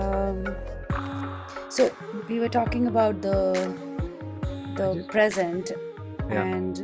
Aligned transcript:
Um, 0.00 0.56
so 1.68 1.90
we 2.28 2.40
were 2.40 2.48
talking 2.48 2.86
about 2.86 3.20
the 3.20 3.76
the 4.76 4.94
just 4.94 5.08
present 5.08 5.72
yeah. 6.28 6.42
and 6.42 6.76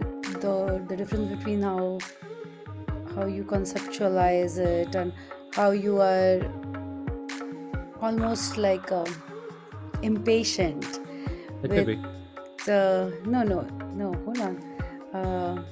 the 0.43 0.85
the 0.89 0.97
difference 0.97 1.35
between 1.37 1.63
how 1.63 1.99
how 3.15 3.27
you 3.27 3.45
conceptualize 3.45 4.59
it 4.59 4.95
and 4.95 5.13
how 5.55 5.71
you 5.71 6.01
are 6.01 6.43
almost 8.03 8.59
like 8.59 8.93
um, 8.93 9.07
impatient 10.03 11.01
It 11.63 11.73
could 11.73 11.87
be. 11.87 12.01
the 12.67 13.19
no 13.27 13.43
no 13.43 13.63
no 13.95 14.13
hold 14.25 14.41
on. 14.41 14.57
Uh, 15.13 15.65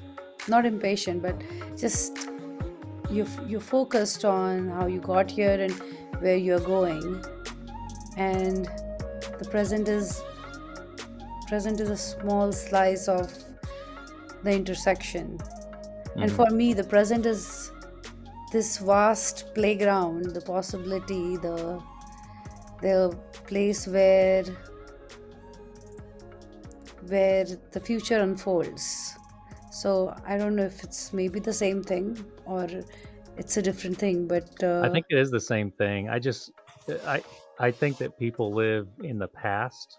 not 0.48 0.66
impatient 0.66 1.22
but 1.22 1.42
just 1.76 2.18
you 3.10 3.26
you're 3.46 3.60
focused 3.60 4.24
on 4.24 4.68
how 4.68 4.86
you 4.86 5.00
got 5.00 5.30
here 5.30 5.60
and 5.60 5.72
where 6.20 6.36
you're 6.36 6.60
going. 6.60 7.22
And 8.16 8.66
the 9.38 9.46
present 9.50 9.88
is 9.88 10.22
present 11.48 11.80
is 11.80 11.90
a 11.90 11.96
small 11.96 12.52
slice 12.52 13.08
of 13.08 13.32
the 14.42 14.52
intersection. 14.52 15.38
And 16.20 16.30
hmm 16.30 16.36
for 16.38 16.50
me 16.50 16.72
the 16.74 16.84
present 16.84 17.26
is 17.26 17.72
this 18.52 18.78
vast 18.78 19.54
playground 19.54 20.26
the 20.26 20.40
possibility 20.40 21.36
the 21.36 21.82
the 22.86 22.96
place 23.48 23.86
where 23.86 24.44
where 27.08 27.46
the 27.72 27.80
future 27.80 28.20
unfolds 28.20 29.14
so 29.70 30.14
i 30.26 30.38
don't 30.38 30.54
know 30.56 30.68
if 30.74 30.82
it's 30.84 31.12
maybe 31.12 31.38
the 31.40 31.56
same 31.64 31.82
thing 31.82 32.06
or 32.44 32.66
it's 33.36 33.56
a 33.56 33.62
different 33.62 33.96
thing 33.96 34.26
but 34.28 34.48
I 34.62 34.66
uh, 34.66 34.92
think 34.92 35.06
it 35.10 35.18
is 35.18 35.30
the 35.30 35.40
same 35.40 35.70
thing. 35.72 36.08
I 36.08 36.18
just 36.18 36.52
I 37.06 37.22
I 37.58 37.70
think 37.70 37.98
that 37.98 38.18
people 38.18 38.52
live 38.52 38.88
in 39.02 39.18
the 39.18 39.28
past 39.28 39.98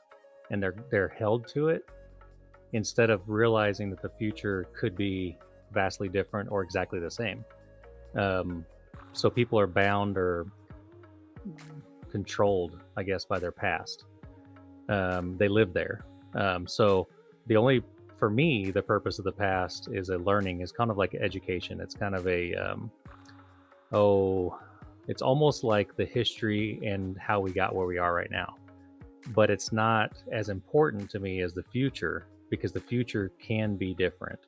and 0.51 0.61
they're 0.61 0.75
they're 0.91 1.09
held 1.09 1.47
to 1.49 1.69
it 1.69 1.83
instead 2.73 3.09
of 3.09 3.21
realizing 3.27 3.89
that 3.89 4.01
the 4.01 4.09
future 4.09 4.67
could 4.77 4.95
be 4.95 5.37
vastly 5.71 6.09
different 6.09 6.51
or 6.51 6.63
exactly 6.63 6.99
the 6.99 7.11
same. 7.11 7.43
Um, 8.15 8.65
so 9.13 9.29
people 9.29 9.59
are 9.59 9.67
bound 9.67 10.17
or 10.17 10.47
controlled, 12.15 12.79
I 12.95 13.03
guess, 13.03 13.25
by 13.25 13.39
their 13.39 13.51
past. 13.51 14.05
Um, 14.87 15.35
they 15.37 15.49
live 15.49 15.73
there. 15.73 16.05
Um, 16.33 16.65
so 16.65 17.09
the 17.47 17.57
only 17.57 17.83
for 18.17 18.29
me 18.29 18.71
the 18.71 18.81
purpose 18.81 19.19
of 19.19 19.25
the 19.25 19.33
past 19.33 19.89
is 19.91 20.07
a 20.07 20.17
learning 20.19 20.61
is 20.61 20.71
kind 20.71 20.89
of 20.89 20.97
like 20.97 21.13
education. 21.15 21.81
It's 21.81 21.93
kind 21.93 22.15
of 22.15 22.25
a 22.25 22.55
um, 22.55 22.89
oh, 23.91 24.57
it's 25.09 25.21
almost 25.21 25.65
like 25.65 25.97
the 25.97 26.05
history 26.05 26.79
and 26.85 27.17
how 27.17 27.41
we 27.41 27.51
got 27.51 27.75
where 27.75 27.85
we 27.85 27.97
are 27.97 28.13
right 28.13 28.31
now. 28.31 28.55
But 29.33 29.49
it's 29.49 29.73
not 29.73 30.13
as 30.31 30.47
important 30.47 31.09
to 31.09 31.19
me 31.19 31.41
as 31.41 31.53
the 31.53 31.63
future 31.63 32.27
because 32.49 32.71
the 32.71 32.79
future 32.79 33.33
can 33.41 33.75
be 33.75 33.93
different 33.93 34.39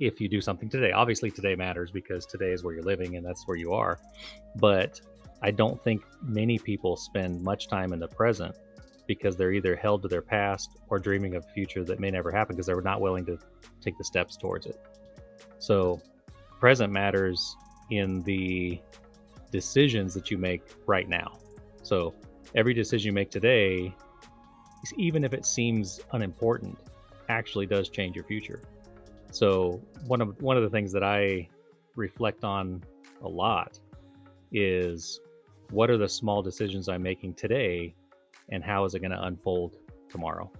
if 0.00 0.20
you 0.20 0.28
do 0.28 0.40
something 0.40 0.68
today. 0.68 0.90
Obviously, 0.90 1.30
today 1.30 1.54
matters 1.54 1.92
because 1.92 2.26
today 2.26 2.50
is 2.50 2.64
where 2.64 2.74
you're 2.74 2.82
living 2.82 3.14
and 3.16 3.24
that's 3.24 3.46
where 3.46 3.56
you 3.56 3.72
are. 3.72 4.00
But 4.56 5.00
I 5.44 5.50
don't 5.50 5.78
think 5.84 6.02
many 6.22 6.58
people 6.58 6.96
spend 6.96 7.42
much 7.42 7.68
time 7.68 7.92
in 7.92 7.98
the 7.98 8.08
present 8.08 8.56
because 9.06 9.36
they're 9.36 9.52
either 9.52 9.76
held 9.76 10.00
to 10.00 10.08
their 10.08 10.22
past 10.22 10.70
or 10.88 10.98
dreaming 10.98 11.34
of 11.34 11.44
a 11.44 11.52
future 11.52 11.84
that 11.84 12.00
may 12.00 12.10
never 12.10 12.30
happen 12.30 12.56
because 12.56 12.64
they're 12.64 12.80
not 12.80 13.02
willing 13.02 13.26
to 13.26 13.38
take 13.82 13.98
the 13.98 14.04
steps 14.04 14.38
towards 14.38 14.64
it. 14.64 14.80
So, 15.58 16.00
present 16.58 16.94
matters 16.94 17.56
in 17.90 18.22
the 18.22 18.80
decisions 19.52 20.14
that 20.14 20.30
you 20.30 20.38
make 20.38 20.62
right 20.86 21.06
now. 21.06 21.38
So, 21.82 22.14
every 22.54 22.72
decision 22.72 23.08
you 23.08 23.12
make 23.12 23.30
today, 23.30 23.94
even 24.96 25.24
if 25.24 25.34
it 25.34 25.44
seems 25.44 26.00
unimportant, 26.12 26.78
actually 27.28 27.66
does 27.66 27.90
change 27.90 28.16
your 28.16 28.24
future. 28.24 28.62
So, 29.30 29.82
one 30.06 30.22
of 30.22 30.40
one 30.40 30.56
of 30.56 30.62
the 30.62 30.70
things 30.70 30.90
that 30.92 31.04
I 31.04 31.50
reflect 31.96 32.44
on 32.44 32.82
a 33.20 33.28
lot 33.28 33.78
is 34.50 35.20
what 35.74 35.90
are 35.90 35.98
the 35.98 36.08
small 36.08 36.42
decisions 36.42 36.88
I'm 36.88 37.02
making 37.02 37.34
today 37.34 37.94
and 38.50 38.62
how 38.62 38.84
is 38.84 38.94
it 38.94 39.00
going 39.00 39.10
to 39.10 39.24
unfold 39.24 39.76
tomorrow? 40.08 40.50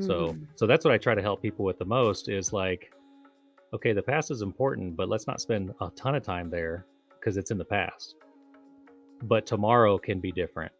So, 0.00 0.28
mhm. 0.28 0.46
so 0.54 0.66
that's 0.66 0.84
what 0.84 0.92
I 0.94 0.98
try 0.98 1.14
to 1.14 1.22
help 1.22 1.42
people 1.42 1.64
with 1.64 1.78
the 1.78 1.84
most 1.84 2.28
is 2.28 2.52
like 2.52 2.92
okay, 3.74 3.92
the 3.92 4.02
past 4.02 4.30
is 4.30 4.40
important, 4.40 4.96
but 4.96 5.08
let's 5.08 5.26
not 5.26 5.40
spend 5.40 5.74
a 5.80 5.90
ton 5.96 6.14
of 6.14 6.22
time 6.22 6.48
there 6.48 6.86
because 7.18 7.36
it's 7.36 7.50
in 7.50 7.58
the 7.58 7.64
past. 7.64 8.14
But 9.24 9.46
tomorrow 9.46 9.98
can 9.98 10.20
be 10.20 10.30
different 10.30 10.72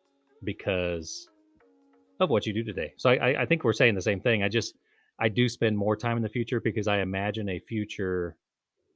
because 0.45 1.29
of 2.21 2.31
what 2.31 2.47
you 2.47 2.53
do 2.53 2.63
today. 2.63 2.95
So 2.97 3.11
I 3.11 3.43
I 3.43 3.47
think 3.47 3.65
we're 3.65 3.73
saying 3.73 3.95
the 3.95 4.03
same 4.03 4.21
thing. 4.21 4.43
I 4.43 4.49
just 4.49 4.77
I 5.19 5.29
do 5.29 5.49
spend 5.49 5.77
more 5.77 5.97
time 5.97 6.17
in 6.17 6.23
the 6.23 6.29
future 6.29 6.61
because 6.61 6.87
I 6.87 6.99
imagine 6.99 7.49
a 7.49 7.59
future 7.59 8.37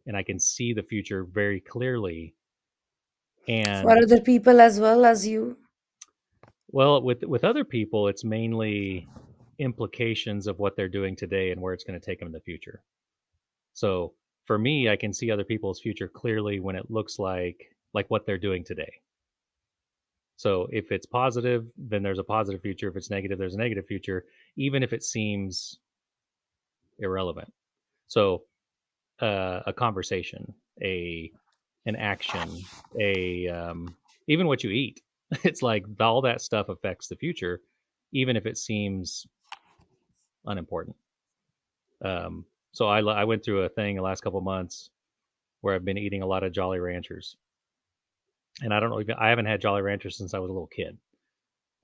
and 0.06 0.16
I 0.16 0.22
can 0.22 0.38
see 0.38 0.72
the 0.72 0.82
future 0.82 1.24
very 1.24 1.60
clearly. 1.60 2.34
For 3.82 3.96
other 4.02 4.20
people 4.20 4.60
as 4.60 4.78
well 4.78 5.04
as 5.04 5.26
you 5.26 5.56
well, 6.70 7.00
with 7.00 7.22
with 7.24 7.44
other 7.44 7.64
people, 7.64 8.08
it's 8.08 8.24
mainly 8.24 9.08
implications 9.58 10.46
of 10.46 10.58
what 10.58 10.76
they're 10.76 10.88
doing 10.88 11.16
today 11.16 11.50
and 11.50 11.60
where 11.60 11.72
it's 11.72 11.84
going 11.84 11.98
to 11.98 12.04
take 12.04 12.18
them 12.18 12.28
in 12.28 12.32
the 12.32 12.40
future. 12.40 12.82
So 13.72 14.12
for 14.44 14.58
me, 14.58 14.88
I 14.88 14.96
can 14.96 15.12
see 15.12 15.30
other 15.30 15.44
people's 15.44 15.80
future 15.80 16.08
clearly 16.08 16.60
when 16.60 16.76
it 16.76 16.90
looks 16.90 17.18
like 17.18 17.74
like 17.94 18.06
what 18.10 18.26
they're 18.26 18.38
doing 18.38 18.64
today. 18.64 18.92
So 20.36 20.68
if 20.70 20.92
it's 20.92 21.06
positive, 21.06 21.66
then 21.76 22.02
there's 22.02 22.18
a 22.18 22.24
positive 22.24 22.60
future. 22.60 22.88
If 22.88 22.96
it's 22.96 23.10
negative, 23.10 23.38
there's 23.38 23.54
a 23.54 23.58
negative 23.58 23.86
future, 23.86 24.26
even 24.56 24.82
if 24.82 24.92
it 24.92 25.02
seems 25.02 25.78
irrelevant. 26.98 27.52
So 28.08 28.44
uh, 29.20 29.60
a 29.66 29.72
conversation, 29.72 30.54
a 30.82 31.32
an 31.88 31.96
action, 31.96 32.48
a 33.00 33.48
um, 33.48 33.96
even 34.28 34.46
what 34.46 34.62
you 34.62 34.70
eat. 34.70 35.00
It's 35.44 35.60
like 35.60 35.84
all 36.00 36.22
that 36.22 36.40
stuff 36.40 36.70
affects 36.70 37.08
the 37.08 37.16
future, 37.16 37.60
even 38.12 38.34
if 38.34 38.46
it 38.46 38.56
seems 38.56 39.26
unimportant. 40.46 40.96
Um, 42.02 42.46
so 42.72 42.86
I 42.86 43.00
I 43.00 43.24
went 43.24 43.44
through 43.44 43.64
a 43.64 43.68
thing 43.68 43.96
the 43.96 44.02
last 44.02 44.22
couple 44.22 44.40
months 44.40 44.90
where 45.60 45.74
I've 45.74 45.84
been 45.84 45.98
eating 45.98 46.22
a 46.22 46.26
lot 46.26 46.44
of 46.44 46.52
Jolly 46.52 46.78
Ranchers, 46.78 47.36
and 48.62 48.72
I 48.72 48.80
don't 48.80 48.88
know, 48.88 49.14
I 49.18 49.28
haven't 49.28 49.46
had 49.46 49.60
Jolly 49.60 49.82
Ranchers 49.82 50.16
since 50.16 50.32
I 50.32 50.38
was 50.38 50.48
a 50.48 50.52
little 50.52 50.68
kid. 50.68 50.96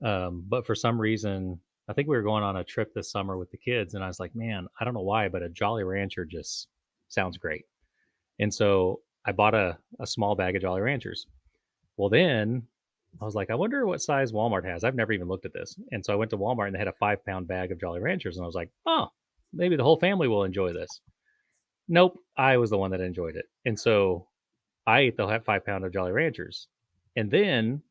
Um, 0.03 0.43
but 0.47 0.65
for 0.65 0.73
some 0.73 0.99
reason, 0.99 1.59
I 1.87 1.93
think 1.93 2.07
we 2.07 2.15
were 2.15 2.23
going 2.23 2.43
on 2.43 2.57
a 2.57 2.63
trip 2.63 2.93
this 2.95 3.11
summer 3.11 3.37
with 3.37 3.51
the 3.51 3.57
kids, 3.57 3.93
and 3.93 4.03
I 4.03 4.07
was 4.07 4.19
like, 4.19 4.35
man, 4.35 4.67
I 4.79 4.85
don't 4.85 4.95
know 4.95 5.01
why, 5.01 5.27
but 5.27 5.43
a 5.43 5.49
Jolly 5.49 5.83
Rancher 5.83 6.25
just 6.25 6.67
sounds 7.09 7.37
great. 7.37 7.65
And 8.39 8.51
so 8.51 9.01
I 9.25 9.31
bought 9.31 9.55
a, 9.55 9.77
a 9.99 10.07
small 10.07 10.35
bag 10.35 10.55
of 10.55 10.61
Jolly 10.61 10.81
Ranchers. 10.81 11.27
Well, 11.97 12.09
then 12.09 12.63
I 13.21 13.25
was 13.25 13.35
like, 13.35 13.49
I 13.49 13.55
wonder 13.55 13.85
what 13.85 14.01
size 14.01 14.31
Walmart 14.31 14.65
has. 14.65 14.83
I've 14.83 14.95
never 14.95 15.13
even 15.13 15.27
looked 15.27 15.45
at 15.45 15.53
this. 15.53 15.75
And 15.91 16.05
so 16.05 16.13
I 16.13 16.17
went 16.17 16.31
to 16.31 16.37
Walmart 16.37 16.67
and 16.67 16.75
they 16.75 16.79
had 16.79 16.87
a 16.87 16.93
five 16.93 17.25
pound 17.25 17.47
bag 17.47 17.71
of 17.71 17.79
Jolly 17.79 18.01
Ranchers. 18.01 18.37
And 18.37 18.43
I 18.43 18.47
was 18.47 18.55
like, 18.55 18.69
oh, 18.85 19.09
maybe 19.53 19.75
the 19.75 19.83
whole 19.83 19.97
family 19.97 20.27
will 20.27 20.43
enjoy 20.43 20.73
this. 20.73 21.01
Nope, 21.87 22.19
I 22.37 22.57
was 22.57 22.69
the 22.69 22.77
one 22.77 22.91
that 22.91 23.01
enjoyed 23.01 23.35
it. 23.35 23.45
And 23.63 23.79
so 23.79 24.27
I 24.85 25.01
ate 25.01 25.17
the 25.17 25.41
five 25.45 25.65
pound 25.65 25.85
of 25.85 25.93
Jolly 25.93 26.11
Ranchers. 26.11 26.67
And 27.15 27.31
then 27.31 27.81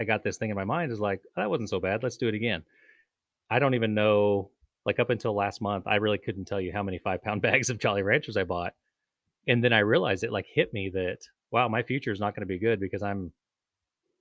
I 0.00 0.04
got 0.04 0.22
this 0.22 0.36
thing 0.36 0.50
in 0.50 0.56
my 0.56 0.64
mind 0.64 0.92
is 0.92 1.00
like, 1.00 1.20
that 1.36 1.50
wasn't 1.50 1.70
so 1.70 1.80
bad. 1.80 2.02
Let's 2.02 2.16
do 2.16 2.28
it 2.28 2.34
again. 2.34 2.62
I 3.50 3.58
don't 3.58 3.74
even 3.74 3.94
know, 3.94 4.50
like 4.86 4.98
up 4.98 5.10
until 5.10 5.34
last 5.34 5.60
month, 5.60 5.86
I 5.86 5.96
really 5.96 6.18
couldn't 6.18 6.46
tell 6.46 6.60
you 6.60 6.72
how 6.72 6.82
many 6.82 6.98
five 6.98 7.22
pound 7.22 7.42
bags 7.42 7.70
of 7.70 7.78
Jolly 7.78 8.02
Ranchers 8.02 8.36
I 8.36 8.44
bought. 8.44 8.74
And 9.48 9.62
then 9.62 9.72
I 9.72 9.80
realized 9.80 10.24
it 10.24 10.32
like 10.32 10.46
hit 10.52 10.72
me 10.72 10.90
that, 10.90 11.18
wow, 11.50 11.68
my 11.68 11.82
future 11.82 12.12
is 12.12 12.20
not 12.20 12.34
going 12.34 12.42
to 12.42 12.46
be 12.46 12.58
good 12.58 12.80
because 12.80 13.02
I'm 13.02 13.32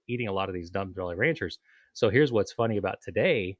eating 0.07 0.27
a 0.27 0.33
lot 0.33 0.49
of 0.49 0.55
these 0.55 0.69
dumb 0.69 0.93
Jolly 0.95 1.15
Ranchers. 1.15 1.59
So 1.93 2.09
here's 2.09 2.31
what's 2.31 2.53
funny 2.53 2.77
about 2.77 3.01
today 3.01 3.57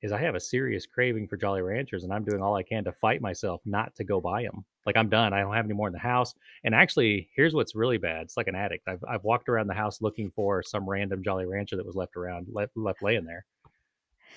is 0.00 0.12
I 0.12 0.20
have 0.20 0.36
a 0.36 0.40
serious 0.40 0.86
craving 0.86 1.26
for 1.26 1.36
Jolly 1.36 1.62
Ranchers 1.62 2.04
and 2.04 2.12
I'm 2.12 2.24
doing 2.24 2.40
all 2.40 2.54
I 2.54 2.62
can 2.62 2.84
to 2.84 2.92
fight 2.92 3.20
myself 3.20 3.60
not 3.64 3.94
to 3.96 4.04
go 4.04 4.20
buy 4.20 4.42
them. 4.42 4.64
Like 4.86 4.96
I'm 4.96 5.08
done. 5.08 5.32
I 5.32 5.40
don't 5.40 5.54
have 5.54 5.64
any 5.64 5.74
more 5.74 5.88
in 5.88 5.92
the 5.92 5.98
house. 5.98 6.34
And 6.64 6.74
actually, 6.74 7.28
here's 7.34 7.54
what's 7.54 7.74
really 7.74 7.98
bad. 7.98 8.22
It's 8.22 8.36
like 8.36 8.46
an 8.46 8.54
addict. 8.54 8.86
I've, 8.86 9.02
I've 9.08 9.24
walked 9.24 9.48
around 9.48 9.66
the 9.66 9.74
house 9.74 10.00
looking 10.00 10.30
for 10.30 10.62
some 10.62 10.88
random 10.88 11.22
Jolly 11.24 11.46
Rancher 11.46 11.76
that 11.76 11.86
was 11.86 11.96
left 11.96 12.16
around, 12.16 12.46
left, 12.50 12.76
left 12.76 13.02
laying 13.02 13.24
there. 13.24 13.44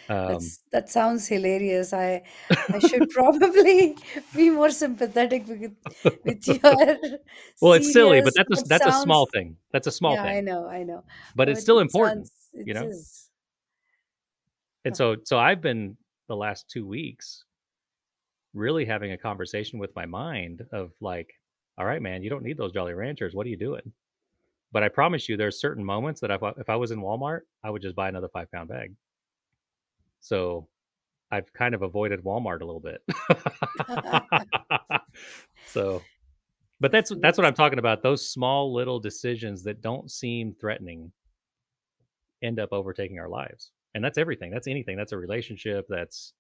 Um, 0.09 0.39
that 0.71 0.89
sounds 0.89 1.27
hilarious 1.27 1.93
i 1.93 2.21
i 2.49 2.79
should 2.79 3.09
probably 3.17 3.95
be 4.35 4.49
more 4.49 4.69
sympathetic 4.69 5.47
with 5.47 5.73
with 6.25 6.47
your 6.47 6.59
well, 7.61 7.73
it's 7.73 7.93
silly, 7.93 8.21
but 8.21 8.33
that's 8.35 8.49
a, 8.51 8.55
but 8.55 8.67
that's 8.67 8.85
a 8.85 9.01
small 9.03 9.27
thing. 9.33 9.55
That's 9.71 9.87
a 9.87 9.91
small 9.91 10.15
yeah 10.15 10.23
i 10.23 10.41
know 10.41 10.67
i 10.67 10.83
know 10.83 11.03
but 11.35 11.49
it's 11.49 11.61
still 11.61 11.79
it 11.79 11.83
important, 11.83 12.27
sounds 12.27 12.67
you 12.67 12.73
know? 12.73 12.87
is 12.87 13.29
And 14.85 14.95
so 14.95 15.15
so 15.23 15.37
I've 15.37 15.61
been 15.61 15.97
the 16.27 16.35
last 16.35 16.69
2 16.69 16.85
weeks 16.85 17.45
really 18.53 18.85
having 18.85 19.11
a 19.13 19.17
conversation 19.17 19.79
with 19.79 19.95
my 19.95 20.05
mind 20.05 20.65
of 20.71 20.91
like, 20.99 21.29
"All 21.77 21.85
right, 21.85 22.01
man, 22.01 22.23
you 22.23 22.29
don't 22.29 22.43
need 22.43 22.57
those 22.57 22.73
Jolly 22.73 22.93
Ranchers. 22.93 23.33
What 23.33 23.45
are 23.45 23.49
you 23.49 23.57
doing?" 23.57 23.93
But 24.71 24.83
I 24.83 24.89
promise 24.89 25.27
you 25.29 25.37
there's 25.37 25.59
certain 25.59 25.83
moments 25.83 26.21
that 26.21 26.31
if 26.31 26.43
I 26.43 26.49
if 26.57 26.69
I 26.69 26.75
was 26.75 26.91
in 26.91 26.99
Walmart, 26.99 27.41
I 27.63 27.69
would 27.69 27.81
just 27.81 27.95
buy 27.95 28.09
another 28.09 28.29
5 28.29 28.51
pound 28.51 28.69
bag. 28.69 28.93
So 30.21 30.67
I've 31.31 31.51
kind 31.53 31.75
of 31.75 31.81
avoided 31.81 32.23
Walmart 32.23 32.61
a 32.61 32.65
little 32.65 32.81
bit. 32.81 33.01
so 35.67 36.01
but 36.81 36.91
that's 36.91 37.11
that's 37.21 37.37
what 37.37 37.45
I'm 37.45 37.53
talking 37.53 37.77
about. 37.79 38.01
Those 38.01 38.27
small 38.27 38.73
little 38.73 38.99
decisions 38.99 39.63
that 39.63 39.81
don't 39.81 40.09
seem 40.09 40.55
threatening 40.59 41.11
end 42.41 42.59
up 42.59 42.69
overtaking 42.71 43.19
our 43.19 43.29
lives. 43.29 43.69
And 43.93 44.03
that's 44.03 44.17
everything. 44.17 44.49
That's 44.49 44.67
anything. 44.67 44.97
That's 44.97 45.11
a 45.11 45.17
relationship. 45.17 45.85
That's 45.87 46.33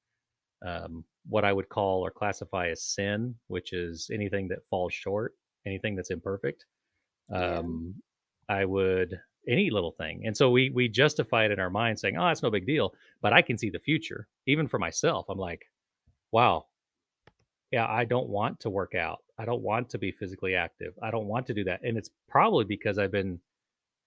um, 0.65 1.05
what 1.29 1.45
I 1.45 1.53
would 1.53 1.69
call 1.69 2.03
or 2.03 2.09
classify 2.09 2.69
as 2.69 2.83
sin, 2.83 3.35
which 3.47 3.71
is 3.71 4.09
anything 4.11 4.47
that 4.47 4.65
falls 4.67 4.95
short, 4.95 5.33
anything 5.67 5.95
that's 5.95 6.09
imperfect. 6.09 6.65
Um, 7.31 7.93
I 8.49 8.65
would 8.65 9.19
any 9.47 9.69
little 9.69 9.91
thing, 9.91 10.25
and 10.25 10.35
so 10.35 10.49
we 10.49 10.69
we 10.69 10.87
justify 10.87 11.45
it 11.45 11.51
in 11.51 11.59
our 11.59 11.69
mind, 11.69 11.99
saying, 11.99 12.17
"Oh, 12.17 12.25
that's 12.25 12.43
no 12.43 12.51
big 12.51 12.65
deal." 12.65 12.93
But 13.21 13.33
I 13.33 13.41
can 13.41 13.57
see 13.57 13.69
the 13.69 13.79
future, 13.79 14.27
even 14.45 14.67
for 14.67 14.79
myself. 14.79 15.27
I'm 15.29 15.37
like, 15.37 15.65
"Wow, 16.31 16.67
yeah, 17.71 17.87
I 17.87 18.05
don't 18.05 18.29
want 18.29 18.59
to 18.61 18.69
work 18.69 18.95
out. 18.95 19.23
I 19.37 19.45
don't 19.45 19.61
want 19.61 19.89
to 19.89 19.97
be 19.97 20.11
physically 20.11 20.55
active. 20.55 20.93
I 21.01 21.11
don't 21.11 21.27
want 21.27 21.47
to 21.47 21.53
do 21.53 21.63
that," 21.65 21.81
and 21.83 21.97
it's 21.97 22.11
probably 22.27 22.65
because 22.65 22.97
I've 22.97 23.11
been 23.11 23.39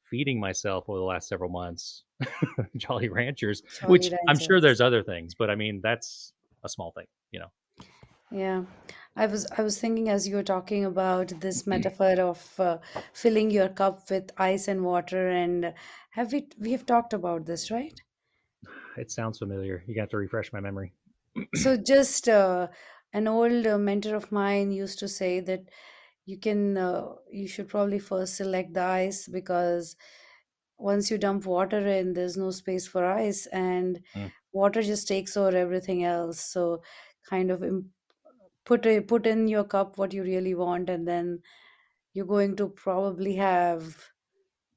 feeding 0.05 0.39
myself 0.39 0.85
over 0.89 0.99
the 0.99 1.05
last 1.05 1.29
several 1.29 1.51
months 1.51 2.05
Jolly 2.77 3.09
Ranchers, 3.09 3.63
Jolly 3.81 3.91
which 3.91 4.13
I'm 4.29 4.39
sure 4.39 4.61
there's 4.61 4.81
other 4.81 5.03
things, 5.03 5.35
but 5.35 5.51
I 5.51 5.55
mean 5.55 5.81
that's 5.83 6.33
a 6.63 6.69
small 6.69 6.93
thing, 6.93 7.07
you 7.33 7.41
know. 7.41 7.51
Yeah, 8.31 8.63
I 9.17 9.27
was 9.27 9.45
I 9.51 9.63
was 9.63 9.81
thinking 9.81 10.09
as 10.09 10.29
you 10.29 10.37
were 10.37 10.45
talking 10.45 10.85
about 10.85 11.41
this 11.41 11.67
metaphor 11.67 12.21
of 12.21 12.61
uh, 12.61 12.79
filling 13.13 13.51
your 13.51 13.69
cup 13.69 14.09
with 14.09 14.31
ice 14.37 14.69
and 14.69 14.85
water, 14.85 15.29
and 15.29 15.75
have 16.11 16.33
we 16.33 16.49
we 16.59 16.71
have 16.71 16.87
talked 16.87 17.13
about 17.13 17.47
this, 17.47 17.73
right? 17.73 18.01
It 18.97 19.11
sounds 19.11 19.39
familiar. 19.39 19.85
You 19.87 19.95
got 19.95 20.11
to 20.11 20.17
refresh 20.17 20.53
my 20.53 20.61
memory. 20.61 20.95
So 21.55 21.77
just 21.77 22.29
uh, 22.29 22.69
an 23.13 23.29
old 23.29 23.67
uh, 23.67 23.79
mentor 23.79 24.15
of 24.17 24.33
mine 24.33 24.73
used 24.73 24.99
to 25.01 25.09
say 25.09 25.41
that 25.41 25.71
you 26.27 26.39
can 26.39 26.77
uh, 26.79 27.15
you 27.31 27.49
should 27.49 27.69
probably 27.69 27.99
first 28.01 28.37
select 28.37 28.75
the 28.75 28.83
ice 28.83 29.29
because 29.29 29.97
once 30.79 31.11
you 31.13 31.19
dump 31.19 31.47
water 31.47 31.87
in, 31.87 32.15
there's 32.15 32.39
no 32.39 32.53
space 32.53 32.89
for 32.89 33.07
ice, 33.07 33.47
and 33.49 34.03
Mm, 34.15 34.31
water 34.53 34.83
just 34.83 35.09
takes 35.09 35.37
over 35.39 35.57
everything 35.57 36.05
else. 36.05 36.41
So 36.41 36.83
kind 37.29 37.51
of 37.53 37.65
im- 37.65 37.94
put 38.65 38.87
a, 38.87 39.01
put 39.01 39.27
in 39.27 39.49
your 39.49 39.65
cup 39.65 39.99
what 39.99 40.13
you 40.13 40.23
really 40.23 40.55
want, 40.55 40.91
and 40.91 41.07
then 41.09 41.43
you're 42.15 42.27
going 42.27 42.57
to 42.57 42.69
probably 42.69 43.37
have 43.37 44.11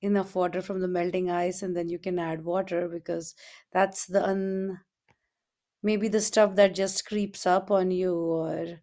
enough 0.02 0.36
water 0.36 0.62
from 0.62 0.82
the 0.82 0.88
melting 0.90 1.30
ice, 1.32 1.62
and 1.64 1.76
then 1.78 1.90
you 1.90 2.00
can 2.00 2.20
add 2.20 2.46
water 2.46 2.88
because 2.90 3.36
that's 3.72 4.08
the 4.08 4.24
un 4.26 4.82
maybe 5.84 6.08
the 6.08 6.22
stuff 6.22 6.56
that 6.56 6.76
just 6.76 7.06
creeps 7.06 7.46
up 7.46 7.72
on 7.72 7.92
you, 7.92 8.14
or 8.16 8.82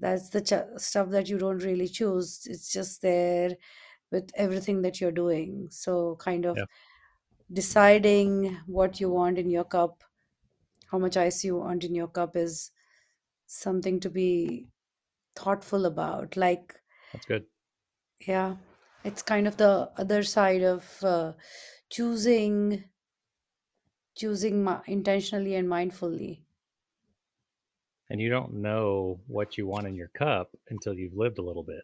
that's 0.00 0.30
the 0.30 0.42
ch- 0.42 0.80
stuff 0.82 1.10
that 1.10 1.28
you 1.28 1.38
don't 1.38 1.64
really 1.64 1.88
choose. 1.88 2.46
It's 2.46 2.72
just 2.72 3.02
there 3.02 3.56
with 4.10 4.30
everything 4.36 4.82
that 4.82 5.00
you're 5.00 5.12
doing. 5.12 5.68
So 5.70 6.16
kind 6.16 6.46
of 6.46 6.56
yeah, 6.56 6.64
deciding 7.52 8.56
what 8.66 9.00
you 9.00 9.10
want 9.10 9.38
in 9.38 9.50
your 9.50 9.64
cup, 9.64 10.04
how 10.90 10.98
much 10.98 11.16
ice 11.16 11.44
you 11.44 11.56
want 11.58 11.84
in 11.84 11.94
your 11.94 12.08
cup 12.08 12.36
is 12.36 12.72
something 13.50 14.00
to 14.00 14.10
be 14.10 14.68
thoughtful 15.36 15.86
about. 15.86 16.36
Like, 16.36 16.74
that's 17.12 17.26
good. 17.26 17.44
yeah, 18.26 18.56
it's 19.04 19.22
kind 19.22 19.46
of 19.46 19.56
the 19.56 19.90
other 19.96 20.22
side 20.22 20.62
of 20.62 21.02
uh, 21.02 21.32
choosing 21.90 22.84
choosing 24.14 24.62
mi- 24.64 24.84
intentionally 24.86 25.54
and 25.54 25.68
mindfully. 25.68 26.40
And 28.10 28.20
you 28.20 28.28
don't 28.28 28.54
know 28.54 29.20
what 29.28 29.56
you 29.56 29.66
want 29.66 29.86
in 29.86 29.94
your 29.94 30.08
cup 30.08 30.50
until 30.68 30.92
you've 30.94 31.16
lived 31.16 31.38
a 31.38 31.42
little 31.42 31.62
bit. 31.62 31.82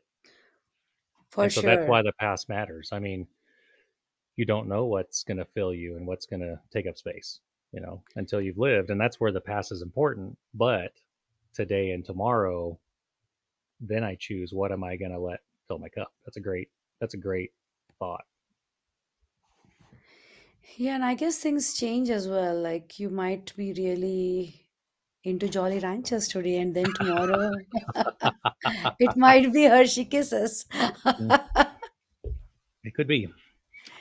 For 1.31 1.45
And 1.45 1.53
so 1.53 1.63
that's 1.63 1.89
why 1.89 2.03
the 2.03 2.13
past 2.19 2.49
matters. 2.49 2.91
I 2.93 2.99
mean, 2.99 3.27
you 4.35 4.45
don't 4.45 4.69
know 4.69 4.85
what's 4.85 5.23
going 5.23 5.39
to 5.39 5.45
fill 5.45 5.73
you 5.73 5.97
and 5.97 6.07
what's 6.07 6.27
going 6.27 6.41
to 6.41 6.61
take 6.73 6.87
up 6.87 6.99
space, 6.99 7.41
you 7.73 7.81
know, 7.81 8.03
until 8.17 8.41
you've 8.41 8.59
lived. 8.59 8.91
And 8.91 9.01
that's 9.01 9.21
where 9.21 9.33
the 9.33 9.41
past 9.41 9.73
is 9.73 9.83
important. 9.83 10.37
But 10.53 10.93
today 11.57 11.91
and 11.93 12.05
tomorrow, 12.05 12.79
then 13.81 14.05
I 14.05 14.17
choose 14.17 14.53
what 14.53 14.73
am 14.73 14.85
I 14.85 14.97
going 14.97 15.13
to 15.13 15.19
let 15.19 15.41
fill 15.69 15.79
my 15.79 15.89
cup. 15.89 16.13
That's 16.25 16.37
a 16.37 16.41
great, 16.41 16.71
that's 17.01 17.15
a 17.15 17.19
great 17.19 17.53
thought. 17.99 18.25
Yeah, 20.77 20.95
and 20.97 21.05
I 21.05 21.15
guess 21.15 21.39
things 21.39 21.75
change 21.75 22.11
as 22.11 22.29
well. 22.29 22.59
Like 22.61 22.99
you 22.99 23.09
might 23.09 23.55
be 23.57 23.73
really 23.73 24.69
into 25.25 25.49
Jolly 25.49 25.79
Ranchers 25.81 26.29
today, 26.29 26.59
and 26.59 26.75
then 26.75 26.95
tomorrow 26.95 27.53
it 28.99 29.17
might 29.17 29.53
be 29.53 29.65
Hershey 29.65 30.05
Kisses. 30.07 30.67
Mm, 31.19 31.37
it 32.85 32.95
could 32.95 33.07
be. 33.09 33.29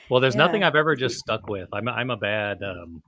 Well, 0.08 0.20
there's 0.20 0.36
Yeah. 0.36 0.36
nothing 0.36 0.64
I've 0.64 0.76
ever 0.76 0.96
just 0.96 1.18
stuck 1.18 1.48
with. 1.48 1.68
I'm 1.72 1.88
a, 1.88 1.92
I'm 1.92 2.10
a 2.10 2.16
bad. 2.16 2.62
Um, 2.62 3.02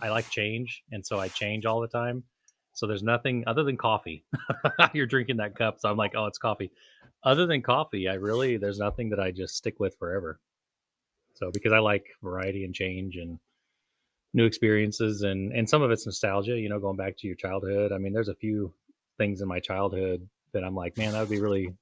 I 0.00 0.10
like 0.10 0.30
change, 0.30 0.84
and 0.92 1.06
so 1.06 1.20
I 1.20 1.28
change 1.28 1.66
all 1.66 1.80
the 1.80 1.88
time. 1.88 2.24
So 2.72 2.86
there's 2.86 3.02
nothing 3.02 3.44
other 3.46 3.64
than 3.64 3.76
coffee. 3.76 4.24
You're 4.92 5.06
drinking 5.06 5.36
that 5.38 5.56
cup, 5.56 5.80
so 5.80 5.90
I'm 5.90 5.96
like, 5.96 6.12
oh, 6.16 6.26
it's 6.26 6.38
coffee. 6.38 6.70
Other 7.24 7.46
than 7.46 7.62
coffee, 7.62 8.08
I 8.08 8.14
really 8.14 8.56
there's 8.56 8.78
nothing 8.78 9.10
that 9.10 9.20
I 9.20 9.30
just 9.30 9.56
stick 9.56 9.78
with 9.78 9.96
forever. 9.98 10.40
So 11.34 11.50
because 11.52 11.72
I 11.72 11.78
like 11.78 12.06
variety 12.22 12.64
and 12.64 12.74
change 12.74 13.16
and 13.16 13.38
new 14.34 14.44
experiences, 14.44 15.22
and 15.22 15.52
and 15.52 15.68
some 15.68 15.82
of 15.82 15.90
it's 15.90 16.06
nostalgia. 16.06 16.58
You 16.58 16.68
know, 16.68 16.78
going 16.78 16.96
back 16.96 17.16
to 17.18 17.26
your 17.26 17.36
childhood. 17.36 17.92
I 17.92 17.98
mean, 17.98 18.12
there's 18.12 18.28
a 18.28 18.34
few 18.34 18.72
things 19.18 19.40
in 19.40 19.48
my 19.48 19.60
childhood 19.60 20.26
that 20.52 20.64
I'm 20.64 20.74
like, 20.74 20.96
man, 20.96 21.12
that 21.12 21.20
would 21.20 21.30
be 21.30 21.40
really 21.40 21.72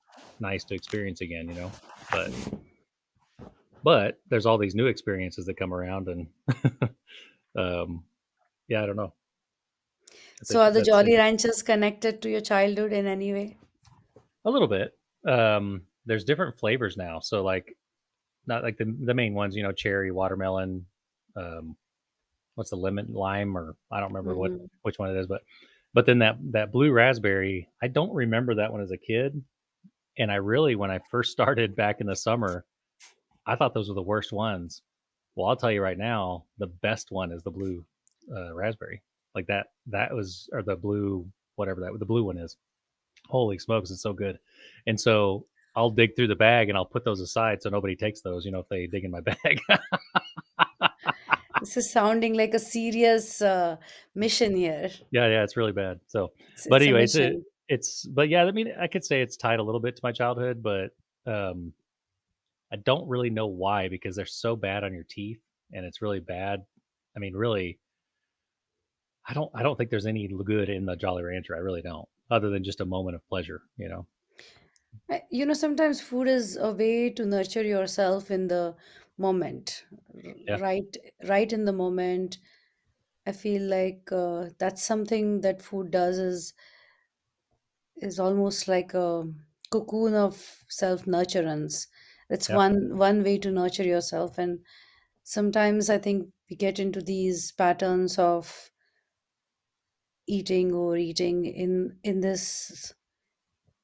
nice 0.41 0.65
to 0.65 0.75
experience 0.75 1.21
again. 1.21 1.49
You 1.49 1.55
know, 1.55 1.73
but 2.11 2.33
but 3.83 4.21
there's 4.29 4.47
all 4.47 4.59
these 4.59 4.75
new 4.75 4.87
experiences 4.87 5.47
that 5.47 5.57
come 5.57 5.73
around, 5.73 6.09
and 6.09 6.27
um, 7.57 8.05
yeah, 8.69 8.83
I 8.83 8.87
don't 8.87 8.97
know. 8.97 9.13
So 10.43 10.61
are 10.63 10.71
the 10.71 10.83
Jolly 10.83 11.15
it. 11.15 11.19
Ranchers 11.19 11.63
connected 11.63 12.23
to 12.23 12.31
your 12.31 12.41
childhood 12.41 12.93
in 12.93 13.07
any 13.07 13.33
way? 13.33 13.57
A 14.45 14.51
little 14.51 14.69
bit. 14.69 14.97
Um, 15.27 15.83
there's 16.07 16.25
different 16.25 16.59
flavors 16.59 16.97
now. 16.97 17.21
So 17.21 17.43
like 17.43 17.77
not 18.47 18.63
like 18.63 18.79
the 18.79 18.97
the 19.05 19.15
main 19.15 19.35
ones, 19.35 19.55
you 19.55 19.63
know, 19.63 19.73
cherry, 19.73 20.11
watermelon, 20.11 20.87
um, 21.37 21.77
what's 22.55 22.71
the 22.71 22.77
lemon, 22.77 23.13
lime, 23.13 23.57
or 23.57 23.77
I 23.91 24.01
don't 24.01 24.13
remember 24.13 24.35
what 24.35 24.53
hmm 24.53 24.67
which 24.83 24.99
one 24.99 25.11
it 25.11 25.21
is, 25.21 25.27
but 25.27 25.43
but 25.93 26.07
then 26.07 26.21
that 26.21 26.39
that 26.53 26.73
blue 26.73 26.91
raspberry, 26.91 27.69
I 27.83 27.89
don't 27.89 28.15
remember 28.15 28.55
that 28.55 28.73
one 28.73 28.81
as 28.81 28.93
a 28.93 28.97
kid, 28.97 29.43
and 30.17 30.33
I 30.33 30.37
really 30.37 30.75
when 30.75 30.91
I 30.91 31.01
first 31.11 31.33
started 31.39 31.77
back 31.77 32.01
in 32.01 32.07
the 32.07 32.17
summer, 32.17 32.65
I 33.47 33.57
thought 33.57 33.75
those 33.75 33.89
were 33.89 33.95
the 33.95 34.03
worst 34.03 34.33
ones. 34.33 34.83
Well, 35.37 35.49
I'll 35.49 35.57
tell 35.57 35.71
you 35.71 35.83
right 35.83 35.99
now, 35.99 36.45
the 36.59 36.67
best 36.67 37.09
one 37.11 37.31
is 37.31 37.43
the 37.43 37.51
blue 37.51 37.85
uh, 38.35 38.55
raspberry. 38.55 39.03
Like 39.35 39.47
that 39.47 39.69
that 39.87 40.15
was 40.15 40.49
or 40.53 40.63
the 40.63 40.77
blue 40.77 41.27
whatever 41.57 41.81
that 41.81 41.99
the 41.99 42.07
blue 42.07 42.25
one 42.25 42.39
is. 42.39 42.57
Holy 43.29 43.59
smokes, 43.59 43.91
it's 43.91 44.03
so 44.03 44.13
good. 44.13 44.39
And 44.87 45.01
so 45.01 45.47
I'll 45.77 45.91
dig 45.91 46.17
through 46.17 46.29
the 46.29 46.35
bag 46.35 46.69
and 46.69 46.77
I'll 46.77 46.85
put 46.85 47.05
those 47.05 47.21
aside 47.21 47.63
so 47.63 47.71
nobody 47.71 47.95
takes 47.95 48.23
those, 48.23 48.45
you 48.45 48.51
know, 48.51 48.61
if 48.61 48.69
they 48.69 48.87
dig 48.87 49.05
in 49.05 49.11
my 49.11 49.21
bag. 49.31 49.61
This 51.61 51.77
is 51.77 51.91
sounding 51.91 52.35
like 52.35 52.55
a 52.55 52.59
serious 52.59 53.43
uh, 53.43 53.77
mission 54.15 54.57
here. 54.57 54.91
yeah, 55.11 55.27
yeah, 55.27 55.43
it's 55.43 55.57
really 55.59 55.73
bad. 55.73 56.01
So, 56.07 56.33
It's, 56.55 56.67
but 56.67 56.81
it's 56.81 56.87
anyways, 56.89 57.17
it, 57.17 57.43
it's, 57.69 58.07
but 58.07 58.31
yeah, 58.31 58.45
I 58.45 58.51
mean, 58.51 58.73
I 58.81 58.87
could 58.87 59.05
say 59.05 59.21
it's 59.21 59.37
tied 59.37 59.61
a 59.61 59.63
little 59.63 59.81
bit 59.81 59.95
to 59.97 60.01
my 60.03 60.11
childhood, 60.11 60.63
but 60.63 60.91
um, 61.27 61.75
I 62.73 62.77
don't 62.77 63.07
really 63.09 63.29
know 63.31 63.47
why 63.47 63.89
because 63.89 64.17
they're 64.17 64.25
so 64.25 64.57
bad 64.57 64.85
on 64.85 64.95
your 64.95 65.05
teeth 65.05 65.41
and 65.73 65.85
it's 65.85 66.01
really 66.01 66.21
bad. 66.21 66.65
I 67.15 67.19
mean, 67.19 67.35
really, 67.35 67.79
I 69.27 69.35
don't, 69.35 69.51
I 69.55 69.63
don't 69.63 69.77
think 69.77 69.91
there's 69.91 70.07
any 70.07 70.29
good 70.29 70.69
in 70.69 70.85
the 70.87 70.97
Jolly 70.97 71.23
Rancher. 71.23 71.55
I 71.55 71.61
really 71.61 71.83
don't, 71.83 72.09
other 72.31 72.51
than 72.51 72.65
just 72.65 72.81
a 72.81 72.85
moment 72.87 73.17
of 73.17 73.27
pleasure, 73.29 73.63
you 73.77 73.89
know? 73.89 74.07
Uh, 75.11 75.19
You 75.31 75.45
know, 75.47 75.53
sometimes 75.55 76.01
food 76.01 76.27
is 76.27 76.57
a 76.57 76.73
way 76.73 77.11
to 77.11 77.27
nurture 77.27 77.63
yourself 77.63 78.31
in 78.31 78.49
the 78.49 78.77
moment, 79.19 79.85
Yeah, 80.47 80.59
right, 80.59 80.97
right 81.29 81.53
in 81.53 81.65
the 81.65 81.73
moment. 81.73 82.39
I 83.27 83.33
feel 83.33 83.63
like 83.63 84.11
uh, 84.13 84.51
that's 84.59 84.83
something 84.83 85.43
that 85.43 85.63
food 85.63 85.91
does 85.93 86.19
is 86.19 86.55
is 87.97 88.19
almost 88.19 88.67
like 88.69 88.95
a 88.95 89.25
cocoon 89.71 90.15
of 90.15 90.65
self 90.69 91.05
nurturance. 91.05 91.87
That's 92.29 92.49
yeah, 92.49 92.61
one 92.63 92.97
one 92.97 93.23
way 93.23 93.39
to 93.39 93.51
nurture 93.51 93.85
yourself, 93.85 94.39
and 94.39 94.65
sometimes 95.25 95.91
I 95.91 95.99
think 95.99 96.33
we 96.51 96.57
get 96.57 96.79
into 96.81 97.03
these 97.03 97.53
patterns 97.53 98.19
of 98.19 98.70
eating 100.27 100.73
or 100.73 100.97
eating 100.97 101.45
in 101.47 101.99
in 102.05 102.21
this 102.21 102.95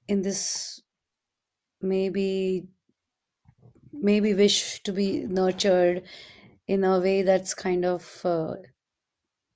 in 0.08 0.22
this 0.22 0.82
maybe 1.80 2.68
maybe 3.92 4.34
wish 4.34 4.82
to 4.82 4.92
be 4.92 5.20
nurtured 5.26 6.02
in 6.66 6.84
a 6.84 6.98
way 7.00 7.22
that's 7.22 7.54
kind 7.54 7.84
of 7.84 8.20
uh, 8.24 8.54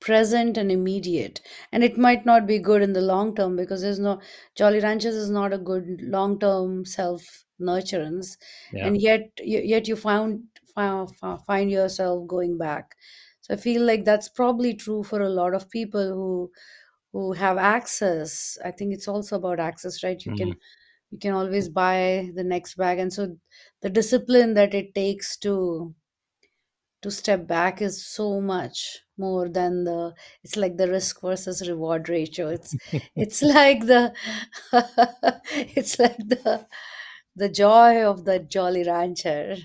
present 0.01 0.57
and 0.57 0.71
immediate. 0.73 1.41
And 1.73 1.85
it 1.85 1.99
might 1.99 2.25
not 2.25 2.47
be 2.47 2.59
good 2.59 2.83
in 2.83 2.93
the 2.93 3.01
long 3.01 3.35
term 3.35 3.57
because 3.57 3.83
there's 3.83 3.99
no 3.99 4.21
jolly 4.55 4.81
ranchers 4.81 5.15
is 5.15 5.31
not 5.31 5.53
a 5.53 5.59
good 5.59 6.01
long 6.03 6.39
term 6.39 6.85
self 6.85 7.45
nurturance 7.61 8.39
Yeah. 8.71 8.89
and 8.89 9.01
yet 9.01 9.21
yet 9.39 9.87
you 9.87 9.95
found 9.95 10.45
found, 10.75 11.11
find 11.47 11.71
yourself 11.71 12.27
going 12.27 12.57
back 12.57 12.97
so 13.51 13.55
i 13.55 13.57
feel 13.57 13.83
like 13.83 14.05
that's 14.05 14.29
probably 14.29 14.75
true 14.75 15.03
for 15.03 15.21
a 15.23 15.29
lot 15.29 15.55
of 15.55 15.71
people 15.71 16.09
who 16.15 16.51
who 17.13 17.33
have 17.33 17.59
access. 17.59 18.59
I 18.65 18.73
think 18.73 18.95
it's 18.95 19.09
also 19.09 19.37
about 19.37 19.61
access 19.61 20.05
right? 20.05 20.25
You 20.25 20.33
Mm, 20.33 20.35
can 20.35 20.59
you 21.11 21.19
can 21.19 21.35
always 21.35 21.69
buy 21.69 22.31
the 22.35 22.45
next 22.45 22.77
bag 22.77 22.99
and 23.01 23.13
so 23.13 23.37
the 23.83 23.91
discipline 23.91 24.55
that 24.55 24.75
it 24.75 24.95
takes 24.95 25.37
to 25.39 25.95
to 27.03 27.11
step 27.11 27.47
back 27.47 27.81
is 27.83 28.07
so 28.07 28.41
much 28.41 28.99
more 29.17 29.49
than 29.49 29.85
the 29.85 30.15
it's 30.43 30.57
like 30.57 30.77
the 30.77 30.89
risk 30.89 31.21
versus 31.23 31.67
reward 31.69 32.09
ratio. 32.09 32.49
It's 32.49 32.77
it's 33.17 33.43
like 33.43 33.87
the 33.87 34.15
it's 35.77 35.99
like 35.99 36.17
the 36.19 36.67
the 37.37 37.49
joy 37.49 38.05
of 38.05 38.25
the 38.25 38.41
jolly 38.41 38.85
rancher. 38.85 39.57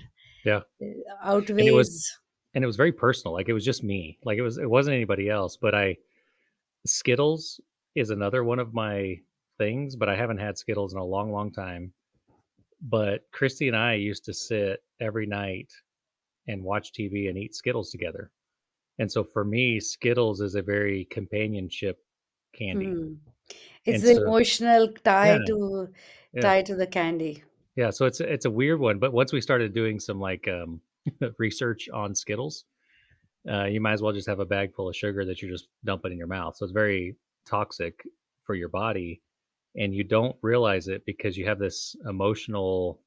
Yeah. 0.44 0.62
uh, 0.82 1.16
And 1.58 1.68
it 1.68 1.72
was 1.72 1.90
outweighs 1.92 2.18
and 2.56 2.64
it 2.64 2.66
was 2.66 2.76
very 2.76 2.90
personal. 2.90 3.34
Like 3.34 3.50
it 3.50 3.52
was 3.52 3.66
just 3.66 3.84
me. 3.84 4.18
Like 4.24 4.38
it 4.38 4.42
was 4.42 4.56
it 4.56 4.68
wasn't 4.68 4.94
anybody 4.94 5.28
else. 5.28 5.58
But 5.58 5.74
I 5.74 5.98
Skittles 6.86 7.60
is 7.94 8.08
another 8.08 8.44
one 8.44 8.58
of 8.58 8.72
my 8.72 9.20
things, 9.58 9.94
but 9.94 10.08
I 10.08 10.16
haven't 10.16 10.38
had 10.38 10.56
Skittles 10.56 10.94
in 10.94 10.98
a 10.98 11.04
long, 11.04 11.30
long 11.30 11.52
time. 11.52 11.92
But 12.80 13.20
Christy 13.30 13.68
and 13.68 13.76
I 13.76 13.94
used 13.94 14.24
to 14.24 14.32
sit 14.32 14.82
every 15.00 15.26
night 15.26 15.70
and 16.48 16.64
watch 16.64 16.92
TV 16.92 17.28
and 17.28 17.36
eat 17.36 17.54
Skittles 17.54 17.90
together. 17.90 18.30
And 18.98 19.12
so 19.12 19.22
for 19.22 19.44
me, 19.44 19.78
Skittles 19.78 20.40
is 20.40 20.54
a 20.54 20.62
very 20.62 21.04
companionship 21.10 21.98
candy. 22.54 22.86
hmm, 22.86 23.12
it's 23.84 24.02
And 24.02 24.02
the 24.02 24.14
so 24.14 24.22
emotional 24.22 24.88
tie 25.04 25.32
yeah, 25.32 25.44
to 25.46 25.88
yeah. 26.32 26.40
tie 26.40 26.62
to 26.62 26.74
the 26.74 26.86
candy 26.86 27.44
Yeah, 27.76 27.90
so 27.90 28.06
it's 28.06 28.20
it's 28.20 28.46
a 28.46 28.50
weird 28.50 28.80
one, 28.80 28.98
but 28.98 29.12
once 29.12 29.30
we 29.30 29.42
started 29.42 29.74
doing 29.74 30.00
some 30.00 30.18
like 30.18 30.48
um 30.48 30.80
research 31.38 31.88
on 31.92 32.14
Skittles, 32.14 32.64
uh, 33.50 33.64
you 33.64 33.80
might 33.80 33.92
as 33.92 34.02
well 34.02 34.12
just 34.12 34.28
have 34.28 34.40
a 34.40 34.46
bag 34.46 34.74
full 34.74 34.88
of 34.88 34.96
sugar 34.96 35.24
that 35.24 35.40
you're 35.40 35.50
just 35.50 35.68
dumping 35.84 36.12
in 36.12 36.18
your 36.18 36.26
mouth. 36.26 36.56
So 36.56 36.64
it's 36.64 36.72
very 36.72 37.16
toxic 37.46 38.02
for 38.44 38.54
your 38.54 38.68
body, 38.68 39.22
and 39.76 39.94
you 39.94 40.04
don't 40.04 40.36
realize 40.42 40.88
it 40.88 41.04
because 41.06 41.36
you 41.36 41.46
have 41.46 41.58
this 41.58 41.96
emotional 42.08 43.00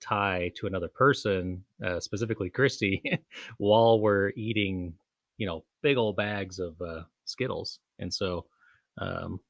tie 0.00 0.52
to 0.56 0.66
another 0.66 0.88
person, 0.88 1.64
uh, 1.84 2.00
specifically 2.00 2.50
Christy, 2.50 3.02
while 3.58 4.00
we're 4.00 4.32
eating, 4.36 4.94
you 5.38 5.46
know, 5.46 5.64
big 5.82 5.96
old 5.96 6.16
bags 6.16 6.58
of 6.58 6.80
uh, 6.80 7.02
Skittles. 7.24 7.80
And 7.98 8.12
so 8.12 8.46
um, 8.98 9.40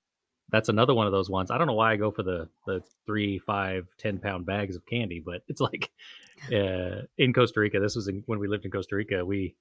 that's 0.51 0.69
another 0.69 0.95
one 0.95 1.07
of 1.07 1.13
those 1.13 1.29
ones. 1.29 1.51
I 1.51 1.59
don't 1.59 1.67
know 1.67 1.75
why 1.75 1.93
I 1.93 1.97
go 1.97 2.11
for 2.11 2.23
the 2.23 2.49
the 2.67 2.83
three, 3.05 3.39
five, 3.39 3.87
ten 3.99 4.19
pound 4.19 4.47
bags 4.47 4.77
of 4.77 4.87
candy, 4.87 5.23
but 5.25 5.43
it's 5.49 5.61
like 5.61 5.91
uh, 6.53 7.03
in 7.19 7.33
Costa 7.33 7.61
Rica. 7.61 7.81
This 7.81 7.97
was 7.97 8.09
in, 8.09 8.23
when 8.27 8.39
we 8.39 8.49
lived 8.49 8.65
in 8.65 8.71
Costa 8.71 8.97
Rica. 8.97 9.25
We 9.25 9.55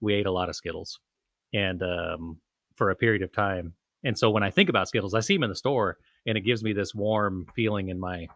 we 0.00 0.14
ate 0.14 0.26
a 0.26 0.32
lot 0.32 0.48
of 0.48 0.56
Skittles, 0.56 1.00
and 1.54 1.82
um, 1.82 2.38
for 2.74 2.90
a 2.90 2.96
period 2.96 3.22
of 3.22 3.32
time. 3.32 3.74
And 4.04 4.16
so 4.16 4.30
when 4.30 4.42
I 4.42 4.50
think 4.50 4.68
about 4.68 4.88
Skittles, 4.88 5.14
I 5.14 5.20
see 5.20 5.34
them 5.34 5.44
in 5.44 5.50
the 5.50 5.56
store, 5.56 5.96
and 6.26 6.36
it 6.36 6.42
gives 6.42 6.62
me 6.62 6.72
this 6.72 6.94
warm 6.94 7.46
feeling 7.56 7.88
in 7.88 7.98
my 7.98 8.28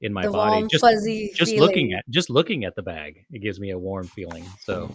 in 0.00 0.12
my 0.12 0.22
the 0.22 0.30
body. 0.30 0.56
warm 0.56 0.68
Just 0.68 0.82
fuzzy 0.82 1.30
just 1.34 1.54
looking 1.54 1.92
at 1.92 2.04
just 2.08 2.30
looking 2.30 2.64
at 2.64 2.74
the 2.74 2.82
bag, 2.82 3.26
it 3.30 3.40
gives 3.40 3.60
me 3.60 3.70
a 3.70 3.78
warm 3.78 4.06
feeling. 4.06 4.44
So 4.60 4.90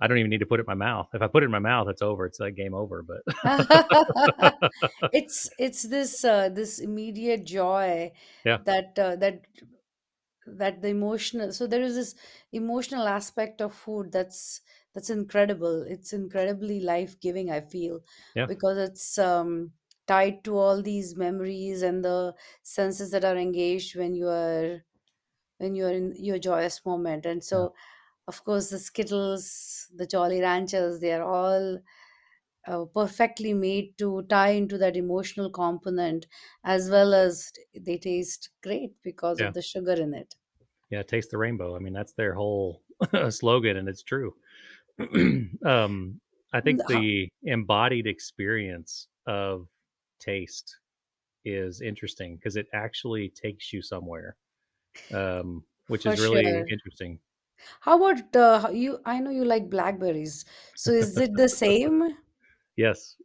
I 0.00 0.06
don't 0.06 0.18
even 0.18 0.30
need 0.30 0.38
to 0.40 0.46
put 0.46 0.60
it 0.60 0.62
in 0.62 0.66
my 0.66 0.74
mouth. 0.74 1.08
If 1.12 1.22
I 1.22 1.26
put 1.26 1.42
it 1.42 1.46
in 1.46 1.52
my 1.52 1.58
mouth, 1.58 1.88
it's 1.88 2.02
over. 2.02 2.26
It's 2.26 2.40
like 2.40 2.54
game 2.54 2.74
over. 2.74 3.02
But 3.02 3.22
it's 5.12 5.50
it's 5.58 5.82
this 5.84 6.24
uh, 6.24 6.48
this 6.48 6.78
immediate 6.78 7.44
joy 7.44 8.12
yeah, 8.44 8.58
that 8.64 8.98
uh, 8.98 9.16
that 9.16 9.42
that 10.46 10.80
the 10.82 10.88
emotional 10.88 11.52
so 11.52 11.66
there 11.66 11.82
is 11.82 11.94
this 11.94 12.14
emotional 12.52 13.06
aspect 13.06 13.60
of 13.60 13.74
food 13.74 14.10
that's 14.10 14.62
that's 14.94 15.10
incredible 15.10 15.82
it's 15.82 16.12
incredibly 16.12 16.80
life-giving 16.80 17.50
i 17.50 17.60
feel 17.60 18.00
yeah, 18.34 18.46
because 18.46 18.78
it's 18.78 19.18
um 19.18 19.72
tied 20.06 20.42
to 20.42 20.56
all 20.56 20.82
these 20.82 21.14
memories 21.14 21.82
and 21.82 22.04
the 22.04 22.34
senses 22.62 23.10
that 23.10 23.24
are 23.24 23.36
engaged 23.36 23.94
when 23.94 24.14
you 24.14 24.26
are 24.28 24.82
when 25.58 25.74
you're 25.74 25.92
in 25.92 26.14
your 26.16 26.38
joyous 26.38 26.84
moment 26.86 27.26
and 27.26 27.44
yeah, 27.50 27.66
so 27.68 27.74
of 28.28 28.42
course 28.44 28.70
the 28.70 28.78
skittles 28.78 29.90
the 29.94 30.06
jolly 30.06 30.40
ranchers 30.40 31.00
they 31.00 31.12
are 31.12 31.22
all 31.22 31.78
uh, 32.66 32.84
perfectly 32.86 33.54
made 33.54 33.96
to 33.98 34.22
tie 34.24 34.50
into 34.50 34.78
that 34.78 34.96
emotional 34.96 35.50
component 35.50 36.26
as 36.64 36.90
well 36.90 37.14
as 37.14 37.52
they 37.74 37.98
taste 37.98 38.50
great 38.62 38.94
because 39.02 39.40
yeah, 39.40 39.48
of 39.48 39.54
the 39.54 39.62
sugar 39.62 39.94
in 39.94 40.14
it 40.14 40.36
yeah. 40.90 41.02
Taste 41.02 41.30
the 41.30 41.38
rainbow. 41.38 41.76
I 41.76 41.78
mean, 41.78 41.92
that's 41.92 42.12
their 42.12 42.34
whole 42.34 42.82
slogan, 43.30 43.76
and 43.76 43.88
it's 43.88 44.02
true. 44.02 44.34
um, 45.64 46.20
I 46.52 46.60
think 46.60 46.86
the 46.86 47.28
embodied 47.44 48.06
experience 48.06 49.08
of 49.26 49.68
taste 50.20 50.78
is 51.44 51.80
interesting 51.80 52.36
because 52.36 52.56
it 52.56 52.68
actually 52.74 53.30
takes 53.30 53.72
you 53.72 53.82
somewhere, 53.82 54.36
um, 55.12 55.64
which 55.88 56.04
For 56.04 56.10
is 56.12 56.18
really 56.18 56.42
sure. 56.44 56.66
interesting. 56.70 57.20
How 57.80 58.02
about 58.02 58.74
you? 58.74 58.98
I 59.04 59.20
know 59.20 59.30
you 59.30 59.44
like 59.44 59.70
blackberries. 59.70 60.44
So 60.76 60.92
is 60.92 61.16
it 61.18 61.34
the 61.34 61.48
same? 61.48 62.16
Yes, 62.76 63.16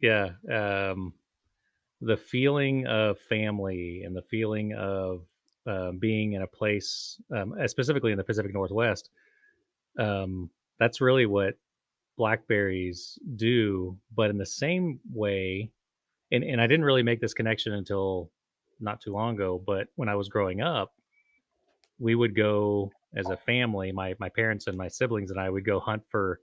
yeah. 0.00 0.30
Um, 0.50 1.14
the 2.00 2.16
feeling 2.16 2.86
of 2.86 3.18
family 3.20 4.02
and 4.04 4.14
the 4.14 4.22
feeling 4.22 4.74
of 4.74 5.24
uh, 5.66 5.92
being 5.92 6.32
in 6.32 6.42
a 6.42 6.46
place, 6.46 7.20
um, 7.34 7.54
uh, 7.60 7.68
specifically 7.68 8.12
in 8.12 8.18
the 8.18 8.24
Pacific 8.24 8.52
Northwest, 8.52 9.10
um, 9.98 10.50
that's 10.78 11.00
really 11.00 11.26
what 11.26 11.54
blackberries 12.16 13.18
do. 13.36 13.96
But 14.14 14.30
in 14.30 14.38
the 14.38 14.46
same 14.46 15.00
way, 15.12 15.70
and, 16.32 16.42
and 16.42 16.60
I 16.60 16.66
didn't 16.66 16.84
really 16.84 17.02
make 17.02 17.20
this 17.20 17.34
connection 17.34 17.72
until 17.74 18.30
not 18.80 19.00
too 19.00 19.12
long 19.12 19.34
ago, 19.34 19.62
but 19.64 19.88
when 19.94 20.08
I 20.08 20.16
was 20.16 20.28
growing 20.28 20.60
up, 20.60 20.92
we 21.98 22.14
would 22.16 22.34
go 22.34 22.90
as 23.14 23.28
a 23.28 23.36
family, 23.36 23.92
my 23.92 24.14
my 24.18 24.28
parents 24.28 24.66
and 24.66 24.76
my 24.76 24.88
siblings 24.88 25.30
and 25.30 25.38
I 25.40 25.50
would 25.50 25.64
go 25.64 25.80
hunt 25.80 26.02
for 26.10 26.40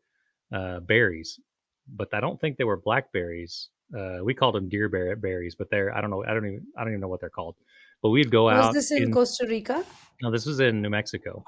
uh, 0.53 0.79
berries, 0.81 1.39
but 1.87 2.13
I 2.13 2.19
don't 2.19 2.39
think 2.39 2.57
they 2.57 2.63
were 2.63 2.77
blackberries. 2.77 3.69
Uh, 3.97 4.17
we 4.23 4.33
called 4.33 4.55
them 4.55 4.69
deer 4.69 4.87
bear- 4.89 5.15
berries, 5.15 5.55
but 5.55 5.69
they're 5.71 5.95
I 5.95 6.01
don't 6.01 6.09
know 6.11 6.23
I 6.23 6.33
don't 6.33 6.45
even 6.45 6.67
I 6.77 6.81
don't 6.83 6.89
even 6.93 7.01
know 7.01 7.07
what 7.07 7.19
they're 7.21 7.29
called. 7.29 7.55
But 8.01 8.09
we'd 8.09 8.31
go 8.31 8.45
Was 8.45 8.53
out 8.53 8.73
Was 8.73 8.89
this 8.89 8.91
in 8.97 9.03
in 9.03 9.11
Costa 9.13 9.45
Rica? 9.47 9.83
no, 10.21 10.31
this 10.31 10.45
was 10.45 10.59
in 10.59 10.81
New 10.81 10.89
Mexico, 10.89 11.43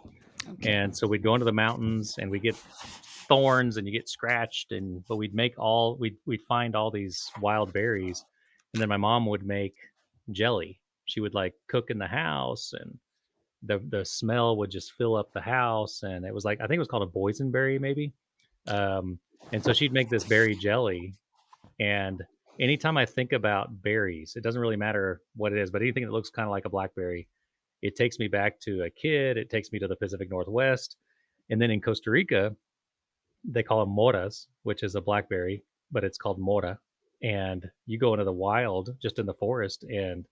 Okay. 0.53 0.73
and 0.73 0.95
so 0.95 1.07
we'd 1.07 1.23
go 1.23 1.35
into 1.35 1.45
the 1.45 1.51
mountains 1.51 2.15
and 2.19 2.29
we 2.31 2.39
get 2.39 2.55
thorns 3.27 3.77
and 3.77 3.87
you 3.87 3.93
get 3.93 4.09
scratched 4.09 4.71
and 4.71 5.05
but 5.07 5.15
we'd 5.17 5.33
make 5.35 5.57
all 5.59 5.97
we'd 5.97 6.17
we'd 6.25 6.41
find 6.41 6.75
all 6.75 6.91
these 6.91 7.29
wild 7.39 7.71
berries, 7.73 8.25
and 8.73 8.81
then 8.81 8.89
my 8.89 8.97
mom 8.97 9.25
would 9.27 9.45
make 9.45 9.75
jelly. 10.31 10.79
She 11.05 11.19
would 11.19 11.33
like 11.33 11.53
cook 11.67 11.89
in 11.89 11.97
the 11.99 12.07
house 12.07 12.73
and 12.73 12.97
the 13.63 13.79
the 13.89 14.05
smell 14.05 14.57
would 14.57 14.71
just 14.71 14.93
fill 14.93 15.15
up 15.15 15.31
the 15.33 15.41
house 15.41 16.03
and 16.03 16.25
it 16.25 16.33
was 16.33 16.45
like 16.45 16.59
I 16.61 16.67
think 16.67 16.77
it 16.77 16.79
was 16.79 16.87
called 16.87 17.03
a 17.03 17.17
boysenberry 17.17 17.79
maybe. 17.79 18.13
Um, 18.67 19.19
and 19.51 19.63
so 19.63 19.73
she'd 19.73 19.93
make 19.93 20.09
this 20.09 20.23
berry 20.23 20.55
jelly 20.55 21.13
and 21.79 22.23
anytime 22.59 22.97
I 22.97 23.05
think 23.05 23.33
about 23.33 23.81
berries, 23.81 24.35
it 24.35 24.43
doesn't 24.43 24.61
really 24.61 24.75
matter 24.75 25.21
what 25.35 25.51
it 25.51 25.57
is, 25.57 25.71
but 25.71 25.81
anything 25.81 26.05
that 26.05 26.11
looks 26.11 26.29
kind 26.29 26.45
of 26.45 26.51
like 26.51 26.65
a 26.65 26.69
blackberry, 26.69 27.27
it 27.81 27.95
takes 27.95 28.19
me 28.19 28.27
back 28.27 28.59
to 28.61 28.83
a 28.83 28.89
kid. 28.89 29.37
It 29.37 29.49
takes 29.49 29.71
me 29.71 29.79
to 29.79 29.87
the 29.87 29.95
Pacific 29.95 30.29
Northwest. 30.29 30.97
And 31.49 31.59
then 31.59 31.71
in 31.71 31.81
Costa 31.81 32.11
Rica, 32.11 32.55
they 33.43 33.63
call 33.63 33.79
them 33.79 33.89
moras, 33.89 34.47
which 34.63 34.83
is 34.83 34.95
a 34.95 35.01
blackberry, 35.01 35.63
but 35.91 36.03
it's 36.03 36.19
called 36.19 36.39
mora. 36.39 36.79
And 37.23 37.69
you 37.87 37.97
go 37.97 38.13
into 38.13 38.25
the 38.25 38.31
wild, 38.31 38.95
just 39.01 39.19
in 39.19 39.25
the 39.25 39.33
forest, 39.33 39.83
and 39.83 40.27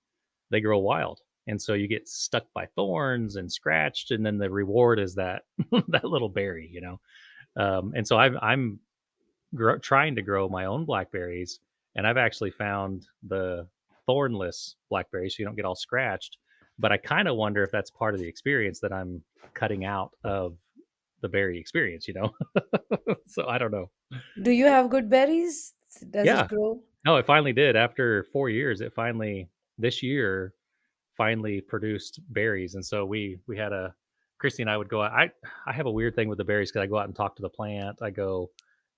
they 0.52 0.62
grow 0.62 0.80
wild. 0.80 1.22
And 1.50 1.60
so 1.60 1.74
you 1.74 1.88
get 1.88 2.08
stuck 2.08 2.46
by 2.54 2.68
thorns 2.76 3.36
and 3.36 3.52
scratched, 3.52 4.12
and 4.12 4.24
then 4.24 4.38
the 4.38 4.52
reward 4.52 5.00
is 5.00 5.16
that 5.16 5.44
that 5.90 6.06
little 6.06 6.30
berry, 6.30 6.70
you 6.72 6.80
know. 6.82 7.00
Um, 7.58 7.94
and 7.96 8.08
so 8.08 8.18
I've, 8.18 8.36
I'm 8.42 8.80
grow, 9.56 9.80
trying 9.80 10.16
to 10.16 10.22
grow 10.22 10.48
my 10.48 10.66
own 10.66 10.86
blackberries, 10.86 11.60
and 11.96 12.06
I've 12.06 12.18
actually 12.18 12.52
found 12.52 13.08
the 13.28 13.68
thornless 14.06 14.76
blackberries, 14.90 15.36
so 15.36 15.42
you 15.42 15.46
don't 15.46 15.56
get 15.56 15.66
all 15.66 15.76
scratched. 15.76 16.38
But 16.78 16.92
I 16.92 16.98
kind 16.98 17.28
of 17.28 17.36
wonder 17.36 17.64
if 17.64 17.72
that's 17.72 17.90
part 17.90 18.14
of 18.14 18.22
the 18.22 18.28
experience 18.28 18.80
that 18.82 18.94
I'm 18.94 19.24
cutting 19.56 19.86
out 19.86 20.12
of 20.24 20.56
the 21.22 21.30
berry 21.30 21.60
experience, 21.60 22.08
you 22.08 22.14
know. 22.14 22.32
so 23.26 23.48
I 23.48 23.58
don't 23.58 23.72
know. 23.72 23.90
Do 24.44 24.52
you 24.52 24.66
have 24.66 24.90
good 24.90 25.10
berries? 25.10 25.74
Does 26.12 26.24
it 26.24 26.26
Yeah. 26.28 26.48
grow? 26.48 26.80
No, 27.06 27.18
it 27.18 27.26
finally 27.26 27.54
did. 27.54 27.76
After 27.76 28.24
4 28.32 28.50
years, 28.50 28.82
it 28.82 28.94
finally 28.94 29.50
this 29.78 30.04
year 30.04 30.54
finally 31.20 31.60
produced 31.60 32.22
berries, 32.30 32.76
and 32.76 32.84
so 32.84 33.06
we 33.06 33.38
we 33.46 33.58
had 33.58 33.74
a 33.74 33.94
Christy 34.40 34.64
and 34.64 34.72
I 34.72 34.78
would 34.78 34.88
go 34.88 35.04
out. 35.04 35.12
I 35.12 35.30
I 35.68 35.74
have 35.74 35.86
a 35.86 35.92
weird 35.92 36.16
thing 36.16 36.30
with 36.30 36.38
the 36.38 36.46
berries 36.46 36.72
because 36.72 36.84
I 36.84 36.88
go 36.88 36.98
out 36.98 37.06
and 37.06 37.16
talk 37.16 37.36
to 37.36 37.42
the 37.42 37.50
plant. 37.50 38.00
I 38.02 38.10
go 38.10 38.50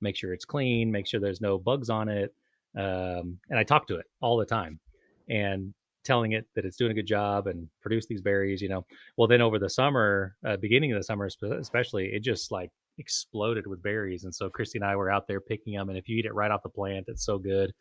make 0.02 0.16
sure 0.16 0.32
it's 0.32 0.46
clean, 0.46 0.92
make 0.92 1.08
sure 1.08 1.20
there's 1.20 1.42
no 1.42 1.58
bugs 1.58 1.90
on 1.90 2.08
it, 2.08 2.34
um, 2.78 3.40
and 3.50 3.58
I 3.58 3.64
talk 3.64 3.88
to 3.88 3.96
it 3.96 4.06
all 4.22 4.38
the 4.38 4.46
time, 4.46 4.80
and 5.28 5.74
telling 6.04 6.32
it 6.34 6.46
that 6.56 6.66
it's 6.66 6.78
doing 6.78 6.92
a 6.92 6.96
good 6.96 7.08
job 7.08 7.48
and 7.48 7.68
produce 7.82 8.06
these 8.06 8.22
berries. 8.22 8.62
You 8.62 8.70
know, 8.70 8.86
well 9.18 9.28
then 9.28 9.42
over 9.42 9.58
the 9.58 9.70
summer, 9.70 10.36
uh, 10.46 10.58
beginning 10.58 10.94
of 10.94 11.00
the 11.00 11.04
summer 11.04 11.28
especially, 11.60 12.14
it 12.14 12.24
just 12.24 12.52
like 12.52 12.70
exploded 13.00 13.66
with 13.66 13.82
berries, 13.82 14.26
and 14.26 14.34
so 14.34 14.48
Christy 14.48 14.78
and 14.78 14.86
I 14.86 14.96
were 14.96 15.12
out 15.12 15.28
there 15.28 15.42
picking 15.42 15.74
them. 15.74 15.90
And 15.90 15.98
if 15.98 16.08
you 16.08 16.18
eat 16.18 16.26
it 16.26 16.36
right 16.36 16.52
off 16.52 16.64
the 16.64 16.70
plant, 16.70 17.06
it's 17.08 17.26
so 17.26 17.40
good 17.40 17.74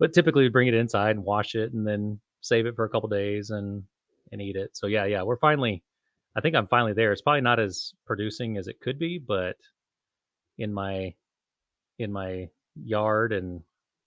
but 0.00 0.14
typically 0.14 0.44
we 0.44 0.48
bring 0.48 0.66
it 0.66 0.74
inside 0.74 1.10
and 1.10 1.24
wash 1.24 1.54
it 1.54 1.72
and 1.74 1.86
then 1.86 2.18
save 2.40 2.66
it 2.66 2.76
for 2.76 2.84
a 2.84 2.88
couple 2.88 3.08
days 3.08 3.50
and 3.50 3.84
and 4.32 4.40
eat 4.40 4.56
it. 4.56 4.76
So 4.76 4.86
yeah, 4.86 5.04
yeah, 5.04 5.22
we're 5.22 5.36
finally 5.36 5.82
I 6.36 6.40
think 6.40 6.54
I'm 6.54 6.66
finally 6.66 6.92
there. 6.92 7.12
It's 7.12 7.22
probably 7.22 7.40
not 7.40 7.58
as 7.58 7.92
producing 8.06 8.56
as 8.56 8.68
it 8.68 8.80
could 8.80 8.98
be, 8.98 9.18
but 9.18 9.56
in 10.58 10.72
my 10.72 11.14
in 11.98 12.12
my 12.12 12.48
yard 12.76 13.32
and 13.32 13.62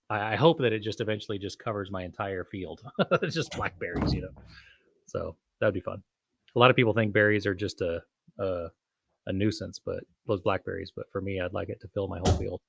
I, 0.09 0.33
I 0.33 0.35
hope 0.35 0.59
that 0.59 0.73
it 0.73 0.79
just 0.79 1.01
eventually 1.01 1.37
just 1.37 1.59
covers 1.59 1.91
my 1.91 2.03
entire 2.03 2.43
field. 2.45 2.81
it's 3.21 3.35
just 3.41 3.55
blackberries, 3.55 4.13
you 4.13 4.21
know. 4.21 4.33
So 5.07 5.35
that'd 5.59 5.73
be 5.73 5.81
fun. 5.81 6.01
A 6.55 6.59
lot 6.59 6.69
of 6.69 6.75
people 6.75 6.93
think 6.93 7.13
berries 7.13 7.45
are 7.45 7.55
just 7.55 7.81
a, 7.81 8.01
a 8.39 8.67
a 9.25 9.33
nuisance, 9.33 9.79
but 9.83 10.03
those 10.27 10.41
blackberries. 10.41 10.91
But 10.95 11.05
for 11.11 11.21
me, 11.21 11.39
I'd 11.39 11.53
like 11.53 11.69
it 11.69 11.81
to 11.81 11.87
fill 11.89 12.07
my 12.07 12.19
whole 12.19 12.37
field. 12.37 12.61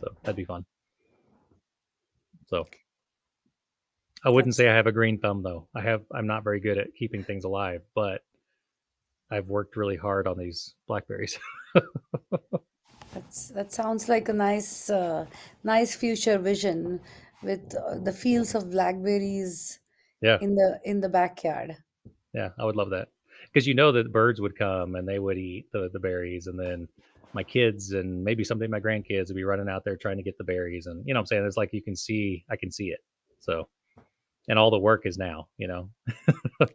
So 0.00 0.08
that'd 0.22 0.36
be 0.36 0.44
fun. 0.44 0.64
So 2.46 2.66
I 4.24 4.30
wouldn't 4.30 4.54
say 4.54 4.68
I 4.68 4.74
have 4.74 4.86
a 4.86 4.92
green 4.92 5.18
thumb 5.18 5.42
though. 5.42 5.68
I 5.74 5.80
have 5.80 6.02
I'm 6.12 6.26
not 6.26 6.44
very 6.44 6.60
good 6.60 6.78
at 6.78 6.94
keeping 6.94 7.24
things 7.24 7.44
alive, 7.44 7.82
but 7.94 8.22
I've 9.30 9.48
worked 9.48 9.76
really 9.76 9.96
hard 9.96 10.26
on 10.26 10.36
these 10.36 10.74
blackberries. 10.86 11.38
that's 13.14 13.48
that 13.48 13.72
sounds 13.72 14.08
like 14.08 14.28
a 14.28 14.32
nice 14.32 14.90
uh, 14.90 15.26
nice 15.64 15.94
future 15.94 16.38
vision 16.38 17.00
with 17.42 17.74
uh, 17.74 17.98
the 17.98 18.12
fields 18.12 18.54
of 18.54 18.70
blackberries 18.70 19.80
yeah, 20.20 20.38
in 20.40 20.54
the 20.54 20.78
in 20.84 21.00
the 21.00 21.08
backyard. 21.08 21.76
yeah, 22.34 22.50
I 22.58 22.64
would 22.64 22.76
love 22.76 22.90
that. 22.90 23.08
Because 23.52 23.66
you 23.66 23.74
know 23.74 23.90
that 23.92 24.12
birds 24.12 24.40
would 24.40 24.56
come 24.56 24.94
and 24.94 25.08
they 25.08 25.18
would 25.18 25.38
eat 25.38 25.66
the, 25.72 25.88
the 25.92 25.98
berries 25.98 26.46
and 26.46 26.58
then 26.58 26.88
my 27.32 27.42
kids 27.42 27.92
and 27.92 28.22
maybe 28.22 28.44
someday 28.44 28.66
my 28.66 28.80
grandkids 28.80 29.28
would 29.28 29.36
be 29.36 29.44
running 29.44 29.68
out 29.68 29.82
there 29.84 29.96
trying 29.96 30.18
to 30.18 30.22
get 30.22 30.36
the 30.36 30.44
berries 30.44 30.86
and 30.86 31.02
you 31.06 31.14
know 31.14 31.20
what 31.20 31.22
I'm 31.22 31.26
saying? 31.26 31.46
It's 31.46 31.56
like 31.56 31.70
you 31.72 31.82
can 31.82 31.96
see 31.96 32.44
I 32.50 32.56
can 32.56 32.70
see 32.70 32.88
it. 32.88 33.00
So 33.38 33.68
and 34.50 34.58
all 34.58 34.70
the 34.70 34.78
work 34.78 35.06
is 35.06 35.16
now, 35.16 35.46
you 35.56 35.68
know. 35.68 35.90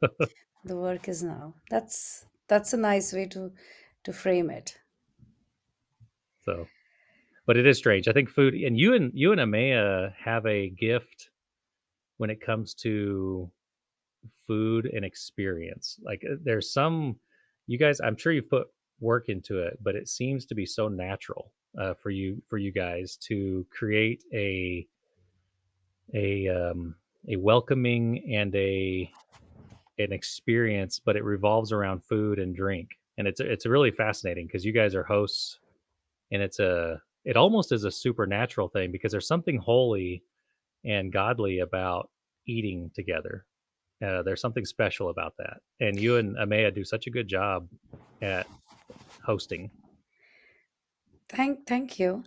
The 0.63 0.75
work 0.75 1.07
is 1.07 1.21
now. 1.21 1.53
That's 1.69 2.25
that's 2.47 2.73
a 2.73 2.77
nice 2.77 3.13
way 3.13 3.27
to 3.27 3.51
to 4.03 4.11
frame 4.11 4.49
it. 4.49 4.79
So 6.43 6.65
but 7.45 7.55
it 7.55 7.67
is 7.67 7.77
strange. 7.77 8.07
I 8.07 8.13
think 8.13 8.29
food 8.29 8.55
and 8.55 8.75
you 8.75 8.95
and 8.95 9.11
you 9.13 9.31
and 9.31 9.39
Amaya 9.39 10.11
have 10.15 10.43
a 10.47 10.69
gift 10.69 11.29
when 12.17 12.31
it 12.31 12.41
comes 12.41 12.73
to 12.75 13.51
food 14.47 14.89
and 14.91 15.05
experience. 15.05 15.99
Like 16.03 16.23
uh, 16.25 16.37
there's 16.43 16.73
some 16.73 17.17
you 17.67 17.77
guys 17.77 18.01
I'm 18.01 18.17
sure 18.17 18.31
you've 18.33 18.49
put 18.49 18.67
work 18.99 19.29
into 19.29 19.59
it, 19.59 19.77
but 19.83 19.95
it 19.95 20.07
seems 20.07 20.47
to 20.47 20.55
be 20.55 20.65
so 20.65 20.87
natural 20.87 21.51
uh, 21.79 21.93
for 21.93 22.09
you 22.09 22.41
for 22.47 22.57
you 22.57 22.71
guys 22.71 23.17
to 23.27 23.67
create 23.69 24.23
a 24.33 24.87
a 26.15 26.47
um 26.47 26.95
a 27.29 27.35
welcoming 27.35 28.33
and 28.33 28.55
a 28.55 29.11
an 29.97 30.11
experience, 30.11 30.99
but 31.03 31.15
it 31.15 31.23
revolves 31.23 31.71
around 31.71 32.03
food 32.03 32.39
and 32.39 32.55
drink. 32.55 32.89
And 33.17 33.27
it's 33.27 33.39
it's 33.39 33.65
really 33.65 33.91
fascinating 33.91 34.47
because 34.47 34.65
you 34.65 34.73
guys 34.73 34.93
are 34.95 35.03
hosts 35.03 35.59
and 36.31 36.41
it's 36.41 36.59
a 36.59 37.01
it 37.23 37.37
almost 37.37 37.71
is 37.71 37.83
a 37.85 37.91
supernatural 37.91 38.67
thing 38.67 38.91
because 38.91 39.11
there's 39.11 39.27
something 39.27 39.57
holy 39.57 40.23
and 40.83 41.11
godly 41.11 41.59
about 41.59 42.09
eating 42.45 42.91
together. 42.93 43.45
Uh, 44.05 44.21
there's 44.21 44.41
something 44.41 44.65
special 44.65 45.09
about 45.09 45.33
that, 45.37 45.57
and 45.79 45.97
you 45.99 46.17
and 46.17 46.35
Amaya 46.35 46.73
do 46.73 46.83
such 46.83 47.07
a 47.07 47.09
good 47.09 47.27
job 47.27 47.67
at 48.21 48.45
hosting. 49.23 49.71
Thank 51.29 51.65
thank 51.65 51.97
you. 51.97 52.23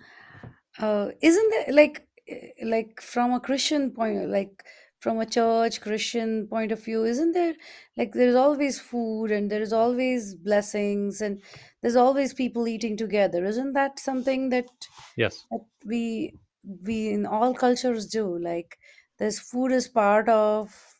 Uh, 0.79 1.11
isn't 1.21 1.51
there 1.51 1.75
like 1.75 2.09
eh, 2.27 2.49
like 2.65 3.01
from 3.01 3.33
a 3.33 3.41
Christian 3.41 3.91
point, 3.91 4.31
like 4.31 4.65
from 5.01 5.21
a 5.21 5.27
church 5.27 5.81
Christian 5.81 6.49
point 6.49 6.73
of 6.73 6.85
view, 6.85 7.05
isn't 7.05 7.33
there 7.33 7.55
like 7.97 8.13
there's 8.13 8.35
always 8.35 8.81
food 8.81 9.31
and 9.31 9.51
there's 9.51 9.73
always 9.73 10.35
blessings 10.35 11.21
and 11.21 11.43
there's 11.83 11.97
always 11.97 12.35
people 12.35 12.67
eating 12.69 12.97
together. 12.97 13.45
Isn't 13.45 13.73
that 13.75 13.99
something 13.99 14.49
that 14.51 14.67
Yes. 15.17 15.49
that 15.51 15.67
we 15.85 16.37
we 16.65 17.11
in 17.11 17.27
all 17.27 17.55
cultures 17.55 18.07
do? 18.09 18.39
Like 18.39 18.79
there's 19.19 19.39
food 19.41 19.73
is 19.73 19.89
part 19.89 20.29
of 20.29 20.97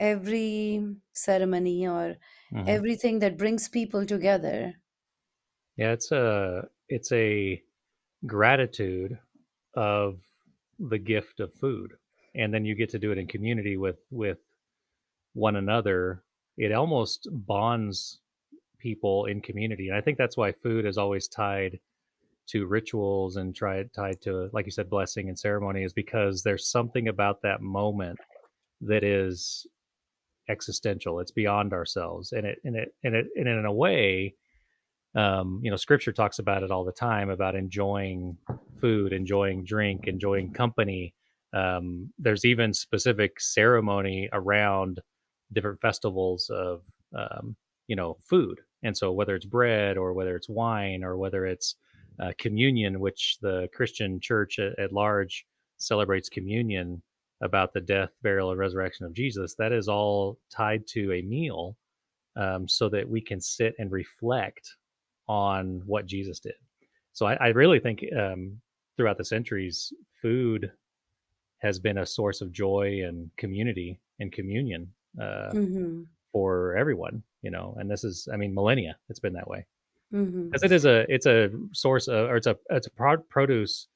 every 0.00 0.96
ceremony 1.12 1.86
or 1.86 2.16
hmm 2.50 2.80
everything 2.80 3.20
that 3.20 3.36
brings 3.38 3.68
people 3.68 4.04
together. 4.04 4.74
Yeah, 5.76 5.92
it's 5.92 6.12
a 6.12 6.68
it's 6.88 7.10
a 7.12 7.62
gratitude 8.26 9.18
of 9.74 10.22
the 10.78 10.98
gift 10.98 11.40
of 11.40 11.54
food, 11.54 11.98
and 12.34 12.52
then 12.52 12.64
you 12.64 12.74
get 12.74 12.90
to 12.90 12.98
do 12.98 13.12
it 13.12 13.18
in 13.18 13.26
community 13.26 13.76
with 13.76 13.98
with 14.10 14.38
one 15.34 15.56
another. 15.56 16.22
It 16.56 16.72
almost 16.72 17.28
bonds 17.30 18.20
people 18.78 19.26
in 19.26 19.40
community, 19.40 19.88
and 19.88 19.96
I 19.96 20.00
think 20.00 20.18
that's 20.18 20.36
why 20.36 20.52
food 20.52 20.86
is 20.86 20.98
always 20.98 21.28
tied 21.28 21.78
to 22.50 22.66
rituals 22.66 23.36
and 23.36 23.54
tried 23.54 23.92
tied 23.92 24.20
to 24.20 24.50
like 24.52 24.66
you 24.66 24.72
said 24.72 24.90
blessing 24.90 25.28
and 25.28 25.38
ceremony 25.38 25.84
is 25.84 25.92
because 25.92 26.42
there's 26.42 26.66
something 26.66 27.06
about 27.06 27.40
that 27.42 27.60
moment 27.60 28.18
that 28.80 29.04
is 29.04 29.68
existential 30.48 31.20
it's 31.20 31.30
beyond 31.30 31.72
ourselves 31.72 32.32
and 32.32 32.44
it 32.44 32.58
and 32.64 32.74
it 32.74 32.92
and 33.04 33.14
it 33.14 33.26
and 33.36 33.46
in 33.46 33.64
a 33.66 33.72
way 33.72 34.34
um 35.14 35.60
you 35.62 35.70
know 35.70 35.76
scripture 35.76 36.12
talks 36.12 36.40
about 36.40 36.64
it 36.64 36.72
all 36.72 36.84
the 36.84 36.90
time 36.90 37.30
about 37.30 37.54
enjoying 37.54 38.36
food 38.80 39.12
enjoying 39.12 39.62
drink 39.64 40.08
enjoying 40.08 40.52
company 40.52 41.14
um 41.52 42.12
there's 42.18 42.44
even 42.44 42.72
specific 42.72 43.40
ceremony 43.40 44.28
around 44.32 45.00
different 45.52 45.80
festivals 45.80 46.50
of 46.50 46.82
um 47.16 47.56
you 47.88 47.96
know 47.96 48.16
food 48.22 48.60
and 48.82 48.96
so 48.96 49.12
whether 49.12 49.34
it's 49.34 49.46
bread 49.46 49.96
or 49.96 50.12
whether 50.12 50.36
it's 50.36 50.48
wine 50.48 51.02
or 51.02 51.16
whether 51.16 51.44
it's 51.46 51.76
uh, 52.20 52.32
communion 52.38 53.00
which 53.00 53.38
the 53.40 53.68
christian 53.74 54.20
church 54.20 54.58
at, 54.58 54.78
at 54.78 54.92
large 54.92 55.46
celebrates 55.78 56.28
communion 56.28 57.02
about 57.42 57.72
the 57.72 57.80
death 57.80 58.10
burial 58.22 58.50
and 58.50 58.60
resurrection 58.60 59.04
of 59.06 59.12
jesus 59.12 59.54
that 59.56 59.72
is 59.72 59.88
all 59.88 60.38
tied 60.50 60.86
to 60.86 61.12
a 61.12 61.22
meal 61.22 61.76
um, 62.36 62.68
so 62.68 62.88
that 62.88 63.08
we 63.08 63.20
can 63.20 63.40
sit 63.40 63.74
and 63.78 63.90
reflect 63.90 64.76
on 65.28 65.82
what 65.86 66.06
Jesus 66.06 66.40
did. 66.40 66.54
So 67.12 67.26
I, 67.26 67.34
I 67.34 67.48
really 67.48 67.80
think 67.80 68.04
um, 68.18 68.60
throughout 68.96 69.18
the 69.18 69.24
centuries, 69.24 69.92
food 70.20 70.70
has 71.60 71.78
been 71.78 71.98
a 71.98 72.06
source 72.06 72.40
of 72.40 72.52
joy 72.52 73.02
and 73.04 73.30
community 73.36 73.98
and 74.18 74.32
communion 74.32 74.92
uh, 75.20 75.50
Mm-hmm. 75.52 76.02
for 76.32 76.76
everyone. 76.76 77.22
You 77.42 77.50
know, 77.50 77.74
and 77.78 77.90
this 77.90 78.04
is, 78.04 78.28
I 78.32 78.36
mean, 78.36 78.52
millennia. 78.54 78.96
It's 79.08 79.20
been 79.20 79.32
that 79.34 79.48
way 79.48 79.66
Mm-hmm. 80.12 80.48
because 80.48 80.62
it 80.64 80.72
is 80.72 80.84
a, 80.84 81.06
it's 81.08 81.26
a 81.26 81.50
source 81.72 82.08
of, 82.08 82.28
or 82.30 82.36
it's 82.36 82.46
a, 82.48 82.56
it's 82.70 82.88
a 82.88 82.90
produce 83.28 83.86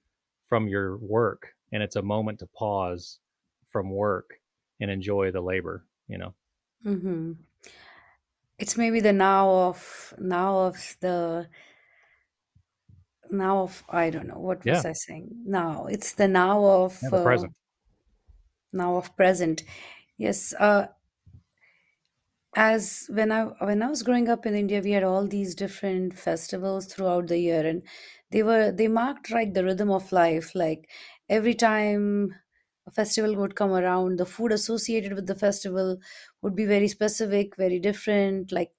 from 0.49 0.69
your 0.69 0.97
work, 0.99 1.49
and 1.73 1.83
it's 1.83 1.97
a 1.97 2.03
moment 2.03 2.39
to 2.39 2.47
pause 2.47 3.19
from 3.73 3.91
work 3.91 4.39
and 4.81 4.91
enjoy 4.91 5.31
the 5.33 5.41
labor. 5.41 5.85
You 6.09 6.19
know, 6.19 6.35
Mm-hmm. 6.87 7.33
It's 8.59 8.77
maybe 8.77 9.01
the 9.01 9.13
now 9.13 9.51
of 9.51 10.15
now 10.19 10.59
of 10.67 10.97
the 11.01 11.49
now 13.31 13.63
of 13.63 13.85
I 13.89 14.11
don't 14.11 14.29
know 14.29 14.39
what 14.39 14.65
yeah, 14.65 14.69
was 14.69 14.85
I 14.85 14.93
saying 14.93 15.29
now. 15.45 15.87
It's 15.87 16.15
the 16.15 16.29
now 16.29 16.65
of 16.65 17.03
yeah, 17.03 17.11
the 17.11 17.19
uh, 17.19 17.19
present. 17.19 17.55
now 18.73 18.97
of 18.97 19.17
present. 19.17 19.63
Yes, 20.17 20.55
uh, 20.59 20.89
as 22.57 23.07
when 23.11 23.33
I 23.33 23.45
when 23.69 23.83
I 23.83 23.89
was 23.89 24.03
growing 24.03 24.29
up 24.29 24.47
in 24.47 24.55
India, 24.55 24.81
we 24.81 24.93
had 24.93 25.03
all 25.03 25.27
these 25.27 25.55
different 25.55 26.17
festivals 26.19 26.87
throughout 26.87 27.27
the 27.29 27.39
year, 27.39 27.67
and 27.67 27.83
they 28.31 28.43
were 28.43 28.71
they 28.73 28.89
marked 28.89 29.31
like 29.31 29.55
the 29.55 29.65
rhythm 29.65 29.91
of 29.91 30.13
life. 30.13 30.55
Like 30.55 30.89
every 31.29 31.55
time 31.55 32.35
a 32.87 32.91
festival 32.93 33.35
would 33.37 33.57
come 33.57 33.73
around, 33.73 34.19
the 34.19 34.27
food 34.27 34.53
associated 34.53 35.15
with 35.15 35.27
the 35.27 35.35
festival 35.35 35.99
would 36.43 36.55
be 36.55 36.65
very 36.67 36.89
specific, 36.89 37.57
very 37.57 37.79
different. 37.81 38.53
Like 38.53 38.73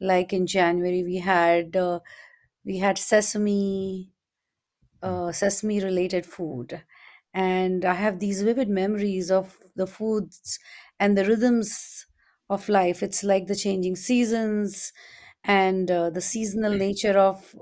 like 0.00 0.32
in 0.32 0.46
January 0.46 1.02
we 1.02 1.16
had 1.16 1.76
uh, 1.76 2.00
we 2.68 2.78
had 2.78 2.98
sesame 2.98 4.14
uh, 5.02 5.32
sesame 5.32 5.80
related 5.82 6.26
food. 6.26 6.82
And 7.34 7.84
i 7.84 7.94
have 7.94 8.18
these 8.20 8.42
vivid 8.42 8.68
memories 8.68 9.30
of 9.30 9.58
the 9.76 9.86
foods 9.86 10.58
and 10.98 11.16
the 11.16 11.24
rhythms 11.24 12.06
of 12.50 12.68
life. 12.68 13.02
It's 13.02 13.22
like 13.24 13.46
the 13.46 13.56
changing 13.56 13.96
seasons 13.96 14.92
and 15.44 15.90
uh, 15.90 16.10
the 16.10 16.20
seasonal 16.22 16.74
nature 16.76 17.18
of 17.18 17.54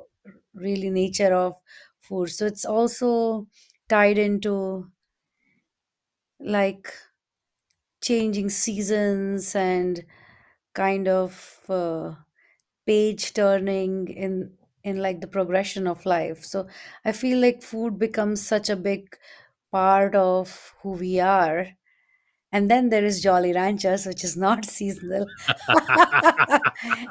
really 0.54 0.90
nature 0.90 1.34
of 1.34 1.54
food. 2.00 2.30
So 2.30 2.46
it's 2.46 2.64
also 2.64 3.48
tied 3.88 4.18
into 4.18 4.90
like 6.40 6.92
changing 8.00 8.48
seasons 8.50 9.54
and 9.54 10.04
kind 10.74 11.08
of 11.08 11.60
uh, 11.68 12.14
page 12.86 13.34
turning 13.34 14.08
in 14.08 14.56
in 14.86 14.98
like 14.98 15.20
the 15.20 15.26
progression 15.26 15.86
of 15.88 16.06
life. 16.06 16.44
So 16.44 16.68
i 17.04 17.12
feel 17.12 17.38
like 17.40 17.62
food 17.62 17.98
becomes 17.98 18.46
such 18.46 18.70
a 18.70 18.76
big 18.76 19.16
part 19.72 20.14
of 20.14 20.74
who 20.82 20.92
we 20.92 21.18
are. 21.20 21.66
And 22.52 22.70
then 22.70 22.88
there 22.88 23.04
is 23.04 23.20
jolly 23.20 23.52
ranchers 23.52 24.06
which 24.06 24.24
is 24.24 24.36
not 24.36 24.64
seasonal. 24.76 25.26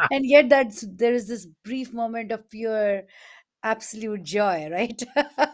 And 0.10 0.26
yet 0.26 0.50
that's 0.50 0.86
there 0.88 1.14
is 1.14 1.28
this 1.28 1.46
brief 1.66 1.94
moment 1.94 2.32
of 2.32 2.50
pure 2.50 3.04
absolute 3.62 4.24
joy 4.24 4.70
right? 4.72 5.04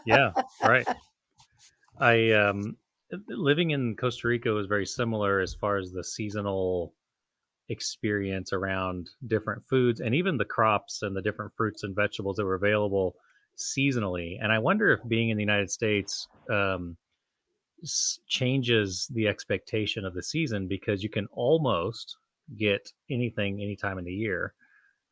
Yeah, 0.06 0.30
right. 0.62 0.86
I 2.00 2.30
um 2.32 2.76
living 3.28 3.70
in 3.70 3.96
Costa 3.96 4.28
Rica 4.28 4.50
was 4.50 4.66
very 4.66 4.86
similar 4.86 5.40
as 5.40 5.54
far 5.54 5.76
as 5.76 5.92
the 5.92 6.04
seasonal 6.04 6.94
experience 7.72 8.52
around 8.52 9.10
different 9.26 9.64
foods 9.64 10.00
and 10.00 10.14
even 10.14 10.36
the 10.36 10.44
crops 10.44 11.02
and 11.02 11.16
the 11.16 11.22
different 11.22 11.52
fruits 11.56 11.82
and 11.82 11.96
vegetables 11.96 12.36
that 12.36 12.44
were 12.44 12.54
available 12.54 13.16
seasonally. 13.56 14.38
And 14.40 14.52
I 14.52 14.58
wonder 14.58 14.92
if 14.92 15.00
being 15.08 15.30
in 15.30 15.36
the 15.36 15.42
United 15.42 15.70
States 15.70 16.28
um, 16.50 16.96
changes 18.28 19.08
the 19.12 19.26
expectation 19.26 20.04
of 20.04 20.14
the 20.14 20.22
season 20.22 20.68
because 20.68 21.02
you 21.02 21.08
can 21.08 21.26
almost 21.32 22.16
get 22.56 22.92
anything 23.10 23.60
any 23.60 23.76
time 23.76 23.98
in 23.98 24.04
the 24.04 24.12
year. 24.12 24.54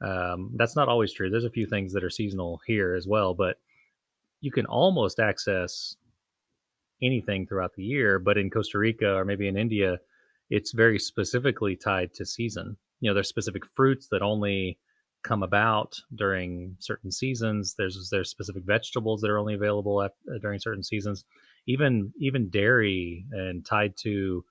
Um, 0.00 0.52
that's 0.56 0.76
not 0.76 0.88
always 0.88 1.12
true. 1.12 1.30
There's 1.30 1.44
a 1.44 1.50
few 1.50 1.66
things 1.66 1.92
that 1.92 2.04
are 2.04 2.10
seasonal 2.10 2.60
here 2.66 2.94
as 2.94 3.06
well, 3.06 3.34
but 3.34 3.56
you 4.40 4.50
can 4.50 4.66
almost 4.66 5.20
access 5.20 5.96
anything 7.02 7.46
throughout 7.46 7.74
the 7.74 7.84
year. 7.84 8.18
But 8.18 8.38
in 8.38 8.50
Costa 8.50 8.78
Rica 8.78 9.14
or 9.14 9.24
maybe 9.24 9.48
in 9.48 9.56
India, 9.56 9.98
it's 10.50 10.72
very 10.72 10.98
specifically 10.98 11.76
tied 11.76 12.12
to 12.14 12.26
season. 12.26 12.76
You 13.00 13.10
know, 13.10 13.14
there's 13.14 13.28
specific 13.28 13.64
fruits 13.74 14.08
that 14.10 14.20
only 14.20 14.78
come 15.22 15.42
about 15.42 15.96
during 16.14 16.76
certain 16.78 17.12
seasons. 17.12 17.74
There's 17.76 18.08
there's 18.10 18.30
specific 18.30 18.64
vegetables 18.64 19.20
that 19.20 19.30
are 19.30 19.38
only 19.38 19.54
available 19.54 20.02
at, 20.02 20.12
uh, 20.28 20.38
during 20.40 20.58
certain 20.60 20.82
seasons. 20.82 21.24
Even 21.66 22.12
even 22.18 22.50
dairy 22.50 23.24
and 23.32 23.64
tied 23.64 23.94
to 23.98 24.44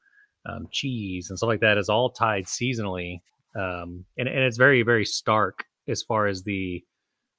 um, 0.46 0.68
cheese 0.72 1.30
and 1.30 1.38
stuff 1.38 1.48
like 1.48 1.62
that 1.62 1.78
is 1.78 1.90
all 1.90 2.10
tied 2.10 2.46
seasonally, 2.46 3.22
um, 3.56 4.06
and 4.18 4.28
and 4.28 4.40
it's 4.40 4.58
very 4.58 4.84
very 4.84 5.06
stark 5.06 5.66
as 5.88 6.02
far 6.04 6.28
as 6.28 6.44
the 6.44 6.84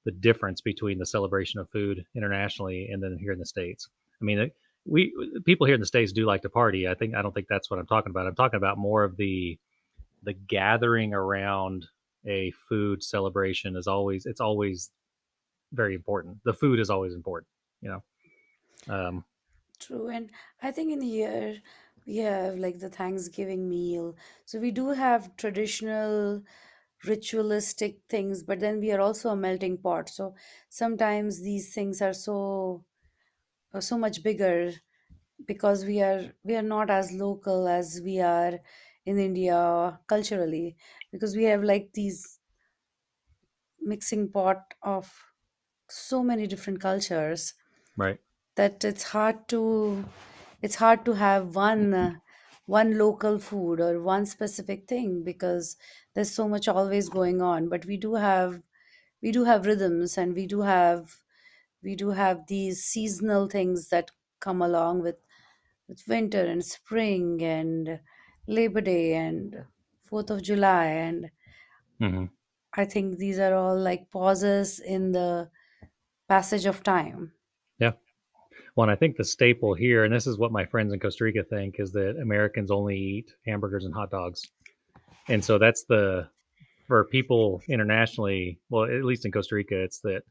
the 0.05 0.11
difference 0.13 0.61
between 0.61 0.99
the 0.99 1.07
celebration 1.07 1.61
of 1.61 1.69
food 1.71 2.05
internationally 2.15 2.89
and 2.91 3.03
then 3.03 3.17
here 3.21 3.33
in 3.33 3.39
the 3.39 3.47
states. 3.47 3.89
I 4.21 4.25
mean, 4.25 4.51
we 4.85 5.13
people 5.45 5.67
here 5.67 5.75
in 5.75 5.81
the 5.81 5.87
states 5.87 6.13
do 6.13 6.25
like 6.25 6.43
to 6.43 6.51
party. 6.51 6.89
I 6.89 6.95
think 6.95 7.15
I 7.15 7.23
don't 7.23 7.33
think 7.33 7.47
that's 7.49 7.71
what 7.71 7.79
I'm 7.79 7.87
talking 7.87 8.11
about. 8.11 8.27
I'm 8.27 8.35
talking 8.35 8.57
about 8.57 8.79
more 8.79 9.05
of 9.05 9.17
the 9.17 9.59
the 10.23 10.33
gathering 10.33 11.15
around 11.15 11.87
a 12.27 12.51
food 12.69 13.03
celebration 13.03 13.77
is 13.77 13.87
always 13.87 14.27
it's 14.27 14.41
always 14.41 14.91
very 15.73 15.95
important. 15.95 16.39
The 16.45 16.55
food 16.55 16.81
is 16.81 16.91
always 16.91 17.15
important, 17.15 17.49
you 17.81 17.91
know. 17.91 18.03
Um, 18.95 19.25
True, 19.79 20.09
and 20.09 20.31
I 20.63 20.71
think 20.73 20.93
in 20.93 20.99
the 21.01 21.09
here 21.09 21.63
we 22.07 22.17
have 22.19 22.57
like 22.57 22.79
the 22.79 22.89
Thanksgiving 22.91 23.69
meal. 23.69 24.17
So 24.45 24.59
we 24.59 24.71
do 24.71 24.89
have 24.91 25.37
traditional 25.37 26.43
ritualistic 27.05 28.01
things, 28.09 28.43
but 28.43 28.61
then 28.61 28.81
we 28.81 28.93
are 28.93 29.01
also 29.01 29.31
a 29.31 29.37
melting 29.37 29.79
pot. 29.79 30.09
So 30.09 30.35
sometimes 30.69 31.41
these 31.41 31.75
things 31.75 32.03
are 32.03 32.13
so 32.13 32.85
uh, 33.73 33.81
so 33.81 33.99
much 33.99 34.23
bigger 34.23 34.73
because 35.47 35.85
we 35.85 36.01
are 36.03 36.35
we 36.45 36.57
are 36.57 36.63
not 36.63 36.91
as 36.91 37.13
local 37.13 37.69
as 37.69 38.01
we 38.05 38.21
are 38.21 38.61
in 39.07 39.19
India 39.19 40.01
culturally 40.07 40.77
because 41.13 41.37
we 41.37 41.45
have 41.45 41.63
like 41.65 41.93
these 41.95 42.41
mixing 43.81 44.31
pot 44.31 44.75
of 44.83 45.33
so 45.89 46.23
many 46.23 46.47
different 46.47 46.81
cultures 46.81 47.55
right. 47.97 48.21
that 48.57 48.85
it's 48.85 49.05
hard 49.15 49.49
to 49.49 50.05
it's 50.63 50.77
hard 50.77 51.05
to 51.05 51.13
have 51.15 51.55
one 51.57 51.95
uh, 51.95 52.15
one 52.67 52.97
local 52.99 53.39
food 53.39 53.81
or 53.81 54.01
one 54.01 54.27
specific 54.27 54.87
thing 54.89 55.25
because 55.25 55.77
there's 56.15 56.31
so 56.31 56.49
much 56.49 56.69
always 56.69 57.09
going 57.09 57.41
on 57.43 57.69
but 57.69 57.85
we 57.87 57.97
do 57.97 58.15
have 58.15 58.63
we 59.23 59.33
do 59.33 59.45
have 59.45 59.67
rhythms 59.67 60.19
and 60.19 60.35
we 60.35 60.47
do 60.47 60.63
have 60.63 61.19
we 61.83 61.97
do 61.97 62.11
have 62.11 62.47
these 62.47 62.85
seasonal 62.85 63.49
things 63.49 63.89
that 63.89 64.11
come 64.41 64.63
along 64.63 65.03
with 65.03 65.17
with 65.89 66.03
winter 66.09 66.45
and 66.45 66.65
spring 66.65 67.43
and 67.43 68.01
labor 68.47 68.81
day 68.81 69.15
and 69.15 69.65
4th 70.11 70.31
of 70.31 70.43
july 70.43 70.87
and 70.87 71.31
hmm 71.99 72.25
i 72.73 72.85
think 72.85 73.17
these 73.19 73.39
are 73.39 73.55
all 73.55 73.79
like 73.79 74.11
pauses 74.11 74.81
in 74.81 75.13
the 75.13 75.49
passage 76.29 76.67
of 76.67 76.83
time 76.83 77.33
Yeah. 77.79 77.93
Well, 78.77 78.85
and 78.85 78.93
I 78.93 78.97
think 78.97 79.17
the 79.17 79.25
staple 79.25 79.75
here, 79.75 80.05
and 80.05 80.15
this 80.15 80.27
is 80.27 80.39
what 80.39 80.53
my 80.53 80.67
friends 80.67 80.93
in 80.93 81.01
Costa 81.01 81.25
Rica 81.25 81.45
think, 81.45 81.77
is 81.79 81.93
that 81.93 82.17
Americans 82.21 82.71
only 82.71 82.97
eat 82.97 83.35
hamburgers 83.47 83.85
and 83.85 83.95
hot 83.95 84.11
dogs, 84.11 84.43
and 85.29 85.45
so 85.45 85.59
that's 85.59 85.85
the 85.85 86.29
for 86.87 87.05
people 87.07 87.63
internationally. 87.69 88.61
Well, 88.71 88.85
at 88.85 89.05
least 89.05 89.27
in 89.27 89.33
Costa 89.33 89.55
Rica, 89.57 89.83
it's 89.83 90.01
that 90.01 90.23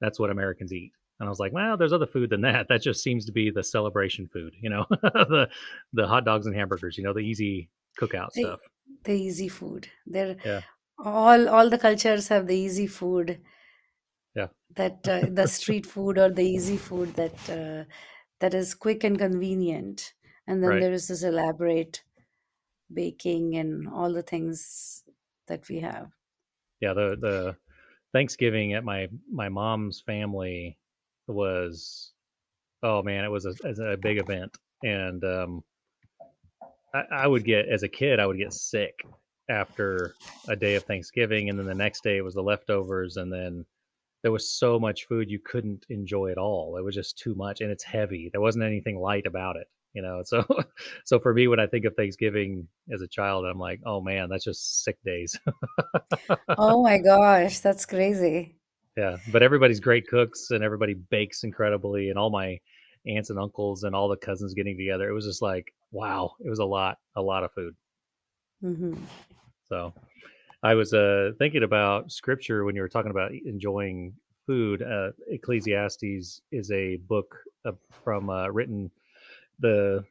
that's 0.00 0.18
what 0.18 0.30
Americans 0.30 0.72
eat. 0.72 0.92
And 1.18 1.26
I 1.26 1.30
was 1.30 1.38
like, 1.38 1.52
well, 1.52 1.76
there's 1.76 1.92
other 1.94 2.06
food 2.06 2.30
than 2.30 2.42
that. 2.42 2.66
That 2.68 2.82
just 2.82 3.02
seems 3.02 3.24
to 3.26 3.32
be 3.32 3.50
the 3.50 3.62
celebration 3.62 4.28
food, 4.32 4.54
you 4.60 4.70
know, 4.70 4.86
the 4.90 5.48
the 5.92 6.06
hot 6.06 6.24
dogs 6.24 6.46
and 6.46 6.54
hamburgers, 6.54 6.98
you 6.98 7.04
know, 7.04 7.12
the 7.12 7.20
easy 7.20 7.70
cookout 8.00 8.32
the, 8.34 8.42
stuff. 8.42 8.60
the 9.04 9.12
easy 9.12 9.48
food 9.48 9.88
they're 10.06 10.36
Yeah, 10.44 10.60
all 10.98 11.48
all 11.48 11.70
the 11.70 11.78
cultures 11.78 12.28
have 12.28 12.46
the 12.46 12.56
easy 12.56 12.86
food 12.86 13.40
yeah, 14.34 14.48
that 14.76 15.08
uh, 15.08 15.26
the 15.30 15.46
street 15.58 15.86
food 15.86 16.18
or 16.18 16.30
the 16.30 16.44
easy 16.44 16.76
food 16.76 17.14
that 17.14 17.50
uh, 17.50 17.84
that 18.40 18.54
is 18.54 18.74
quick 18.74 19.04
and 19.04 19.18
convenient 19.18 20.12
and 20.46 20.62
then 20.62 20.70
right. 20.70 20.80
there 20.80 20.92
is 20.92 21.08
this 21.08 21.22
elaborate 21.22 22.02
baking 22.92 23.56
and 23.56 23.88
all 23.88 24.12
the 24.12 24.22
things 24.22 25.04
that 25.48 25.68
we 25.68 25.80
have 25.80 26.10
Yeah, 26.80 26.94
the 26.94 27.16
the 27.20 27.56
Thanksgiving 28.12 28.74
at 28.74 28.84
my 28.84 29.08
my 29.30 29.48
mom's 29.48 30.00
family 30.00 30.78
was 31.26 32.12
oh 32.82 33.02
man, 33.02 33.24
it 33.24 33.30
was 33.30 33.46
a, 33.46 33.54
as 33.66 33.78
a 33.78 33.98
big 34.00 34.18
event, 34.18 34.56
and 34.84 35.24
um, 35.24 35.64
I, 36.94 37.02
I 37.10 37.26
would 37.26 37.44
get 37.44 37.68
as 37.68 37.82
a 37.82 37.88
kid, 37.88 38.20
I 38.20 38.26
would 38.26 38.38
get 38.38 38.52
sick 38.52 38.94
after 39.48 40.14
a 40.48 40.56
day 40.56 40.74
of 40.74 40.84
Thanksgiving, 40.84 41.48
and 41.48 41.58
then 41.58 41.66
the 41.66 41.74
next 41.74 42.02
day 42.02 42.16
it 42.16 42.24
was 42.24 42.34
the 42.34 42.42
leftovers, 42.42 43.16
and 43.16 43.32
then 43.32 43.64
there 44.22 44.32
was 44.32 44.50
so 44.50 44.78
much 44.78 45.06
food 45.06 45.30
you 45.30 45.38
couldn't 45.38 45.86
enjoy 45.88 46.30
it 46.30 46.38
all. 46.38 46.76
It 46.76 46.84
was 46.84 46.94
just 46.94 47.18
too 47.18 47.34
much, 47.34 47.60
and 47.60 47.70
it's 47.70 47.84
heavy. 47.84 48.28
There 48.30 48.40
wasn't 48.40 48.64
anything 48.64 48.98
light 48.98 49.26
about 49.26 49.56
it, 49.56 49.68
you 49.96 50.02
know. 50.02 50.22
So, 50.24 50.44
so 51.04 51.18
for 51.18 51.34
me, 51.34 51.48
when 51.48 51.58
I 51.58 51.66
think 51.66 51.86
of 51.86 51.96
Thanksgiving 51.96 52.68
as 52.92 53.02
a 53.02 53.08
child, 53.08 53.44
I'm 53.44 53.58
like, 53.58 53.80
oh 53.84 54.00
man, 54.00 54.28
that's 54.28 54.44
just 54.44 54.84
sick 54.84 54.98
days. 55.04 55.36
oh 56.56 56.82
my 56.82 56.98
gosh 57.12 57.58
that's 57.58 57.84
crazy 57.84 58.56
yeah, 58.96 59.18
but 59.30 59.42
everybody's 59.42 59.78
great 59.78 60.08
cooks, 60.08 60.50
and 60.50 60.64
everybody 60.64 60.94
bakes 60.94 61.44
incredibly, 61.44 62.08
and 62.08 62.18
all 62.18 62.30
my 62.30 62.58
aunts 63.06 63.30
and 63.30 63.38
uncles 63.38 63.84
and 63.84 63.94
all 63.94 64.08
the 64.08 64.16
cousins 64.16 64.54
getting 64.54 64.76
together. 64.76 65.08
It 65.08 65.12
was 65.12 65.26
just 65.26 65.42
like, 65.42 65.72
wow, 65.92 66.32
it 66.40 66.48
was 66.48 66.58
a 66.58 66.64
lot, 66.64 66.96
a 67.14 67.22
lot 67.22 67.44
of 67.44 67.52
food. 67.52 67.74
hmm 68.60 68.94
So 69.68 69.92
I 70.62 70.74
was 70.74 70.94
uh, 70.94 71.32
thinking 71.38 71.62
about 71.62 72.10
scripture 72.10 72.64
when 72.64 72.74
you 72.74 72.80
were 72.80 72.88
talking 72.88 73.10
about 73.10 73.32
enjoying 73.32 74.14
food. 74.46 74.82
Uh, 74.82 75.10
Ecclesiastes 75.28 76.40
is 76.50 76.70
a 76.70 76.96
book 76.96 77.36
uh, 77.66 77.72
from 78.02 78.30
uh, 78.30 78.48
written. 78.48 78.90
The 79.60 80.04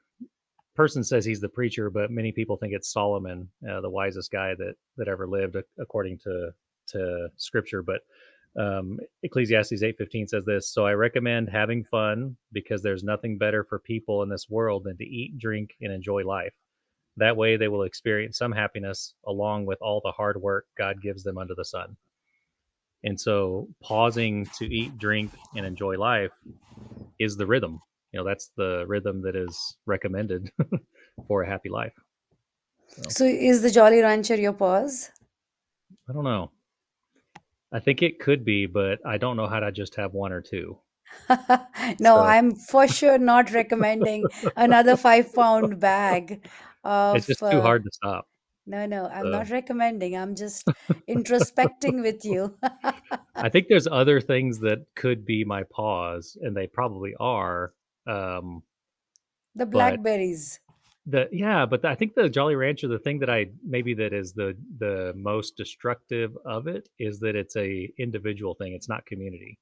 person 0.76 1.04
says 1.04 1.24
he's 1.24 1.40
the 1.40 1.50
preacher, 1.50 1.90
but 1.90 2.12
many 2.12 2.32
people 2.32 2.58
think 2.58 2.74
it's 2.74 2.92
Solomon, 2.92 3.50
uh, 3.70 3.82
the 3.82 3.90
wisest 3.90 4.32
guy 4.32 4.56
that 4.56 4.76
that 4.98 5.08
ever 5.08 5.28
lived, 5.28 5.56
according 5.80 6.18
to 6.20 6.52
to 6.88 7.30
scripture. 7.38 7.82
But 7.82 8.02
um, 8.60 9.00
Ecclesiastes 9.24 9.84
eight 9.84 9.98
fifteen 9.98 10.28
says 10.28 10.46
this. 10.46 10.68
So 10.68 10.86
I 10.86 10.94
recommend 10.94 11.50
having 11.50 11.84
fun 11.84 12.38
because 12.52 12.82
there's 12.82 13.04
nothing 13.04 13.38
better 13.38 13.64
for 13.64 13.80
people 13.80 14.24
in 14.24 14.30
this 14.30 14.50
world 14.50 14.84
than 14.86 14.98
to 14.98 15.06
eat, 15.06 15.38
drink, 15.38 15.76
and 15.82 15.92
enjoy 15.94 16.24
life. 16.24 16.54
That 17.18 17.38
way 17.38 17.56
they 17.56 17.70
will 17.70 17.84
experience 17.84 18.38
some 18.38 18.52
happiness 18.52 19.14
along 19.26 19.66
with 19.66 19.82
all 19.82 20.02
the 20.04 20.12
hard 20.12 20.42
work 20.42 20.66
God 20.78 21.02
gives 21.02 21.24
them 21.24 21.38
under 21.38 21.56
the 21.56 21.64
sun. 21.64 21.96
And 23.04 23.20
so 23.20 23.70
pausing 23.82 24.48
to 24.58 24.66
eat, 24.66 24.98
drink, 24.98 25.32
and 25.56 25.66
enjoy 25.66 25.98
life 25.98 26.34
is 27.20 27.38
the 27.38 27.46
rhythm. 27.46 27.82
You 28.16 28.22
know, 28.22 28.30
that's 28.30 28.50
the 28.56 28.86
rhythm 28.88 29.24
that 29.24 29.36
is 29.36 29.76
recommended 29.86 30.50
for 31.28 31.44
a 31.44 31.50
happy 31.50 31.68
life. 31.68 31.92
So 32.88 33.02
So 33.10 33.26
is 33.26 33.62
the 33.62 33.70
Jolly 33.70 34.00
Rancher 34.00 34.36
your 34.36 34.54
pause? 34.54 35.12
I 36.10 36.14
don't 36.14 36.24
know. 36.24 36.52
I 37.74 37.82
think 37.82 38.02
it 38.02 38.22
could 38.22 38.46
be, 38.46 38.68
but 38.68 39.00
I 39.06 39.18
don't 39.18 39.36
know 39.36 39.48
how 39.48 39.60
to 39.60 39.70
just 39.70 39.96
have 39.96 40.14
one 40.14 40.32
or 40.32 40.40
two. 40.40 40.80
No, 42.00 42.16
So 42.16 42.22
I'm 42.22 42.56
for 42.56 42.88
sure 42.88 43.18
not 43.18 43.52
recommending 43.52 44.30
another 44.56 44.96
five 44.96 45.34
pound 45.34 45.82
bag 45.82 46.32
it's 46.32 46.48
of 46.86 47.28
just 47.28 47.40
too 47.42 47.46
uh, 47.48 47.62
hard 47.62 47.84
to 47.84 47.90
stop. 47.92 48.30
no, 48.66 48.86
no, 48.86 49.08
I'm 49.08 49.24
So 49.24 49.32
not 49.32 49.50
recommending. 49.50 50.16
I'm 50.16 50.36
just 50.36 50.66
introspecting 51.10 52.02
with 52.02 52.24
you. 52.24 52.58
I 53.36 53.50
think 53.50 53.68
there's 53.68 53.88
other 53.88 54.22
things 54.22 54.60
that 54.60 54.86
could 54.96 55.26
be 55.26 55.44
my 55.44 55.64
pause, 55.64 56.38
and 56.42 56.56
they 56.56 56.68
probably 56.68 57.14
are. 57.20 57.74
Um, 58.08 58.64
The 59.56 59.66
blackberries. 59.66 60.60
the 61.06 61.28
yeah, 61.32 61.66
but 61.66 61.86
I 61.86 61.96
think 61.96 62.16
the 62.16 62.30
Jolly 62.30 62.56
Rancher, 62.56 62.88
the 62.88 63.00
thing 63.00 63.20
that 63.20 63.30
I 63.30 63.48
maybe 63.64 63.94
that 63.96 64.14
is 64.14 64.34
the 64.34 64.56
the 64.80 65.14
most 65.16 65.56
destructive 65.58 66.36
of 66.46 66.68
it 66.68 66.90
is 67.00 67.20
that 67.20 67.36
it's 67.36 67.56
a 67.56 67.90
individual 67.98 68.56
thing. 68.56 68.74
It's 68.74 68.90
not 68.90 69.06
community. 69.06 69.60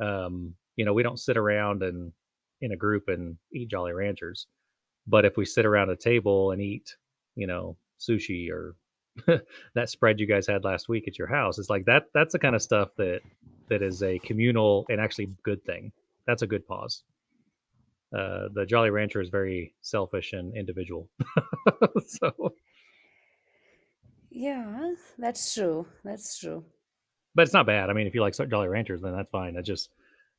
Um, 0.00 0.54
you 0.76 0.84
know, 0.84 0.92
we 0.92 1.02
don't 1.04 1.20
sit 1.20 1.36
around 1.36 1.82
and 1.82 2.12
in 2.60 2.72
a 2.72 2.76
group 2.76 3.08
and 3.08 3.36
eat 3.52 3.70
Jolly 3.70 3.92
Ranchers. 3.92 4.46
But 5.06 5.24
if 5.24 5.36
we 5.36 5.44
sit 5.44 5.66
around 5.66 5.90
a 5.90 5.96
table 5.96 6.50
and 6.52 6.60
eat, 6.62 6.96
you 7.36 7.46
know, 7.46 7.76
sushi 8.00 8.50
or 8.50 8.74
that 9.74 9.90
spread 9.90 10.18
you 10.18 10.26
guys 10.26 10.46
had 10.46 10.64
last 10.64 10.88
week 10.88 11.06
at 11.06 11.18
your 11.18 11.28
house, 11.28 11.58
it's 11.58 11.70
like 11.70 11.84
that 11.86 12.04
that's 12.14 12.32
the 12.32 12.38
kind 12.38 12.54
of 12.56 12.62
stuff 12.62 12.88
that 12.98 13.20
that 13.68 13.82
is 13.82 14.02
a 14.02 14.18
communal 14.20 14.86
and 14.88 15.00
actually 15.00 15.28
good 15.44 15.64
thing. 15.64 15.92
That's 16.26 16.42
a 16.42 16.46
good 16.46 16.66
pause. 16.66 17.04
Uh, 18.14 18.48
the 18.52 18.64
Jolly 18.64 18.90
Rancher 18.90 19.20
is 19.20 19.28
very 19.28 19.74
selfish 19.82 20.32
and 20.32 20.54
individual. 20.56 21.08
so, 22.06 22.54
Yeah, 24.30 24.92
that's 25.18 25.52
true. 25.54 25.86
That's 26.04 26.38
true. 26.38 26.64
but 27.34 27.42
it's 27.42 27.52
not 27.52 27.66
bad. 27.66 27.90
I 27.90 27.92
mean, 27.92 28.06
if 28.06 28.14
you 28.14 28.20
like 28.20 28.34
Jolly 28.36 28.68
Ranchers, 28.68 29.02
then 29.02 29.16
that's 29.16 29.30
fine. 29.30 29.56
I 29.56 29.62
just, 29.62 29.90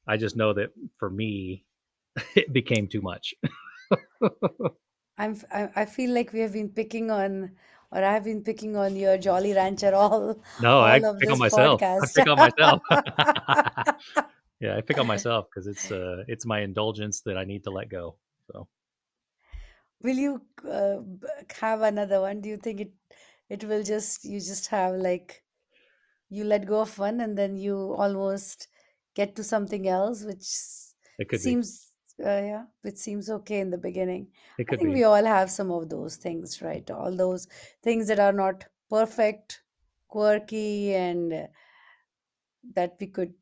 I 0.07 0.15
just 0.15 0.37
know 0.37 0.53
that 0.53 0.69
for 0.97 1.09
me, 1.09 1.65
it 2.35 2.53
became 2.53 2.87
too 2.87 3.01
much. 3.01 3.33
I'm 5.17 5.39
I, 5.51 5.69
I 5.75 5.85
feel 5.85 6.11
like 6.11 6.33
we 6.33 6.39
have 6.39 6.53
been 6.53 6.69
picking 6.69 7.09
on 7.11 7.51
or 7.91 8.03
I've 8.03 8.23
been 8.23 8.43
picking 8.43 8.75
on 8.75 8.95
your 8.95 9.17
Jolly 9.17 9.53
Rancher 9.53 9.93
all 9.95 10.41
no, 10.61 10.79
I 10.79 10.99
all 10.99 11.11
of 11.11 11.19
pick 11.19 11.31
on 11.31 11.39
myself. 11.39 11.81
I 11.81 11.99
pick 12.13 12.27
on 12.27 12.37
myself. 12.37 12.81
Yeah, 14.59 14.77
I 14.77 14.81
pick 14.81 14.97
on 14.99 15.07
myself 15.07 15.47
because 15.49 15.67
it's 15.67 15.91
uh, 15.91 16.23
it's 16.27 16.45
my 16.45 16.61
indulgence 16.61 17.21
that 17.21 17.37
I 17.37 17.43
need 17.45 17.63
to 17.65 17.71
let 17.71 17.89
go. 17.89 18.17
So. 18.51 18.67
Will 20.01 20.17
you 20.17 20.45
uh, 20.63 21.01
have 21.55 21.81
another 21.81 22.21
one? 22.21 22.41
Do 22.41 22.49
you 22.49 22.57
think 22.57 22.81
it 22.81 22.93
it 23.49 23.63
will 23.63 23.83
just 23.83 24.23
you 24.25 24.39
just 24.39 24.67
have 24.67 24.95
like 24.95 25.43
you 26.29 26.43
let 26.45 26.67
go 26.67 26.81
of 26.81 26.99
one 26.99 27.21
and 27.21 27.37
then 27.37 27.57
you 27.57 27.93
almost 27.93 28.69
get 29.15 29.35
to 29.37 29.43
something 29.43 29.87
else, 29.87 30.23
which 30.25 30.47
It 31.17 31.27
could 31.29 31.43
be. 31.43 31.57
seems 31.57 31.93
uh, 32.21 32.41
yeah, 32.51 32.65
which 32.81 32.97
seems 32.97 33.29
okay 33.29 33.59
in 33.61 33.71
the 33.71 33.77
beginning. 33.77 34.31
It 34.57 34.67
I 34.69 34.73
think 34.75 34.93
be. 34.93 34.95
we 34.95 35.03
all 35.03 35.25
have 35.25 35.51
some 35.51 35.71
of 35.71 35.89
those 35.89 36.17
things, 36.17 36.61
right? 36.61 36.89
All 36.91 37.15
those 37.15 37.47
things 37.83 38.07
that 38.09 38.19
are 38.19 38.33
not 38.33 38.67
perfect, 38.89 39.63
quirky, 40.09 40.95
and 40.95 41.49
that 42.73 42.97
we 42.99 43.07
could 43.07 43.33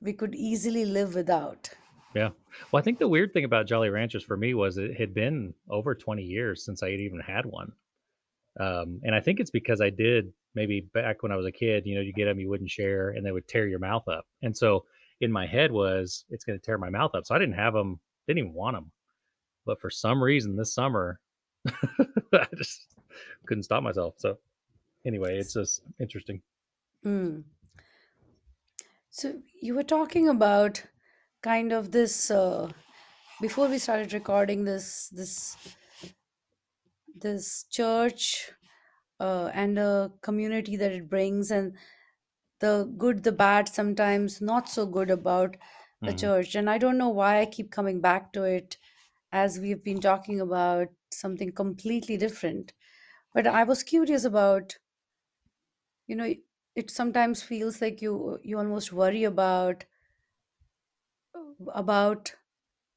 we 0.00 0.12
could 0.12 0.34
easily 0.34 0.84
live 0.84 1.14
without. 1.14 1.70
Yeah. 2.14 2.30
Well, 2.70 2.80
I 2.80 2.82
think 2.82 2.98
the 2.98 3.08
weird 3.08 3.32
thing 3.32 3.44
about 3.44 3.66
Jolly 3.66 3.90
Ranchers 3.90 4.22
for 4.22 4.36
me 4.36 4.54
was 4.54 4.78
it 4.78 4.96
had 4.96 5.14
been 5.14 5.52
over 5.68 5.94
20 5.94 6.22
years 6.22 6.64
since 6.64 6.82
I 6.82 6.90
had 6.90 7.00
even 7.00 7.20
had 7.20 7.44
one. 7.44 7.72
Um, 8.60 9.00
and 9.02 9.14
I 9.14 9.20
think 9.20 9.40
it's 9.40 9.50
because 9.50 9.80
I 9.80 9.90
did 9.90 10.32
maybe 10.54 10.80
back 10.92 11.22
when 11.22 11.32
I 11.32 11.36
was 11.36 11.46
a 11.46 11.52
kid, 11.52 11.86
you 11.86 11.96
know, 11.96 12.00
you 12.00 12.12
get 12.12 12.26
them, 12.26 12.38
you 12.38 12.48
wouldn't 12.48 12.70
share, 12.70 13.10
and 13.10 13.26
they 13.26 13.32
would 13.32 13.48
tear 13.48 13.66
your 13.66 13.80
mouth 13.80 14.06
up. 14.06 14.26
And 14.42 14.56
so 14.56 14.84
in 15.20 15.32
my 15.32 15.46
head 15.46 15.72
was, 15.72 16.24
it's 16.30 16.44
going 16.44 16.58
to 16.58 16.64
tear 16.64 16.78
my 16.78 16.90
mouth 16.90 17.14
up. 17.14 17.26
So 17.26 17.34
I 17.34 17.38
didn't 17.38 17.56
have 17.56 17.74
them, 17.74 17.98
didn't 18.28 18.38
even 18.38 18.54
want 18.54 18.76
them. 18.76 18.92
But 19.66 19.80
for 19.80 19.90
some 19.90 20.22
reason 20.22 20.56
this 20.56 20.72
summer, 20.72 21.18
I 22.32 22.46
just 22.56 22.86
couldn't 23.46 23.64
stop 23.64 23.82
myself. 23.82 24.14
So 24.18 24.38
anyway, 25.04 25.38
it's 25.38 25.54
just 25.54 25.82
interesting. 25.98 26.42
Mm. 27.04 27.42
So 29.14 29.40
you 29.62 29.74
were 29.74 29.82
talking 29.84 30.28
about 30.28 30.84
kind 31.40 31.72
of 31.72 31.92
this 31.92 32.30
uh, 32.30 32.70
before 33.40 33.68
we 33.68 33.78
started 33.78 34.12
recording 34.12 34.64
this 34.64 35.08
this 35.10 35.56
this 37.14 37.64
church 37.64 38.52
uh, 39.20 39.50
and 39.54 39.78
a 39.78 40.12
community 40.22 40.76
that 40.76 40.92
it 40.92 41.08
brings 41.08 41.50
and 41.50 41.76
the 42.60 42.92
good 42.98 43.24
the 43.24 43.32
bad 43.32 43.68
sometimes 43.68 44.40
not 44.42 44.68
so 44.68 44.86
good 44.86 45.10
about 45.10 45.56
the 46.04 46.12
hmm 46.12 46.14
church. 46.14 46.54
And 46.56 46.70
i 46.70 46.78
don't 46.78 46.98
know 46.98 47.10
why 47.10 47.40
i 47.40 47.46
keep 47.46 47.70
coming 47.72 48.00
back 48.00 48.32
to 48.34 48.44
it 48.44 48.78
as 49.32 49.60
we've 49.60 49.84
been 49.84 50.00
talking 50.00 50.40
about 50.40 50.88
something 51.12 51.52
completely 51.52 52.16
different. 52.18 52.74
But 53.34 53.46
i 53.46 53.64
was 53.64 53.82
curious 53.84 54.24
about 54.24 54.78
you 56.06 56.16
know 56.16 56.34
it 56.76 56.90
sometimes 56.90 57.42
feels 57.42 57.80
like 57.80 58.02
you 58.02 58.38
you 58.44 58.58
almost 58.58 58.92
worry 58.92 59.24
about 59.24 59.84
about 61.74 62.34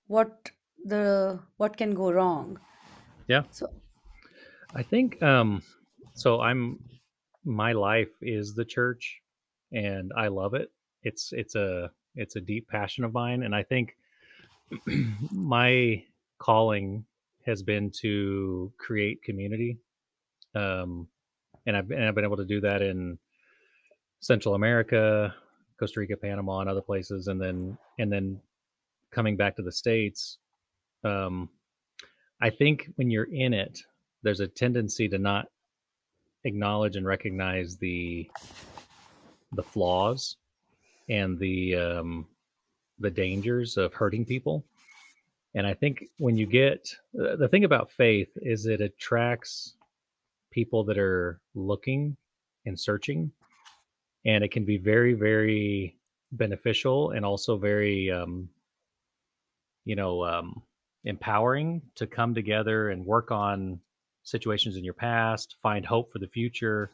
what 0.08 0.52
the 0.86 1.44
what 1.58 1.78
can 1.78 1.94
go 1.96 2.12
wrong 2.12 2.60
Yeah. 3.28 3.44
so 3.52 3.68
I 4.74 4.84
think, 4.84 5.22
um, 5.22 5.64
so 6.14 6.42
I'm, 6.42 6.80
my 7.44 7.72
life 7.74 8.12
is 8.22 8.54
the 8.56 8.66
church 8.66 9.22
and 9.72 10.12
I 10.16 10.28
love 10.28 10.54
it. 10.54 10.72
It's, 11.04 11.32
it's 11.34 11.56
a, 11.56 11.92
it's 12.16 12.36
a 12.36 12.42
deep 12.42 12.68
passion 12.68 13.04
of 13.04 13.14
mine. 13.14 13.44
And 13.44 13.56
I 13.56 13.64
think 13.64 13.98
my 15.32 16.06
calling 16.40 17.06
has 17.46 17.64
been 17.64 17.92
to 18.02 18.74
create 18.78 19.24
community. 19.24 19.80
Um, 20.56 21.10
and 21.66 21.78
I've, 21.78 21.92
and 21.92 22.06
I've 22.06 22.16
been 22.16 22.26
able 22.26 22.38
to 22.38 22.46
do 22.46 22.62
that 22.62 22.82
in 22.82 23.20
Central 24.28 24.56
America, 24.56 25.34
Costa 25.80 26.02
Rica, 26.02 26.18
Panama, 26.18 26.60
and 26.60 26.70
other 26.70 26.82
places. 26.82 27.28
And 27.28 27.42
then, 27.42 27.78
and 27.98 28.12
then 28.12 28.42
coming 29.10 29.38
back 29.38 29.56
to 29.56 29.62
the 29.62 29.72
States, 29.72 30.38
um, 31.06 31.50
I 32.42 32.50
think 32.50 32.90
when 32.98 33.10
you're 33.10 33.32
in 33.32 33.54
it, 33.54 33.80
there's 34.24 34.42
a 34.42 34.48
tendency 34.48 35.08
to 35.08 35.18
not 35.18 35.46
acknowledge 36.44 36.98
and 36.98 37.06
recognize 37.06 37.78
the 37.78 38.30
the 39.54 39.64
flaws 39.64 40.36
and 41.10 41.40
the 41.40 41.76
um, 41.76 42.28
the 43.00 43.10
dangers 43.10 43.78
of 43.78 43.94
hurting 43.94 44.26
people. 44.26 44.66
And 45.56 45.66
I 45.66 45.74
think 45.74 46.04
when 46.20 46.36
you 46.36 46.46
get 46.46 46.90
the 47.14 47.48
thing 47.48 47.64
about 47.64 47.92
faith 47.92 48.30
is 48.36 48.66
it 48.66 48.82
attracts 48.82 49.78
people 50.52 50.84
that 50.84 50.98
are 50.98 51.40
looking 51.56 52.18
and 52.66 52.78
searching, 52.78 53.32
and 54.28 54.44
it 54.44 54.52
can 54.52 54.66
be 54.66 54.78
very 54.78 55.14
very 55.14 55.96
beneficial 56.32 57.12
and 57.12 57.26
also 57.26 57.58
very 57.58 58.12
um, 58.12 58.50
you 59.86 59.96
know 59.96 60.24
um, 60.24 60.62
empowering 61.06 61.82
to 61.96 62.06
come 62.06 62.36
together 62.36 62.90
and 62.90 63.06
work 63.06 63.32
on 63.32 63.80
situations 64.24 64.76
in 64.76 64.84
your 64.84 64.94
past 64.94 65.56
find 65.64 65.86
hope 65.86 66.12
for 66.12 66.20
the 66.20 66.28
future. 66.28 66.92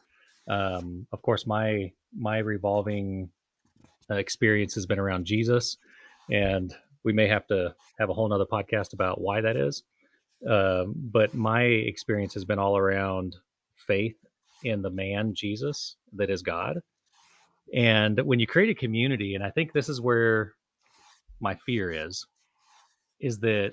Um, 0.48 1.06
of 1.12 1.20
course 1.20 1.46
my 1.46 1.92
my 2.16 2.38
revolving 2.38 3.30
uh, 4.10 4.14
experience 4.14 4.74
has 4.74 4.86
been 4.86 4.98
around 4.98 5.24
jesus 5.24 5.78
and 6.30 6.74
we 7.02 7.12
may 7.12 7.26
have 7.28 7.46
to 7.46 7.74
have 7.98 8.10
a 8.10 8.14
whole 8.14 8.28
nother 8.28 8.44
podcast 8.44 8.92
about 8.92 9.20
why 9.20 9.40
that 9.40 9.56
is. 9.56 9.82
Um, 10.48 10.94
but 10.96 11.34
my 11.34 11.62
experience 11.62 12.34
has 12.34 12.44
been 12.44 12.58
all 12.58 12.76
around 12.76 13.36
faith 13.74 14.16
in 14.62 14.82
the 14.82 14.90
man 14.90 15.34
jesus 15.34 15.96
that 16.12 16.30
is 16.30 16.42
god 16.42 16.80
and 17.72 18.20
when 18.20 18.38
you 18.38 18.46
create 18.46 18.70
a 18.70 18.74
community 18.74 19.34
and 19.34 19.44
i 19.44 19.50
think 19.50 19.72
this 19.72 19.88
is 19.88 20.00
where 20.00 20.54
my 21.40 21.54
fear 21.54 21.90
is 21.90 22.26
is 23.20 23.38
that 23.38 23.72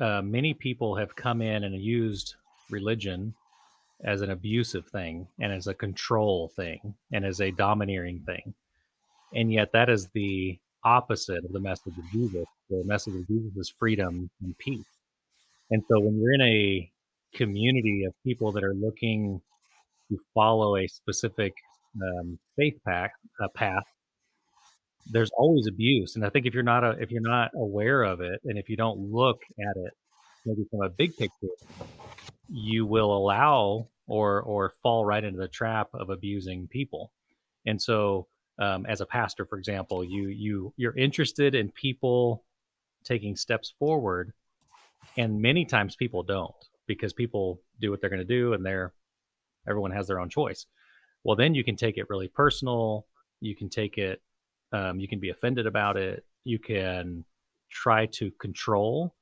uh, 0.00 0.22
many 0.22 0.54
people 0.54 0.96
have 0.96 1.14
come 1.14 1.42
in 1.42 1.64
and 1.64 1.74
used 1.80 2.34
religion 2.70 3.34
as 4.04 4.20
an 4.20 4.30
abusive 4.30 4.86
thing 4.86 5.26
and 5.40 5.52
as 5.52 5.66
a 5.66 5.74
control 5.74 6.52
thing 6.54 6.94
and 7.12 7.24
as 7.24 7.40
a 7.40 7.50
domineering 7.50 8.20
thing. 8.26 8.54
And 9.34 9.52
yet, 9.52 9.72
that 9.72 9.90
is 9.90 10.08
the 10.14 10.58
opposite 10.84 11.44
of 11.44 11.52
the 11.52 11.60
message 11.60 11.98
of 11.98 12.04
Jesus. 12.12 12.46
The 12.70 12.82
message 12.84 13.14
of 13.14 13.26
Jesus 13.26 13.56
is 13.56 13.72
freedom 13.78 14.30
and 14.42 14.56
peace. 14.58 14.86
And 15.70 15.82
so, 15.88 16.00
when 16.00 16.18
you're 16.18 16.34
in 16.34 16.42
a 16.42 16.90
community 17.34 18.04
of 18.04 18.14
people 18.24 18.52
that 18.52 18.64
are 18.64 18.74
looking 18.74 19.40
to 20.10 20.18
follow 20.32 20.76
a 20.76 20.86
specific 20.86 21.54
um, 22.02 22.38
faith 22.56 22.78
path, 22.86 23.10
uh, 23.42 23.48
path, 23.54 23.84
there's 25.10 25.30
always 25.36 25.66
abuse. 25.66 26.16
And 26.16 26.24
I 26.24 26.28
think 26.28 26.46
if 26.46 26.54
you're 26.54 26.62
not 26.62 26.84
a, 26.84 26.90
if 27.00 27.10
you're 27.10 27.20
not 27.20 27.50
aware 27.54 28.02
of 28.02 28.20
it, 28.20 28.40
and 28.44 28.58
if 28.58 28.68
you 28.68 28.76
don't 28.76 29.12
look 29.12 29.40
at 29.58 29.76
it 29.76 29.92
maybe 30.44 30.64
from 30.70 30.82
a 30.82 30.88
big 30.88 31.16
picture, 31.16 31.48
you 32.48 32.86
will 32.86 33.16
allow 33.16 33.88
or 34.06 34.42
or 34.42 34.72
fall 34.82 35.04
right 35.04 35.22
into 35.22 35.38
the 35.38 35.48
trap 35.48 35.88
of 35.94 36.10
abusing 36.10 36.66
people. 36.68 37.12
And 37.66 37.80
so, 37.80 38.26
um, 38.58 38.86
as 38.86 39.00
a 39.00 39.06
pastor, 39.06 39.44
for 39.44 39.58
example, 39.58 40.02
you 40.04 40.28
you 40.28 40.72
you're 40.76 40.96
interested 40.96 41.54
in 41.54 41.70
people 41.70 42.44
taking 43.04 43.36
steps 43.36 43.74
forward, 43.78 44.32
and 45.16 45.40
many 45.40 45.64
times 45.64 45.96
people 45.96 46.22
don't 46.22 46.54
because 46.86 47.12
people 47.12 47.60
do 47.80 47.90
what 47.90 48.00
they're 48.00 48.10
going 48.10 48.20
to 48.20 48.24
do, 48.24 48.54
and 48.54 48.64
they're 48.64 48.92
everyone 49.68 49.90
has 49.90 50.06
their 50.06 50.20
own 50.20 50.30
choice. 50.30 50.66
Well, 51.24 51.36
then 51.36 51.54
you 51.54 51.64
can 51.64 51.76
take 51.76 51.98
it 51.98 52.08
really 52.08 52.28
personal. 52.28 53.06
You 53.40 53.54
can 53.54 53.68
take 53.68 53.98
it. 53.98 54.20
Um, 54.72 55.00
you 55.00 55.08
can 55.08 55.20
be 55.20 55.30
offended 55.30 55.66
about 55.66 55.96
it. 55.96 56.24
You 56.44 56.58
can 56.58 57.24
try 57.70 58.06
to 58.06 58.30
control, 58.32 59.14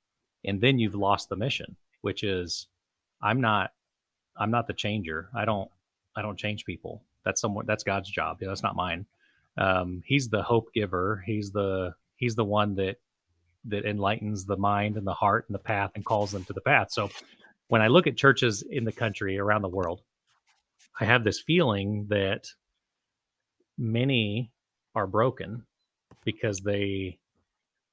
and 0.44 0.60
then 0.60 0.78
you've 0.78 0.94
lost 0.94 1.28
the 1.28 1.36
mission, 1.36 1.76
which 2.02 2.22
is 2.22 2.68
I'm 3.22 3.40
not 3.40 3.70
I'm 4.36 4.50
not 4.50 4.66
the 4.66 4.74
changer. 4.74 5.30
I 5.34 5.44
don't 5.44 5.70
I 6.16 6.22
don't 6.22 6.38
change 6.38 6.64
people. 6.64 7.02
That's 7.24 7.40
someone 7.40 7.66
that's 7.66 7.84
God's 7.84 8.10
job. 8.10 8.38
Yeah, 8.40 8.48
that's 8.48 8.62
not 8.62 8.76
mine. 8.76 9.06
Um, 9.58 10.02
he's 10.04 10.28
the 10.28 10.42
hope 10.42 10.72
giver. 10.74 11.22
He's 11.26 11.50
the 11.50 11.94
he's 12.16 12.34
the 12.34 12.44
one 12.44 12.74
that 12.76 12.96
that 13.66 13.84
enlightens 13.84 14.44
the 14.44 14.56
mind 14.56 14.96
and 14.96 15.06
the 15.06 15.14
heart 15.14 15.46
and 15.48 15.54
the 15.54 15.60
path 15.60 15.90
and 15.94 16.04
calls 16.04 16.30
them 16.30 16.44
to 16.44 16.52
the 16.52 16.60
path. 16.60 16.92
So 16.92 17.10
when 17.68 17.82
I 17.82 17.88
look 17.88 18.06
at 18.06 18.16
churches 18.16 18.62
in 18.62 18.84
the 18.84 18.92
country 18.92 19.38
around 19.38 19.62
the 19.62 19.68
world, 19.68 20.02
I 21.00 21.04
have 21.04 21.24
this 21.24 21.40
feeling 21.40 22.06
that 22.08 22.46
many 23.76 24.50
are 24.94 25.06
broken 25.06 25.64
because 26.24 26.60
they 26.60 27.18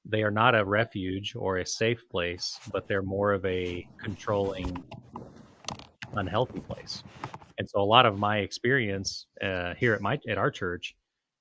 they 0.06 0.22
are 0.22 0.30
not 0.30 0.54
a 0.54 0.64
refuge 0.64 1.34
or 1.34 1.58
a 1.58 1.66
safe 1.66 2.02
place, 2.10 2.58
but 2.72 2.86
they're 2.86 3.02
more 3.02 3.32
of 3.32 3.44
a 3.46 3.86
controlling 4.02 4.82
unhealthy 6.14 6.60
place. 6.60 7.02
And 7.58 7.68
so 7.68 7.80
a 7.80 7.82
lot 7.84 8.04
of 8.04 8.18
my 8.18 8.38
experience 8.38 9.26
uh, 9.42 9.74
here 9.74 9.94
at 9.94 10.00
my 10.00 10.18
at 10.28 10.38
our 10.38 10.50
church 10.50 10.94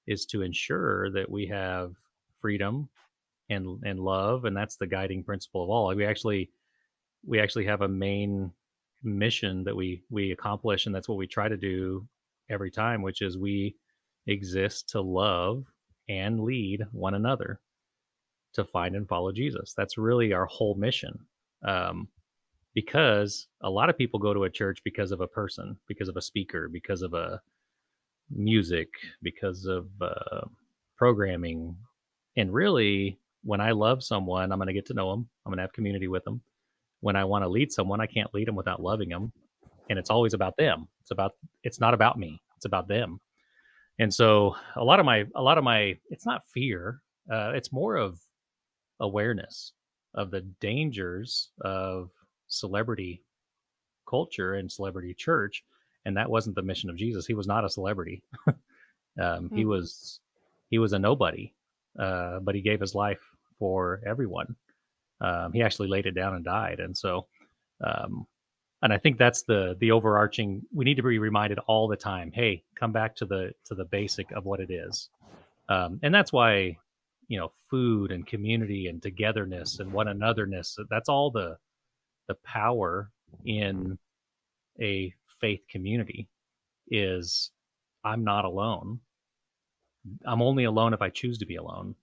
is 0.08 0.26
to 0.28 0.42
ensure 0.42 1.12
that 1.12 1.30
we 1.30 1.48
have 1.48 1.94
freedom 2.40 2.90
and 3.50 3.82
and 3.86 4.00
love, 4.00 4.46
and 4.46 4.56
that's 4.56 4.76
the 4.76 4.88
guiding 4.88 5.24
principle 5.24 5.64
of 5.64 5.70
all. 5.70 5.94
We 5.96 6.06
actually 6.06 6.52
we 7.26 7.40
actually 7.40 7.66
have 7.66 7.82
a 7.82 7.88
main 7.88 8.52
mission 9.04 9.64
that 9.64 9.76
we 9.76 10.04
we 10.10 10.32
accomplish, 10.32 10.86
and 10.86 10.96
that's 10.96 11.10
what 11.10 11.18
we 11.18 11.28
try 11.28 11.48
to 11.48 11.58
do 11.58 12.08
every 12.50 12.72
time, 12.72 13.02
which 13.02 13.22
is 13.22 13.38
we 13.38 13.76
exist 14.28 14.90
to 14.90 15.02
love 15.02 15.66
and 16.10 16.40
lead 16.40 16.84
one 16.92 17.14
another 17.14 17.60
to 18.54 18.64
find 18.64 18.96
and 18.96 19.08
follow 19.08 19.32
Jesus. 19.32 19.74
That's 19.76 19.98
really 19.98 20.34
our 20.34 20.46
whole 20.46 20.76
mission. 20.76 21.18
Um, 21.68 22.08
because 22.74 23.48
a 23.62 23.70
lot 23.70 23.90
of 23.90 23.98
people 23.98 24.20
go 24.20 24.34
to 24.34 24.46
a 24.46 24.50
church 24.50 24.82
because 24.84 25.12
of 25.12 25.22
a 25.22 25.28
person, 25.28 25.78
because 25.88 26.10
of 26.10 26.18
a 26.18 26.22
speaker, 26.22 26.68
because 26.68 27.02
of 27.02 27.14
a 27.14 27.40
music, 28.30 28.90
because 29.22 29.66
of 29.66 29.88
uh, 30.02 30.46
programming. 30.98 31.76
And 32.36 32.52
really, 32.54 33.20
when 33.44 33.62
I 33.62 33.72
love 33.72 34.04
someone, 34.04 34.52
I'm 34.52 34.58
going 34.58 34.68
to 34.68 34.74
get 34.74 34.88
to 34.88 34.94
know 34.94 35.12
them. 35.12 35.30
I'm 35.46 35.52
going 35.52 35.58
to 35.58 35.64
have 35.64 35.74
community 35.74 36.08
with 36.08 36.24
them. 36.24 36.42
When 37.04 37.18
I 37.18 37.26
want 37.26 37.44
to 37.44 37.50
lead 37.50 37.70
someone, 37.70 38.00
I 38.00 38.06
can't 38.06 38.34
lead 38.34 38.48
them 38.48 38.56
without 38.56 38.82
loving 38.82 39.10
them. 39.10 39.34
And 39.90 40.00
it's 40.00 40.10
always 40.10 40.34
about 40.34 40.56
them. 40.58 40.88
It's 41.02 41.12
about, 41.12 41.34
it's 41.64 41.82
not 41.82 41.94
about 41.94 42.18
me. 42.18 42.42
It's 42.56 42.66
about 42.66 42.88
them. 42.88 43.20
And 44.00 44.12
so 44.12 44.56
a 44.78 44.84
lot 44.84 45.02
of 45.02 45.06
my, 45.06 45.26
a 45.36 45.42
lot 45.42 45.58
of 45.58 45.66
my, 45.66 45.98
it's 46.10 46.26
not 46.26 46.48
fear. 46.54 47.02
Uh, 47.30 47.52
it's 47.54 47.74
more 47.74 47.98
of 47.98 48.20
awareness 49.02 49.74
of 50.14 50.32
the 50.32 50.42
dangers 50.62 51.50
of 51.62 52.10
celebrity 52.48 53.22
culture 54.08 54.54
and 54.54 54.72
celebrity 54.72 55.14
church 55.14 55.64
and 56.06 56.16
that 56.16 56.30
wasn't 56.30 56.56
the 56.56 56.62
mission 56.62 56.90
of 56.90 56.96
jesus 56.96 57.26
he 57.26 57.34
was 57.34 57.48
not 57.48 57.66
a 57.66 57.70
celebrity 57.70 58.22
um, 58.48 58.56
mm-hmm. 59.18 59.56
he 59.56 59.66
was 59.66 60.20
he 60.70 60.78
was 60.78 60.94
a 60.94 61.00
nobody 61.00 61.54
uh, 62.00 62.40
but 62.40 62.56
he 62.56 62.62
gave 62.62 62.80
his 62.80 62.96
life 62.96 63.22
for 63.60 64.02
everyone 64.06 64.56
um, 65.24 65.54
he 65.54 65.64
actually 65.64 65.90
laid 65.90 66.08
it 66.08 66.14
down 66.14 66.36
and 66.36 66.46
died 66.46 66.80
and 66.82 66.98
so 66.98 67.28
um, 67.84 68.28
and 68.84 68.94
i 68.94 68.98
think 68.98 69.18
that's 69.18 69.44
the 69.44 69.76
the 69.80 69.92
overarching 69.92 70.62
we 70.74 70.86
need 70.86 70.98
to 70.98 71.04
be 71.04 71.20
reminded 71.20 71.60
all 71.68 71.88
the 71.88 71.98
time 71.98 72.32
hey 72.34 72.64
come 72.80 72.92
back 72.92 73.16
to 73.16 73.26
the 73.26 73.52
to 73.66 73.76
the 73.76 73.86
basic 73.86 74.32
of 74.34 74.46
what 74.46 74.60
it 74.62 74.72
is 74.72 75.10
um, 75.70 76.00
and 76.04 76.14
that's 76.14 76.34
why 76.34 76.78
you 77.30 77.40
know 77.40 77.52
food 77.70 78.12
and 78.12 78.28
community 78.28 78.88
and 78.88 79.02
togetherness 79.02 79.80
and 79.80 79.92
one 79.92 80.08
anotherness 80.08 80.78
that's 80.90 81.10
all 81.10 81.32
the 81.32 81.58
the 82.28 82.36
power 82.46 83.12
in 83.46 83.98
a 84.82 85.14
faith 85.42 85.62
community 85.70 86.28
is 86.90 87.52
I'm 88.04 88.24
not 88.24 88.46
alone. 88.46 89.00
I'm 90.26 90.42
only 90.42 90.66
alone 90.66 90.94
if 90.94 91.02
I 91.02 91.10
choose 91.10 91.38
to 91.40 91.46
be 91.46 91.56
alone. 91.56 91.96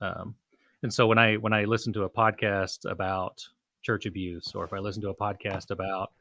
Um, 0.00 0.34
and 0.82 0.92
so 0.92 1.06
when 1.06 1.18
I 1.18 1.34
when 1.36 1.52
I 1.52 1.64
listen 1.64 1.92
to 1.94 2.04
a 2.04 2.10
podcast 2.10 2.90
about 2.90 3.44
church 3.82 4.06
abuse, 4.06 4.52
or 4.54 4.64
if 4.64 4.72
I 4.72 4.78
listen 4.78 5.02
to 5.02 5.10
a 5.10 5.14
podcast 5.14 5.70
about 5.70 6.12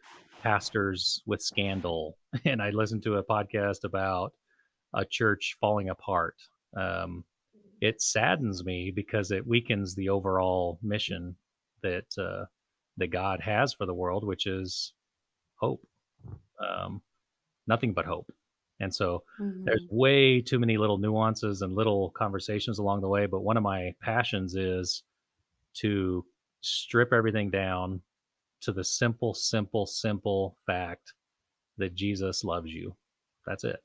pastors 0.43 1.21
with 1.25 1.41
scandal, 1.41 2.17
and 2.45 2.61
I 2.61 2.69
listen 2.69 3.01
to 3.01 3.15
a 3.15 3.23
podcast 3.23 3.83
about 3.83 4.33
a 4.93 5.05
church 5.05 5.57
falling 5.59 5.89
apart, 5.89 6.35
um, 6.75 7.23
it 7.81 8.01
saddens 8.01 8.63
me 8.63 8.91
because 8.91 9.31
it 9.31 9.45
weakens 9.45 9.95
the 9.95 10.09
overall 10.09 10.79
mission 10.83 11.35
that 11.81 12.05
uh, 12.17 12.45
that 12.97 13.07
God 13.07 13.39
has 13.39 13.73
for 13.73 13.85
the 13.85 13.93
world, 13.93 14.23
which 14.23 14.45
is 14.45 14.93
hope. 15.55 15.81
Um, 16.59 17.01
nothing 17.67 17.93
but 17.93 18.05
hope. 18.05 18.31
And 18.81 18.93
so 18.93 19.23
mm-hmm. 19.39 19.63
there's 19.63 19.85
way 19.89 20.41
too 20.41 20.59
many 20.59 20.75
little 20.75 20.97
nuances 20.97 21.61
and 21.61 21.75
little 21.75 22.09
conversations 22.09 22.79
along 22.79 23.01
the 23.01 23.07
way. 23.07 23.27
But 23.27 23.41
one 23.41 23.55
of 23.55 23.63
my 23.63 23.93
passions 24.01 24.55
is 24.55 25.03
to 25.75 26.25
strip 26.61 27.13
everything 27.13 27.51
down 27.51 28.01
to 28.61 28.71
the 28.71 28.83
simple, 28.83 29.35
simple, 29.35 29.85
simple 29.85 30.57
fact 30.65 31.13
that 31.77 31.93
Jesus 31.93 32.43
loves 32.43 32.71
you. 32.71 32.95
That's 33.45 33.63
it. 33.63 33.83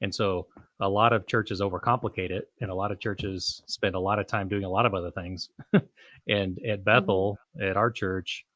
And 0.00 0.14
so 0.14 0.46
a 0.80 0.88
lot 0.88 1.12
of 1.12 1.26
churches 1.26 1.60
overcomplicate 1.60 2.30
it, 2.30 2.50
and 2.60 2.70
a 2.70 2.74
lot 2.74 2.92
of 2.92 3.00
churches 3.00 3.62
spend 3.66 3.94
a 3.94 4.00
lot 4.00 4.18
of 4.18 4.26
time 4.26 4.48
doing 4.48 4.64
a 4.64 4.70
lot 4.70 4.86
of 4.86 4.94
other 4.94 5.10
things. 5.10 5.50
and 5.72 5.84
at 6.28 6.80
mm-hmm. 6.80 6.82
Bethel, 6.82 7.38
mm-hmm. 7.56 7.70
at 7.70 7.76
our 7.76 7.90
church, 7.90 8.46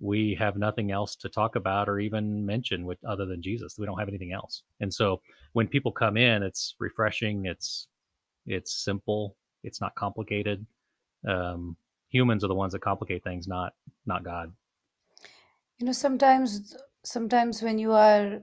we 0.00 0.36
have 0.38 0.56
nothing 0.56 0.90
else 0.90 1.16
to 1.16 1.28
talk 1.28 1.56
about 1.56 1.88
or 1.88 2.00
even 2.00 2.44
mention 2.44 2.84
with 2.84 2.98
other 3.04 3.26
than 3.26 3.42
Jesus. 3.42 3.76
We 3.78 3.86
don't 3.86 3.98
have 3.98 4.08
anything 4.08 4.32
else. 4.32 4.62
And 4.80 4.92
so 4.92 5.20
when 5.52 5.68
people 5.68 5.92
come 5.92 6.16
in, 6.16 6.42
it's 6.42 6.74
refreshing. 6.78 7.46
It's 7.46 7.88
it's 8.46 8.84
simple. 8.84 9.36
It's 9.62 9.80
not 9.80 9.94
complicated. 9.94 10.66
Um, 11.26 11.76
humans 12.08 12.44
are 12.44 12.48
the 12.48 12.54
ones 12.54 12.72
that 12.72 12.82
complicate 12.82 13.24
things, 13.24 13.46
not 13.46 13.72
not 14.06 14.24
God. 14.24 14.52
You 15.78 15.86
know, 15.86 15.92
sometimes 15.92 16.76
sometimes 17.04 17.62
when 17.62 17.78
you 17.78 17.92
are 17.92 18.40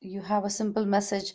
you 0.00 0.22
have 0.22 0.44
a 0.44 0.50
simple 0.50 0.86
message 0.86 1.34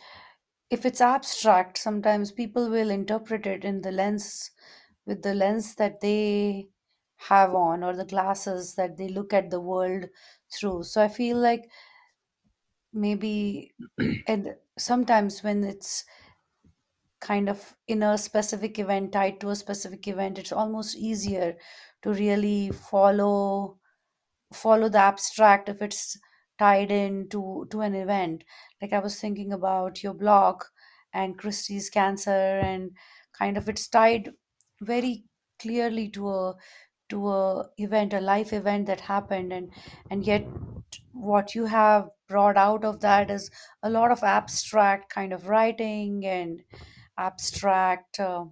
if 0.70 0.86
it's 0.86 1.02
abstract 1.02 1.78
sometimes 1.78 2.32
people 2.32 2.70
will 2.70 2.90
interpret 2.90 3.46
it 3.46 3.64
in 3.64 3.82
the 3.82 3.92
lens 3.92 4.52
with 5.06 5.22
the 5.22 5.34
lens 5.34 5.76
that 5.76 6.02
they 6.02 6.68
have 7.18 7.56
on 7.56 7.84
or 7.84 7.96
the 7.96 8.06
glasses 8.06 8.76
that 8.76 8.98
they 8.98 9.08
look 9.08 9.34
at 9.34 9.50
the 9.50 9.60
world 9.62 10.06
through. 10.52 10.84
So 10.84 11.02
i 11.02 11.08
feel 11.08 11.38
like 11.38 11.70
maybe 12.94 13.74
and 14.28 14.56
sometimes 14.78 15.44
when 15.44 15.64
it's 15.64 16.06
kind 17.20 17.50
of 17.50 17.78
in 17.88 18.04
a 18.04 18.18
specific 18.18 18.78
event 18.78 19.14
tied 19.14 19.40
to 19.40 19.50
a 19.50 19.56
specific 19.56 20.08
event 20.08 20.38
it's 20.38 20.52
almost 20.52 20.96
easier 20.96 21.58
to 22.02 22.12
really 22.14 22.70
follow 22.72 23.80
follow 24.54 24.90
the 24.90 25.00
abstract 25.00 25.70
if 25.70 25.82
it's 25.82 26.18
tied 26.60 26.92
in 26.92 27.30
to 27.30 27.68
to 27.72 27.82
an 27.82 27.96
event. 27.96 28.44
Like 28.82 28.94
i 28.94 29.00
was 29.00 29.20
thinking 29.20 29.54
about 29.54 30.04
your 30.04 30.14
blog 30.14 30.64
and 31.14 31.38
christy's 31.38 31.90
cancer 31.90 32.60
and 32.70 32.92
kind 33.34 33.58
of 33.58 33.70
it's 33.70 33.88
tied 33.88 34.34
very 34.82 35.26
clearly 35.60 36.10
to 36.12 36.30
a 36.30 36.56
to 37.10 37.30
a 37.30 37.70
event 37.78 38.14
a 38.14 38.22
life 38.22 38.54
event 38.54 38.88
that 38.88 39.02
happened 39.02 39.54
and 39.54 39.72
and 40.10 40.26
yet 40.26 40.46
what 41.14 41.56
you 41.56 41.66
have 41.66 42.10
brought 42.28 42.58
out 42.58 42.84
of 42.86 43.00
that 43.02 43.30
is 43.32 43.50
a 43.84 43.90
lot 43.90 44.12
of 44.12 44.24
abstract 44.24 45.10
kind 45.12 45.34
of 45.34 45.48
writing 45.48 46.26
and 46.26 46.64
abstract 47.18 48.20
uh, 48.20 48.46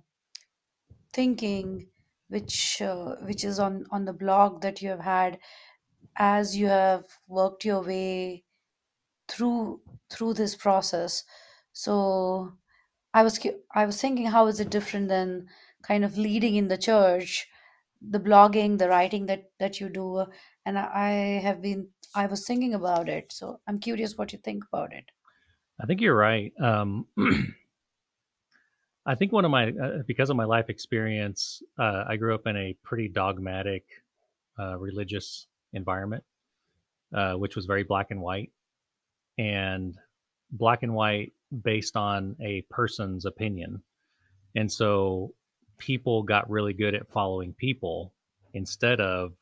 thinking 1.12 1.90
which 2.28 2.82
uh, 2.82 3.16
which 3.28 3.44
is 3.44 3.60
on 3.60 3.86
on 3.92 4.06
the 4.06 4.14
blog 4.14 4.62
that 4.62 4.82
you 4.82 4.90
have 4.90 5.02
had 5.02 5.40
as 6.18 6.58
you 6.58 6.68
have 6.68 7.06
worked 7.28 7.66
your 7.66 7.82
way 7.84 8.44
through 9.30 9.82
through 10.12 10.34
this 10.36 10.56
process. 10.56 11.24
So 11.74 12.58
i 13.14 13.24
was 13.24 13.40
i 13.74 13.86
was 13.86 14.02
thinking 14.02 14.28
how 14.28 14.48
is 14.48 14.60
it 14.60 14.70
different 14.72 15.08
than 15.10 15.48
kind 15.84 16.06
of 16.06 16.18
leading 16.18 16.56
in 16.56 16.68
the 16.70 16.78
church 16.78 17.48
the 18.10 18.20
blogging 18.20 18.78
the 18.78 18.90
writing 18.90 19.26
that 19.26 19.46
that 19.60 19.80
you 19.80 19.90
do 19.90 20.26
and 20.66 20.78
i 20.78 21.12
have 21.42 21.62
been 21.62 21.88
i 22.16 22.26
was 22.26 22.46
thinking 22.46 22.74
about 22.74 23.08
it 23.08 23.32
so 23.32 23.60
i'm 23.68 23.80
curious 23.80 24.18
what 24.18 24.34
you 24.34 24.40
think 24.40 24.64
about 24.72 24.92
it 24.94 25.06
I 25.82 25.86
think 25.86 26.02
you're 26.02 26.16
right. 26.16 26.54
Um, 26.62 27.08
I 29.06 29.16
think 29.16 29.32
one 29.32 29.44
of 29.44 29.52
my 29.52 29.70
uh, 29.70 30.04
because 30.08 30.30
of 30.30 30.38
my 30.38 30.46
life 30.46 30.70
experience, 30.70 31.62
uh, 31.78 32.06
I 32.08 32.16
grew 32.16 32.34
up 32.34 32.48
in 32.48 32.56
a 32.56 32.78
pretty 32.84 33.10
dogmatic 33.10 33.84
uh, 34.58 34.78
religious 34.78 35.48
environment, 35.74 36.24
uh, 37.14 37.34
which 37.34 37.56
was 37.56 37.66
very 37.66 37.84
black 37.84 38.12
and 38.12 38.22
white, 38.22 38.52
and 39.38 39.98
black 40.52 40.84
and 40.84 40.94
white 40.94 41.34
based 41.64 41.98
on 41.98 42.36
a 42.42 42.62
person's 42.70 43.26
opinion. 43.26 43.84
And 44.56 44.72
so 44.72 45.34
people 45.78 46.24
got 46.24 46.50
really 46.50 46.74
good 46.74 46.96
at 46.96 47.12
following 47.12 47.54
people 47.54 48.14
instead 48.54 49.02
of 49.02 49.34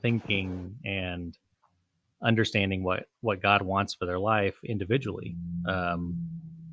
thinking 0.00 0.76
and 0.84 1.36
understanding 2.22 2.84
what 2.84 3.06
what 3.20 3.42
God 3.42 3.62
wants 3.62 3.94
for 3.94 4.06
their 4.06 4.18
life 4.18 4.56
individually. 4.64 5.36
Um, 5.66 6.16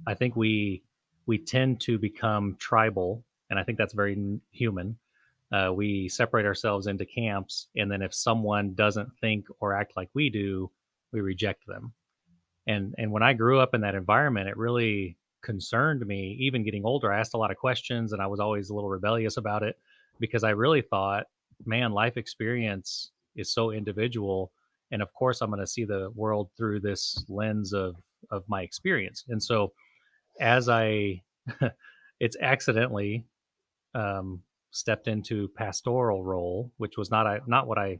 I 0.05 0.13
think 0.13 0.35
we 0.35 0.83
we 1.25 1.37
tend 1.37 1.81
to 1.81 1.97
become 1.97 2.55
tribal, 2.59 3.23
and 3.49 3.59
I 3.59 3.63
think 3.63 3.77
that's 3.77 3.93
very 3.93 4.39
human. 4.51 4.97
Uh, 5.51 5.71
we 5.73 6.07
separate 6.09 6.45
ourselves 6.45 6.87
into 6.87 7.05
camps, 7.05 7.67
and 7.75 7.91
then 7.91 8.01
if 8.01 8.13
someone 8.13 8.73
doesn't 8.75 9.09
think 9.19 9.45
or 9.59 9.73
act 9.73 9.93
like 9.97 10.09
we 10.13 10.29
do, 10.29 10.71
we 11.11 11.21
reject 11.21 11.65
them. 11.67 11.93
And 12.67 12.93
and 12.97 13.11
when 13.11 13.23
I 13.23 13.33
grew 13.33 13.59
up 13.59 13.73
in 13.73 13.81
that 13.81 13.95
environment, 13.95 14.49
it 14.49 14.57
really 14.57 15.17
concerned 15.41 16.05
me. 16.05 16.37
Even 16.39 16.63
getting 16.63 16.85
older, 16.85 17.11
I 17.11 17.19
asked 17.19 17.33
a 17.33 17.37
lot 17.37 17.51
of 17.51 17.57
questions, 17.57 18.13
and 18.13 18.21
I 18.21 18.27
was 18.27 18.39
always 18.39 18.69
a 18.69 18.73
little 18.73 18.89
rebellious 18.89 19.37
about 19.37 19.63
it 19.63 19.77
because 20.19 20.43
I 20.43 20.51
really 20.51 20.81
thought, 20.81 21.27
man, 21.65 21.91
life 21.91 22.17
experience 22.17 23.11
is 23.35 23.51
so 23.51 23.71
individual, 23.71 24.51
and 24.91 25.01
of 25.01 25.13
course, 25.13 25.41
I'm 25.41 25.49
going 25.49 25.59
to 25.59 25.67
see 25.67 25.85
the 25.85 26.11
world 26.15 26.49
through 26.57 26.81
this 26.81 27.23
lens 27.29 27.73
of 27.73 27.95
of 28.31 28.43
my 28.47 28.61
experience. 28.61 29.23
And 29.29 29.41
so, 29.41 29.71
as 30.39 30.67
I, 30.69 31.21
it's 32.19 32.37
accidentally 32.41 33.25
um, 33.95 34.41
stepped 34.71 35.07
into 35.07 35.47
pastoral 35.49 36.23
role, 36.23 36.71
which 36.77 36.97
was 36.97 37.11
not 37.11 37.27
I, 37.27 37.39
not 37.47 37.67
what 37.67 37.77
I 37.77 37.97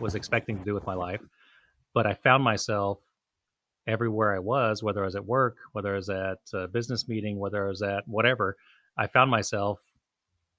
was 0.00 0.14
expecting 0.14 0.58
to 0.58 0.64
do 0.64 0.74
with 0.74 0.86
my 0.86 0.94
life, 0.94 1.20
but 1.94 2.06
I 2.06 2.14
found 2.14 2.44
myself 2.44 2.98
everywhere 3.86 4.34
I 4.34 4.38
was, 4.38 4.82
whether 4.82 5.02
I 5.02 5.06
was 5.06 5.16
at 5.16 5.24
work, 5.24 5.56
whether 5.72 5.92
I 5.92 5.96
was 5.96 6.08
at 6.10 6.38
a 6.52 6.68
business 6.68 7.08
meeting, 7.08 7.38
whether 7.38 7.64
I 7.64 7.68
was 7.68 7.82
at 7.82 8.06
whatever, 8.08 8.56
I 8.98 9.06
found 9.06 9.30
myself 9.30 9.80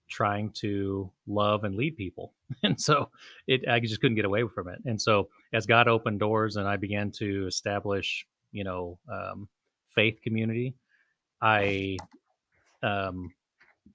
trying 0.10 0.52
to 0.52 1.12
love 1.28 1.64
and 1.64 1.76
lead 1.76 1.98
people. 1.98 2.34
And 2.64 2.80
so 2.80 3.10
it 3.46 3.68
I 3.68 3.80
just 3.82 4.00
couldn't 4.00 4.16
get 4.16 4.26
away 4.26 4.44
from 4.48 4.70
it. 4.70 4.80
And 4.86 5.02
so 5.02 5.28
as 5.54 5.66
God 5.66 5.88
opened 5.90 6.20
doors 6.20 6.56
and 6.56 6.68
I 6.68 6.78
began 6.78 7.12
to 7.18 7.46
establish, 7.46 8.26
you 8.54 8.64
know, 8.64 9.00
um, 9.12 9.50
faith 9.94 10.22
community, 10.24 10.76
I 11.42 11.98
um 12.82 13.34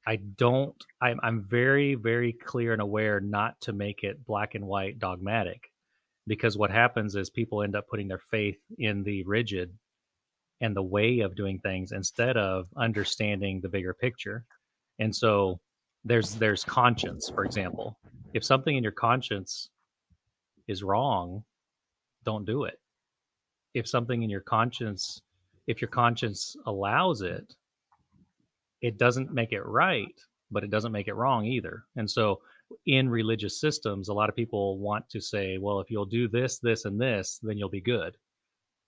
I 0.07 0.17
don't 0.17 0.77
I'm 1.01 1.19
I'm 1.23 1.45
very, 1.49 1.95
very 1.95 2.35
clear 2.35 2.75
and 2.75 2.83
aware 2.83 3.21
not 3.21 3.59
to 3.63 3.73
make 3.73 4.05
it 4.05 4.25
black 4.27 4.55
and 4.55 4.67
white 4.67 4.99
dogmatic 4.99 5.72
because 6.27 6.57
what 6.57 6.71
happens 6.71 7.15
is 7.17 7.31
people 7.31 7.63
end 7.63 7.75
up 7.75 7.89
putting 7.89 8.09
their 8.09 8.23
faith 8.31 8.59
in 8.79 9.03
the 9.03 9.25
rigid 9.25 9.73
and 10.61 10.77
the 10.77 10.83
way 10.83 11.21
of 11.21 11.35
doing 11.35 11.59
things 11.59 11.93
instead 11.93 12.37
of 12.37 12.69
understanding 12.77 13.61
the 13.61 13.69
bigger 13.69 13.93
picture. 13.93 14.45
And 14.99 15.15
so 15.15 15.61
there's 16.05 16.37
there's 16.37 16.65
conscience, 16.65 17.29
for 17.29 17.45
example. 17.45 17.99
If 18.35 18.45
something 18.45 18.77
in 18.77 18.83
your 18.83 18.93
conscience 18.93 19.71
is 20.69 20.83
wrong, 20.83 21.45
don't 22.25 22.45
do 22.45 22.65
it. 22.65 22.79
If 23.75 23.89
something 23.89 24.23
in 24.23 24.31
your 24.31 24.41
conscience, 24.41 25.21
if 25.67 25.81
your 25.81 25.89
conscience 25.89 26.57
allows 26.67 27.23
it, 27.23 27.55
it 28.81 28.99
doesn't 28.99 29.33
make 29.33 29.53
it 29.53 29.65
right, 29.65 30.15
but 30.51 30.65
it 30.65 30.71
doesn't 30.71 30.93
make 30.93 31.09
it 31.09 31.15
wrong 31.15 31.45
either. 31.47 31.85
And 31.97 32.11
so 32.11 32.41
in 32.87 33.09
religious 33.09 33.61
systems, 33.61 34.09
a 34.09 34.15
lot 34.15 34.29
of 34.29 34.37
people 34.37 34.79
want 34.79 35.09
to 35.11 35.21
say, 35.21 35.59
well, 35.59 35.81
if 35.81 35.91
you'll 35.91 36.05
do 36.05 36.29
this, 36.29 36.59
this, 36.59 36.85
and 36.85 37.01
this, 37.01 37.41
then 37.43 37.59
you'll 37.59 37.69
be 37.69 37.81
good. 37.81 38.17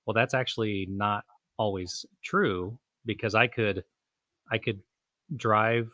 Well, 0.06 0.14
that's 0.14 0.34
actually 0.34 0.86
not 0.90 1.24
always 1.58 2.04
true 2.22 2.78
because 3.06 3.34
I 3.34 3.46
could 3.46 3.84
I 4.50 4.58
could 4.58 4.80
drive 5.36 5.90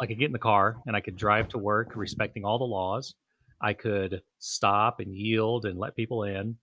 I 0.00 0.06
could 0.06 0.18
get 0.18 0.26
in 0.26 0.32
the 0.32 0.38
car 0.38 0.76
and 0.86 0.96
I 0.96 1.00
could 1.00 1.16
drive 1.16 1.48
to 1.48 1.58
work 1.58 1.92
respecting 1.94 2.44
all 2.44 2.58
the 2.58 2.64
laws. 2.64 3.14
I 3.60 3.72
could 3.74 4.22
stop 4.38 5.00
and 5.00 5.14
yield 5.14 5.64
and 5.64 5.78
let 5.78 5.96
people 5.96 6.24
in. 6.24 6.56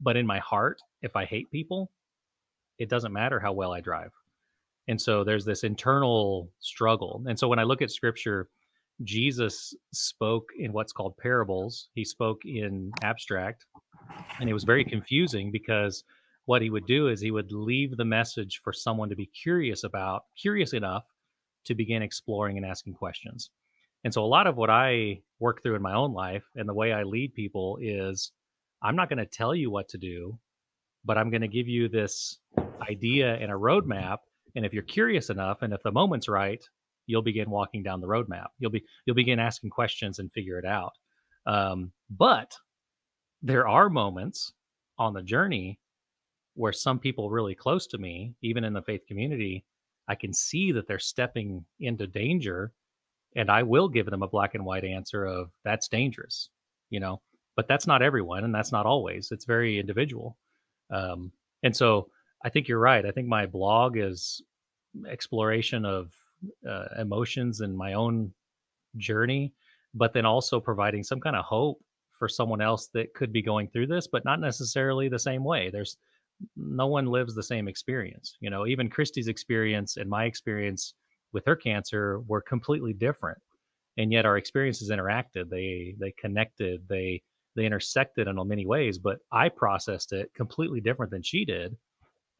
But 0.00 0.16
in 0.16 0.26
my 0.26 0.38
heart, 0.38 0.80
if 1.02 1.16
I 1.16 1.24
hate 1.24 1.50
people, 1.50 1.90
it 2.78 2.88
doesn't 2.88 3.12
matter 3.12 3.40
how 3.40 3.52
well 3.52 3.72
I 3.72 3.80
drive. 3.80 4.12
And 4.88 5.00
so 5.00 5.24
there's 5.24 5.44
this 5.44 5.64
internal 5.64 6.50
struggle. 6.60 7.22
And 7.28 7.38
so 7.38 7.48
when 7.48 7.58
I 7.58 7.64
look 7.64 7.82
at 7.82 7.90
scripture, 7.90 8.48
Jesus 9.02 9.74
spoke 9.92 10.50
in 10.58 10.72
what's 10.72 10.92
called 10.92 11.16
parables. 11.16 11.88
He 11.94 12.04
spoke 12.04 12.42
in 12.44 12.92
abstract, 13.02 13.64
and 14.38 14.48
it 14.48 14.52
was 14.52 14.64
very 14.64 14.84
confusing 14.84 15.50
because 15.50 16.04
what 16.46 16.62
he 16.62 16.70
would 16.70 16.86
do 16.86 17.08
is 17.08 17.20
he 17.20 17.30
would 17.30 17.52
leave 17.52 17.96
the 17.96 18.04
message 18.04 18.60
for 18.62 18.72
someone 18.72 19.08
to 19.08 19.16
be 19.16 19.26
curious 19.26 19.84
about, 19.84 20.24
curious 20.40 20.72
enough 20.72 21.04
to 21.64 21.74
begin 21.74 22.02
exploring 22.02 22.56
and 22.56 22.66
asking 22.66 22.94
questions. 22.94 23.50
And 24.04 24.12
so 24.12 24.24
a 24.24 24.26
lot 24.26 24.46
of 24.46 24.56
what 24.56 24.70
I 24.70 25.20
work 25.38 25.62
through 25.62 25.76
in 25.76 25.82
my 25.82 25.94
own 25.94 26.12
life 26.12 26.44
and 26.56 26.68
the 26.68 26.74
way 26.74 26.92
I 26.92 27.02
lead 27.02 27.34
people 27.34 27.78
is 27.80 28.32
I'm 28.82 28.96
not 28.96 29.08
going 29.08 29.18
to 29.18 29.26
tell 29.26 29.54
you 29.54 29.70
what 29.70 29.88
to 29.90 29.98
do, 29.98 30.38
but 31.04 31.18
I'm 31.18 31.30
going 31.30 31.42
to 31.42 31.48
give 31.48 31.68
you 31.68 31.88
this 31.88 32.38
idea 32.88 33.34
and 33.34 33.50
a 33.50 33.54
roadmap. 33.54 34.18
And 34.56 34.64
if 34.64 34.72
you're 34.72 34.82
curious 34.82 35.30
enough 35.30 35.62
and 35.62 35.72
if 35.72 35.82
the 35.82 35.92
moment's 35.92 36.28
right, 36.28 36.64
you'll 37.06 37.22
begin 37.22 37.50
walking 37.50 37.82
down 37.82 38.00
the 38.00 38.06
roadmap. 38.06 38.48
You'll 38.58 38.70
be 38.70 38.84
you'll 39.04 39.16
begin 39.16 39.38
asking 39.38 39.70
questions 39.70 40.18
and 40.18 40.32
figure 40.32 40.58
it 40.58 40.64
out. 40.64 40.92
Um, 41.46 41.92
but 42.10 42.54
there 43.42 43.66
are 43.66 43.88
moments 43.88 44.52
on 44.98 45.14
the 45.14 45.22
journey 45.22 45.78
where 46.54 46.72
some 46.72 46.98
people 46.98 47.30
really 47.30 47.54
close 47.54 47.86
to 47.88 47.98
me, 47.98 48.34
even 48.42 48.64
in 48.64 48.72
the 48.72 48.82
faith 48.82 49.06
community, 49.06 49.64
I 50.08 50.14
can 50.14 50.32
see 50.34 50.72
that 50.72 50.86
they're 50.86 50.98
stepping 50.98 51.64
into 51.78 52.06
danger 52.06 52.72
and 53.36 53.50
I 53.50 53.62
will 53.62 53.88
give 53.88 54.06
them 54.06 54.22
a 54.22 54.28
black 54.28 54.54
and 54.54 54.64
white 54.64 54.84
answer 54.84 55.24
of 55.24 55.50
that's 55.64 55.88
dangerous, 55.88 56.50
you 56.90 57.00
know, 57.00 57.20
but 57.56 57.68
that's 57.68 57.86
not 57.86 58.02
everyone 58.02 58.44
and 58.44 58.54
that's 58.54 58.72
not 58.72 58.86
always. 58.86 59.30
It's 59.30 59.44
very 59.44 59.78
individual. 59.78 60.36
Um, 60.90 61.32
and 61.62 61.74
so 61.74 62.08
I 62.44 62.48
think 62.48 62.68
you're 62.68 62.80
right. 62.80 63.06
I 63.06 63.12
think 63.12 63.28
my 63.28 63.46
blog 63.46 63.96
is 63.96 64.42
exploration 65.08 65.84
of 65.84 66.12
uh, 66.68 66.86
emotions 66.98 67.60
and 67.60 67.76
my 67.76 67.94
own 67.94 68.32
journey, 68.96 69.52
but 69.94 70.12
then 70.12 70.26
also 70.26 70.60
providing 70.60 71.02
some 71.02 71.20
kind 71.20 71.36
of 71.36 71.44
hope 71.44 71.80
for 72.18 72.28
someone 72.28 72.60
else 72.60 72.88
that 72.92 73.14
could 73.14 73.32
be 73.32 73.42
going 73.42 73.68
through 73.68 73.86
this, 73.86 74.06
but 74.06 74.24
not 74.24 74.40
necessarily 74.40 75.08
the 75.08 75.18
same 75.18 75.42
way. 75.42 75.70
There's 75.70 75.96
no 76.56 76.86
one 76.86 77.06
lives 77.06 77.34
the 77.34 77.42
same 77.42 77.68
experience. 77.68 78.36
You 78.40 78.50
know, 78.50 78.66
even 78.66 78.90
Christy's 78.90 79.28
experience 79.28 79.96
and 79.96 80.08
my 80.08 80.24
experience 80.24 80.94
with 81.32 81.46
her 81.46 81.56
cancer 81.56 82.20
were 82.20 82.40
completely 82.40 82.92
different. 82.92 83.38
And 83.96 84.12
yet 84.12 84.26
our 84.26 84.36
experiences 84.36 84.90
interacted. 84.90 85.50
They 85.50 85.94
they 85.98 86.12
connected, 86.12 86.82
they 86.88 87.22
they 87.56 87.66
intersected 87.66 88.28
in 88.28 88.48
many 88.48 88.66
ways, 88.66 88.98
but 88.98 89.18
I 89.32 89.48
processed 89.48 90.12
it 90.12 90.30
completely 90.34 90.80
different 90.80 91.10
than 91.10 91.22
she 91.22 91.44
did. 91.44 91.76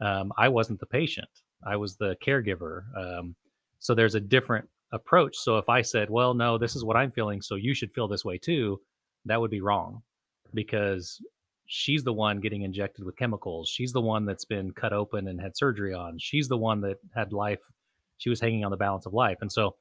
Um, 0.01 0.33
I 0.39 0.49
wasn't 0.49 0.81
the 0.81 0.87
patient. 0.87 1.29
I 1.67 1.77
was 1.77 1.97
the 1.97 2.17
caregiver. 2.25 2.85
Um, 2.97 3.35
so 3.81 3.95
there's 3.95 4.15
a 4.15 4.21
different 4.21 4.69
approach. 4.93 5.37
So 5.37 5.59
if 5.59 5.69
I 5.69 5.83
said, 5.83 6.09
well, 6.09 6.35
no, 6.35 6.59
this 6.59 6.77
is 6.77 6.85
what 6.85 6.97
I'm 6.97 7.11
feeling, 7.11 7.43
so 7.43 7.57
you 7.57 7.75
should 7.75 7.93
feel 7.93 8.09
this 8.09 8.25
way 8.25 8.39
too, 8.39 8.81
that 9.25 9.41
would 9.41 9.51
be 9.51 9.61
wrong 9.61 10.03
because 10.55 11.21
she's 11.67 12.03
the 12.05 12.13
one 12.13 12.41
getting 12.41 12.63
injected 12.63 13.05
with 13.05 13.17
chemicals. 13.17 13.69
She's 13.69 13.93
the 13.93 14.01
one 14.01 14.25
that's 14.25 14.45
been 14.45 14.73
cut 14.73 14.93
open 14.93 15.29
and 15.29 15.41
had 15.41 15.57
surgery 15.57 15.95
on. 15.95 16.19
She's 16.19 16.49
the 16.49 16.57
one 16.57 16.81
that 16.83 16.99
had 17.15 17.33
life. 17.33 17.61
She 18.19 18.31
was 18.31 18.41
hanging 18.41 18.65
on 18.65 18.71
the 18.71 18.77
balance 18.77 19.07
of 19.07 19.15
life. 19.15 19.39
And 19.41 19.51
so 19.51 19.77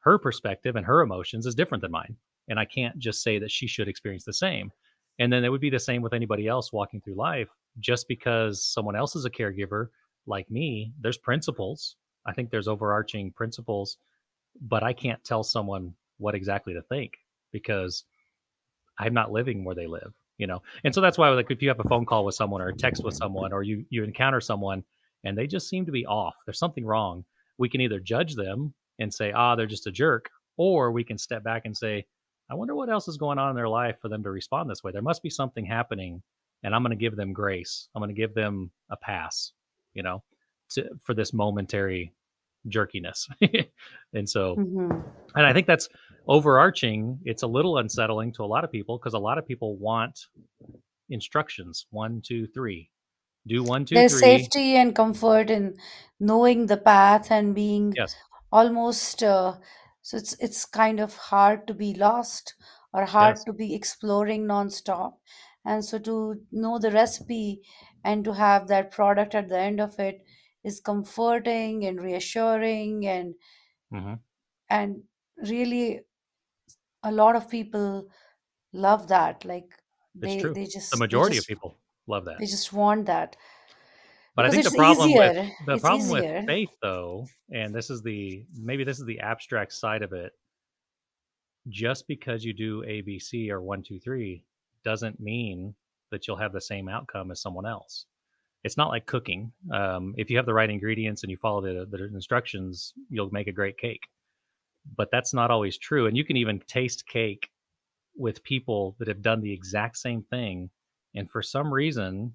her 0.00 0.18
perspective 0.18 0.76
and 0.76 0.86
her 0.86 1.00
emotions 1.00 1.46
is 1.46 1.54
different 1.54 1.82
than 1.82 1.90
mine. 1.90 2.16
And 2.48 2.58
I 2.58 2.64
can't 2.64 2.98
just 2.98 3.22
say 3.22 3.38
that 3.38 3.50
she 3.50 3.66
should 3.66 3.88
experience 3.88 4.24
the 4.24 4.32
same. 4.32 4.70
And 5.18 5.32
then 5.32 5.44
it 5.44 5.48
would 5.50 5.60
be 5.60 5.70
the 5.70 5.78
same 5.78 6.02
with 6.02 6.14
anybody 6.14 6.46
else 6.46 6.72
walking 6.72 7.00
through 7.00 7.14
life. 7.14 7.48
Just 7.78 8.08
because 8.08 8.64
someone 8.64 8.96
else 8.96 9.16
is 9.16 9.24
a 9.24 9.30
caregiver 9.30 9.88
like 10.26 10.50
me, 10.50 10.92
there's 11.00 11.18
principles. 11.18 11.96
I 12.30 12.32
think 12.32 12.50
there's 12.50 12.68
overarching 12.68 13.32
principles, 13.32 13.98
but 14.60 14.82
I 14.82 14.92
can't 14.92 15.22
tell 15.24 15.42
someone 15.42 15.94
what 16.18 16.34
exactly 16.34 16.74
to 16.74 16.82
think 16.82 17.18
because 17.52 18.04
I'm 18.98 19.14
not 19.14 19.32
living 19.32 19.64
where 19.64 19.74
they 19.74 19.86
live, 19.86 20.12
you 20.38 20.46
know. 20.46 20.62
And 20.84 20.94
so 20.94 21.00
that's 21.00 21.18
why 21.18 21.28
like 21.30 21.50
if 21.50 21.62
you 21.62 21.68
have 21.68 21.80
a 21.80 21.88
phone 21.88 22.06
call 22.06 22.24
with 22.24 22.34
someone 22.34 22.60
or 22.60 22.68
a 22.68 22.76
text 22.76 23.04
with 23.04 23.14
someone 23.14 23.52
or 23.52 23.62
you 23.62 23.84
you 23.90 24.04
encounter 24.04 24.40
someone 24.40 24.84
and 25.24 25.36
they 25.36 25.46
just 25.46 25.68
seem 25.68 25.86
to 25.86 25.92
be 25.92 26.06
off, 26.06 26.36
there's 26.46 26.58
something 26.58 26.84
wrong. 26.84 27.24
We 27.58 27.68
can 27.68 27.80
either 27.80 28.00
judge 28.00 28.34
them 28.36 28.74
and 28.98 29.12
say, 29.12 29.32
"Ah, 29.32 29.56
they're 29.56 29.66
just 29.66 29.86
a 29.86 29.92
jerk," 29.92 30.30
or 30.56 30.92
we 30.92 31.04
can 31.04 31.18
step 31.18 31.42
back 31.42 31.62
and 31.64 31.76
say, 31.76 32.06
"I 32.50 32.54
wonder 32.54 32.74
what 32.74 32.90
else 32.90 33.08
is 33.08 33.16
going 33.16 33.38
on 33.38 33.50
in 33.50 33.56
their 33.56 33.68
life 33.68 33.96
for 34.00 34.08
them 34.08 34.22
to 34.22 34.30
respond 34.30 34.70
this 34.70 34.82
way. 34.84 34.92
There 34.92 35.02
must 35.02 35.22
be 35.22 35.30
something 35.30 35.64
happening 35.64 36.22
and 36.62 36.74
I'm 36.74 36.82
going 36.82 36.96
to 36.96 37.02
give 37.02 37.16
them 37.16 37.32
grace. 37.32 37.88
I'm 37.94 38.00
going 38.00 38.14
to 38.14 38.20
give 38.20 38.34
them 38.34 38.70
a 38.90 38.96
pass, 38.96 39.52
you 39.94 40.02
know, 40.02 40.22
to, 40.70 40.88
for 41.02 41.14
this 41.14 41.32
momentary 41.32 42.12
jerkiness. 42.68 43.28
and 44.12 44.28
so, 44.28 44.56
hmm 44.56 45.10
and 45.34 45.46
I 45.46 45.52
think 45.52 45.66
that's 45.66 45.88
overarching. 46.28 47.20
It's 47.24 47.42
a 47.42 47.46
little 47.48 47.78
unsettling 47.78 48.32
to 48.34 48.44
a 48.44 48.46
lot 48.46 48.64
of 48.64 48.72
people 48.72 48.98
because 48.98 49.14
a 49.14 49.18
lot 49.18 49.38
of 49.38 49.46
people 49.46 49.76
want 49.78 50.20
instructions 51.10 51.86
one, 51.90 52.22
two, 52.22 52.46
three, 52.48 52.90
do 53.46 53.64
one, 53.64 53.84
two, 53.84 54.02
There's 54.02 54.04
three. 54.04 54.18
safety 54.18 54.74
and 54.74 54.96
comfort 54.96 55.48
in 55.48 55.76
knowing 56.18 56.66
the 56.66 56.76
path 56.76 57.30
and 57.30 57.54
being 57.54 57.94
Yes. 57.96 58.20
almost 58.50 59.22
uh, 59.22 59.58
so 60.02 60.16
it's 60.16 60.32
it's 60.40 60.64
kind 60.64 60.98
of 60.98 61.14
hard 61.16 61.68
to 61.68 61.74
be 61.74 61.94
lost 61.94 62.54
or 62.92 63.04
hard 63.04 63.36
Yes. 63.36 63.44
to 63.46 63.52
be 63.52 63.72
exploring 63.74 64.46
nonstop. 64.46 65.18
And 65.64 65.84
so 65.84 66.00
to 66.00 66.44
know 66.50 66.78
the 66.80 66.90
recipe 66.90 67.62
and 68.02 68.24
to 68.24 68.32
have 68.34 68.66
that 68.68 68.90
product 68.90 69.36
at 69.36 69.48
the 69.48 69.58
end 69.58 69.80
of 69.80 70.00
it 70.00 70.24
is 70.64 70.80
comforting 70.80 71.84
and 71.86 72.00
reassuring 72.02 73.06
and 73.06 73.34
hmm 73.90 74.14
and 74.68 75.02
really 75.48 76.00
a 77.02 77.12
lot 77.12 77.36
of 77.36 77.48
people 77.48 78.08
love 78.72 79.08
that. 79.08 79.44
Like 79.44 79.70
they 80.14 80.44
they 80.54 80.66
The 80.92 80.96
just 80.96 81.06
they 81.10 81.22
majority 81.22 81.36
of 81.38 81.46
people 81.46 81.80
love 82.06 82.26
that. 82.26 82.40
they 82.40 82.46
just 82.46 82.72
want 82.72 83.06
that 83.06 83.36
But 84.34 84.44
I 84.44 84.50
think 84.50 84.64
the 84.64 84.70
problem 84.72 85.14
with 85.14 85.34
the 85.60 85.76
It's 85.76 85.78
problem 85.78 86.08
with 86.08 86.26
faith 86.46 86.70
though, 86.82 87.30
and 87.52 87.74
this 87.74 87.90
is 87.90 88.02
the 88.02 88.46
maybe 88.54 88.82
this 88.84 88.98
is 88.98 89.06
the 89.06 89.20
abstract 89.20 89.72
side 89.72 90.02
of 90.02 90.12
it, 90.12 90.32
just 91.68 92.06
because 92.08 92.44
you 92.44 92.52
do 92.52 92.82
ABC 92.84 93.50
or 93.50 93.60
one, 93.62 93.82
two, 93.82 93.98
three 94.00 94.44
doesn't 94.84 95.20
mean 95.20 95.74
that 96.10 96.26
you'll 96.26 96.36
have 96.38 96.52
the 96.52 96.60
same 96.60 96.88
outcome 96.88 97.30
as 97.30 97.40
someone 97.40 97.66
else. 97.66 98.06
It's 98.62 98.76
not 98.76 98.88
like 98.88 99.06
cooking. 99.06 99.52
Um, 99.72 100.14
if 100.18 100.30
you 100.30 100.36
have 100.36 100.46
the 100.46 100.54
right 100.54 100.68
ingredients 100.68 101.22
and 101.22 101.30
you 101.30 101.36
follow 101.36 101.62
the, 101.62 101.86
the 101.90 102.04
instructions, 102.14 102.92
you'll 103.08 103.30
make 103.30 103.46
a 103.46 103.52
great 103.52 103.78
cake. 103.78 104.06
But 104.96 105.08
that's 105.10 105.34
not 105.34 105.50
always 105.50 105.78
true. 105.78 106.06
And 106.06 106.16
you 106.16 106.24
can 106.24 106.36
even 106.36 106.60
taste 106.66 107.06
cake 107.06 107.48
with 108.16 108.42
people 108.42 108.96
that 108.98 109.08
have 109.08 109.22
done 109.22 109.40
the 109.40 109.52
exact 109.52 109.96
same 109.96 110.22
thing. 110.22 110.70
And 111.14 111.30
for 111.30 111.42
some 111.42 111.72
reason, 111.72 112.34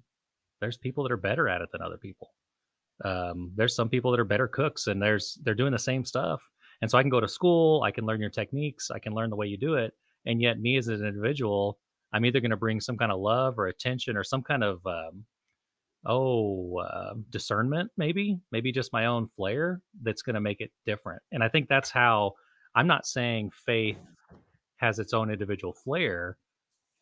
there's 0.60 0.76
people 0.76 1.04
that 1.04 1.12
are 1.12 1.16
better 1.16 1.48
at 1.48 1.60
it 1.60 1.68
than 1.72 1.82
other 1.82 1.98
people. 1.98 2.32
Um, 3.04 3.52
there's 3.54 3.74
some 3.74 3.88
people 3.88 4.10
that 4.10 4.20
are 4.20 4.24
better 4.24 4.48
cooks 4.48 4.86
and 4.86 5.00
there's 5.02 5.38
they're 5.42 5.54
doing 5.54 5.72
the 5.72 5.78
same 5.78 6.04
stuff. 6.04 6.42
And 6.80 6.90
so 6.90 6.98
I 6.98 7.02
can 7.02 7.10
go 7.10 7.20
to 7.20 7.28
school, 7.28 7.82
I 7.82 7.90
can 7.90 8.04
learn 8.04 8.20
your 8.20 8.30
techniques, 8.30 8.90
I 8.90 8.98
can 8.98 9.14
learn 9.14 9.30
the 9.30 9.36
way 9.36 9.46
you 9.46 9.56
do 9.56 9.74
it. 9.74 9.94
And 10.24 10.40
yet, 10.42 10.58
me 10.58 10.76
as 10.76 10.88
an 10.88 11.06
individual, 11.06 11.78
I'm 12.12 12.24
either 12.24 12.40
going 12.40 12.50
to 12.50 12.56
bring 12.56 12.80
some 12.80 12.96
kind 12.96 13.12
of 13.12 13.20
love 13.20 13.58
or 13.58 13.66
attention 13.66 14.16
or 14.16 14.24
some 14.24 14.42
kind 14.42 14.64
of 14.64 14.84
um, 14.86 15.24
oh 16.04 16.78
uh, 16.78 17.14
discernment, 17.30 17.90
maybe, 17.96 18.38
maybe 18.52 18.72
just 18.72 18.92
my 18.92 19.06
own 19.06 19.28
flair 19.28 19.80
that's 20.02 20.22
going 20.22 20.34
to 20.34 20.40
make 20.40 20.60
it 20.60 20.70
different. 20.84 21.22
And 21.32 21.42
I 21.42 21.48
think 21.48 21.68
that's 21.68 21.90
how 21.90 22.34
I'm 22.74 22.86
not 22.86 23.06
saying 23.06 23.50
faith 23.64 23.98
has 24.76 24.98
its 24.98 25.14
own 25.14 25.30
individual 25.30 25.72
flair 25.72 26.36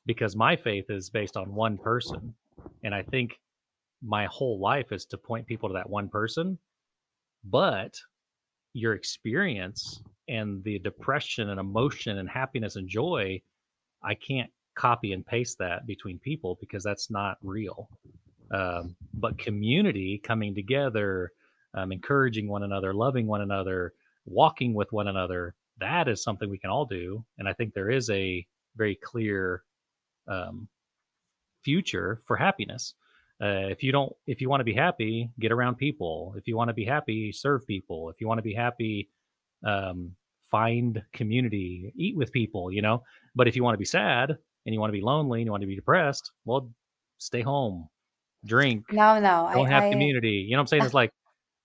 because 0.07 0.37
my 0.37 0.57
faith 0.57 0.87
is 0.89 1.11
based 1.11 1.37
on 1.37 1.55
one 1.55 1.77
person. 1.79 2.35
And 2.83 2.95
I 2.95 3.03
think 3.03 3.41
my 4.03 4.27
whole 4.27 4.61
life 4.61 4.93
is 4.93 5.07
to 5.07 5.19
point 5.19 5.47
people 5.47 5.69
to 5.69 5.75
that 5.75 5.91
one 5.91 6.09
person. 6.09 6.59
But 7.45 7.95
your 8.75 8.95
experience 8.95 10.03
and 10.29 10.63
the 10.65 10.79
depression 10.79 11.51
and 11.51 11.61
emotion 11.61 12.19
and 12.19 12.29
happiness 12.29 12.77
and 12.77 12.89
joy, 12.89 13.41
I 14.03 14.15
can't 14.15 14.51
copy 14.75 15.13
and 15.13 15.25
paste 15.25 15.59
that 15.59 15.87
between 15.87 16.19
people 16.19 16.59
because 16.61 16.83
that's 16.83 17.11
not 17.11 17.39
real. 17.43 17.89
Um, 18.55 18.95
but 19.15 19.37
community 19.37 20.21
coming 20.23 20.55
together, 20.55 21.33
um, 21.75 21.91
encouraging 21.91 22.47
one 22.49 22.63
another, 22.63 22.95
loving 22.95 23.27
one 23.27 23.41
another, 23.41 23.95
walking 24.27 24.75
with 24.75 24.93
one 24.93 25.09
another, 25.09 25.55
that 25.81 26.07
is 26.07 26.23
something 26.23 26.49
we 26.49 26.59
can 26.59 26.71
all 26.71 26.85
do. 26.85 27.25
And 27.39 27.49
I 27.49 27.53
think 27.53 27.75
there 27.75 27.91
is 27.91 28.09
a 28.11 28.47
very 28.77 28.95
clear 28.95 29.65
um, 30.29 30.69
future 31.65 32.21
for 32.27 32.37
happiness. 32.37 32.95
Uh, 33.43 33.67
if 33.69 33.83
you 33.83 33.91
don't, 33.91 34.13
if 34.29 34.41
you 34.41 34.49
want 34.49 34.61
to 34.61 34.65
be 34.65 34.73
happy, 34.73 35.31
get 35.41 35.51
around 35.51 35.75
people. 35.75 36.35
If 36.37 36.47
you 36.47 36.57
want 36.57 36.69
to 36.69 36.75
be 36.75 36.85
happy, 36.85 37.33
serve 37.33 37.67
people. 37.67 38.09
If 38.09 38.21
you 38.21 38.29
want 38.29 38.39
to 38.39 38.43
be 38.43 38.55
happy, 38.55 39.09
um, 39.65 40.13
find 40.49 41.03
community, 41.13 41.93
eat 41.97 42.17
with 42.17 42.31
people. 42.31 42.71
You 42.71 42.83
know. 42.83 43.03
But 43.35 43.49
if 43.49 43.57
you 43.57 43.65
want 43.65 43.75
to 43.75 43.79
be 43.79 43.85
sad 43.85 44.31
and 44.31 44.73
you 44.73 44.79
want 44.79 44.91
to 44.91 44.99
be 44.99 45.05
lonely 45.05 45.41
and 45.41 45.47
you 45.47 45.51
want 45.51 45.63
to 45.63 45.67
be 45.67 45.75
depressed, 45.75 46.31
well, 46.45 46.71
stay 47.19 47.43
home, 47.43 47.89
drink, 48.45 48.85
No, 48.93 49.19
no. 49.21 49.47
I, 49.47 49.55
don't 49.55 49.67
have 49.67 49.85
I, 49.85 49.91
community. 49.91 50.47
You 50.49 50.53
know 50.53 50.59
what 50.59 50.63
I'm 50.63 50.67
saying? 50.69 50.83
It's 50.85 50.95
like 50.95 51.11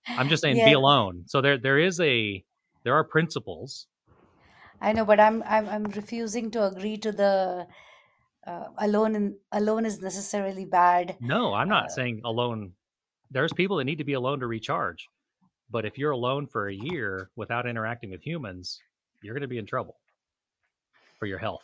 I'm 0.08 0.28
just 0.28 0.42
saying, 0.42 0.56
be 0.56 0.72
alone. 0.72 1.24
So 1.26 1.40
there, 1.40 1.58
there 1.58 1.78
is 1.78 2.00
a, 2.00 2.42
there 2.84 2.94
are 2.94 3.04
principles. 3.04 3.86
I 4.80 4.92
know, 4.92 5.04
but 5.04 5.20
I'm, 5.20 5.42
I'm, 5.46 5.68
I'm 5.68 5.84
refusing 5.84 6.50
to 6.52 6.64
agree 6.66 6.96
to 6.98 7.12
the 7.12 7.66
uh, 8.46 8.64
alone. 8.78 9.14
In, 9.14 9.36
alone 9.52 9.84
is 9.84 10.00
necessarily 10.00 10.64
bad. 10.64 11.16
No, 11.20 11.52
I'm 11.52 11.68
not 11.68 11.84
Uh, 11.84 11.88
saying 11.88 12.22
alone. 12.24 12.72
There's 13.30 13.52
people 13.52 13.76
that 13.76 13.84
need 13.84 13.98
to 13.98 14.04
be 14.04 14.14
alone 14.14 14.40
to 14.40 14.46
recharge. 14.46 15.06
But 15.70 15.84
if 15.84 15.98
you're 15.98 16.10
alone 16.10 16.46
for 16.48 16.68
a 16.68 16.74
year 16.74 17.30
without 17.36 17.66
interacting 17.66 18.10
with 18.10 18.22
humans, 18.22 18.80
you're 19.22 19.34
going 19.34 19.42
to 19.42 19.48
be 19.48 19.58
in 19.58 19.66
trouble 19.66 19.96
for 21.18 21.26
your 21.26 21.38
health. 21.38 21.62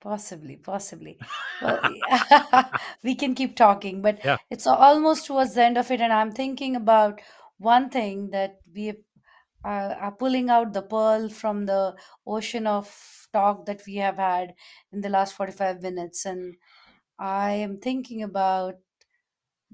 Possibly, 0.00 0.56
possibly. 0.56 1.18
Well, 1.60 1.80
we 3.02 3.14
can 3.14 3.34
keep 3.34 3.56
talking, 3.56 4.02
but 4.02 4.20
Yeah. 4.24 4.38
it's 4.50 4.66
almost 4.66 5.26
towards 5.26 5.54
the 5.54 5.64
end 5.64 5.76
of 5.78 5.90
it, 5.90 6.00
and 6.00 6.12
I'm 6.12 6.32
thinking 6.32 6.76
about 6.76 7.20
one 7.58 7.90
thing 7.90 8.30
that 8.30 8.60
we 8.72 8.90
uh, 9.64 9.94
are 10.00 10.12
pulling 10.12 10.50
out 10.50 10.72
the 10.72 10.82
pearl 10.82 11.28
from 11.28 11.66
the 11.66 11.96
ocean 12.26 12.66
of 12.66 13.28
talk 13.32 13.66
that 13.66 13.82
we 13.86 13.96
have 13.96 14.16
had 14.16 14.54
in 14.92 15.00
the 15.02 15.08
last 15.08 15.34
45 15.34 15.82
minutes, 15.82 16.24
and 16.26 16.56
I 17.18 17.52
am 17.52 17.80
thinking 17.80 18.22
about 18.22 18.76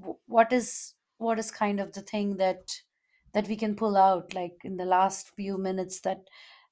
wh- 0.02 0.20
what 0.28 0.52
is 0.52 0.94
what 1.18 1.38
is 1.38 1.50
kind 1.50 1.80
of 1.80 1.92
the 1.92 2.02
thing 2.02 2.36
that 2.36 2.82
that 3.32 3.48
we 3.48 3.56
can 3.56 3.74
pull 3.76 3.96
out 3.96 4.34
like 4.34 4.60
in 4.64 4.76
the 4.76 4.84
last 4.84 5.28
few 5.30 5.58
minutes 5.58 6.00
that 6.00 6.28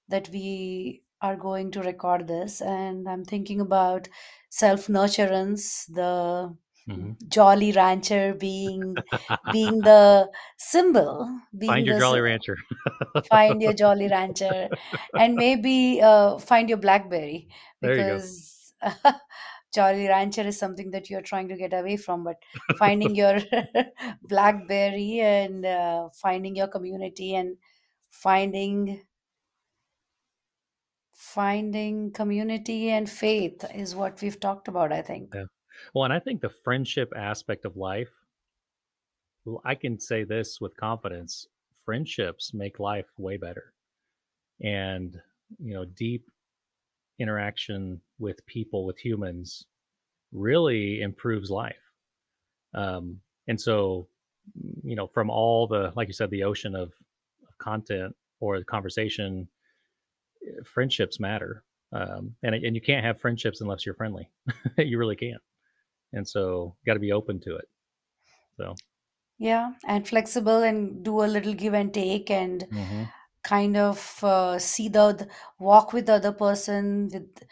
that 0.08 0.28
we 0.28 1.02
are 1.22 1.36
going 1.36 1.70
to 1.72 1.82
record 1.82 2.26
this 2.28 2.60
and 2.60 3.08
i'm 3.08 3.24
thinking 3.24 3.60
about 3.60 4.08
self 4.50 4.88
nurturance 4.88 5.86
the 5.94 6.54
hmm 6.86 7.12
jolly 7.28 7.72
rancher 7.72 8.34
being 8.34 9.02
being 9.50 9.82
the 9.82 10.30
symbol 10.58 11.40
Find 11.66 11.86
your 11.86 11.96
Jolly 11.98 12.20
s- 12.20 12.20
Rancher. 12.20 12.58
find 13.22 13.62
your 13.62 13.72
jolly 13.72 14.08
rancher 14.08 14.70
and 15.16 15.36
maybe 15.38 16.00
uh, 16.02 16.38
find 16.38 16.68
your 16.68 16.78
blackberry 16.78 17.48
there 17.80 17.98
you 17.98 18.04
because 18.06 18.74
jolly 19.74 20.06
rancher 20.08 20.42
is 20.42 20.58
something 20.58 20.90
that 20.90 21.08
you're 21.08 21.22
trying 21.22 21.48
to 21.48 21.56
get 21.56 21.72
away 21.72 21.96
from 21.96 22.24
but 22.24 22.36
finding 22.72 23.14
your 23.14 23.38
blackberry 24.22 25.20
and 25.20 25.64
uh, 25.64 26.08
finding 26.14 26.56
your 26.56 26.68
community 26.68 27.34
and 27.34 27.56
finding 28.10 29.02
finding 31.34 32.10
community 32.12 32.90
and 32.90 33.08
faith 33.08 33.64
is 33.74 33.94
what 33.94 34.20
we've 34.22 34.40
talked 34.40 34.68
about 34.68 34.92
i 34.92 35.02
think 35.02 35.34
Yeah. 35.34 35.44
Well, 35.94 36.04
and 36.04 36.12
I 36.12 36.20
think 36.20 36.40
the 36.40 36.50
friendship 36.50 37.12
aspect 37.16 37.64
of 37.64 37.76
life, 37.76 38.10
I 39.64 39.74
can 39.74 39.98
say 39.98 40.24
this 40.24 40.60
with 40.60 40.76
confidence 40.76 41.46
friendships 41.84 42.54
make 42.54 42.78
life 42.78 43.06
way 43.18 43.36
better. 43.36 43.72
And, 44.62 45.20
you 45.58 45.74
know, 45.74 45.84
deep 45.84 46.30
interaction 47.18 48.00
with 48.18 48.44
people, 48.46 48.86
with 48.86 48.98
humans, 48.98 49.66
really 50.32 51.00
improves 51.00 51.50
life. 51.50 51.74
Um, 52.74 53.20
and 53.48 53.60
so, 53.60 54.06
you 54.84 54.94
know, 54.94 55.08
from 55.08 55.28
all 55.28 55.66
the, 55.66 55.92
like 55.96 56.08
you 56.08 56.14
said, 56.14 56.30
the 56.30 56.44
ocean 56.44 56.74
of, 56.74 56.92
of 57.48 57.58
content 57.58 58.14
or 58.40 58.58
the 58.58 58.64
conversation, 58.64 59.48
friendships 60.64 61.20
matter. 61.20 61.64
Um, 61.92 62.36
and, 62.42 62.54
and 62.54 62.74
you 62.74 62.80
can't 62.80 63.04
have 63.04 63.20
friendships 63.20 63.60
unless 63.60 63.84
you're 63.84 63.94
friendly. 63.94 64.30
you 64.78 64.98
really 64.98 65.16
can't. 65.16 65.42
And 66.12 66.28
so, 66.28 66.76
you 66.82 66.90
got 66.90 66.94
to 66.94 67.00
be 67.00 67.12
open 67.12 67.40
to 67.42 67.56
it. 67.56 67.66
So, 68.56 68.80
yeah 69.38 69.72
and 69.86 70.06
flexible 70.06 70.62
and 70.62 71.04
do 71.04 71.22
a 71.22 71.26
little 71.26 71.54
give 71.54 71.74
and 71.74 71.92
take 71.94 72.30
and 72.30 72.68
hmm 72.70 73.04
kind 73.44 73.76
of 73.76 74.20
uh, 74.24 74.58
see 74.58 74.88
the, 74.88 75.12
the 75.12 75.28
walk 75.58 75.92
with 75.92 76.06
the 76.06 76.14
other 76.14 76.32
person 76.32 77.08
with 77.12 77.44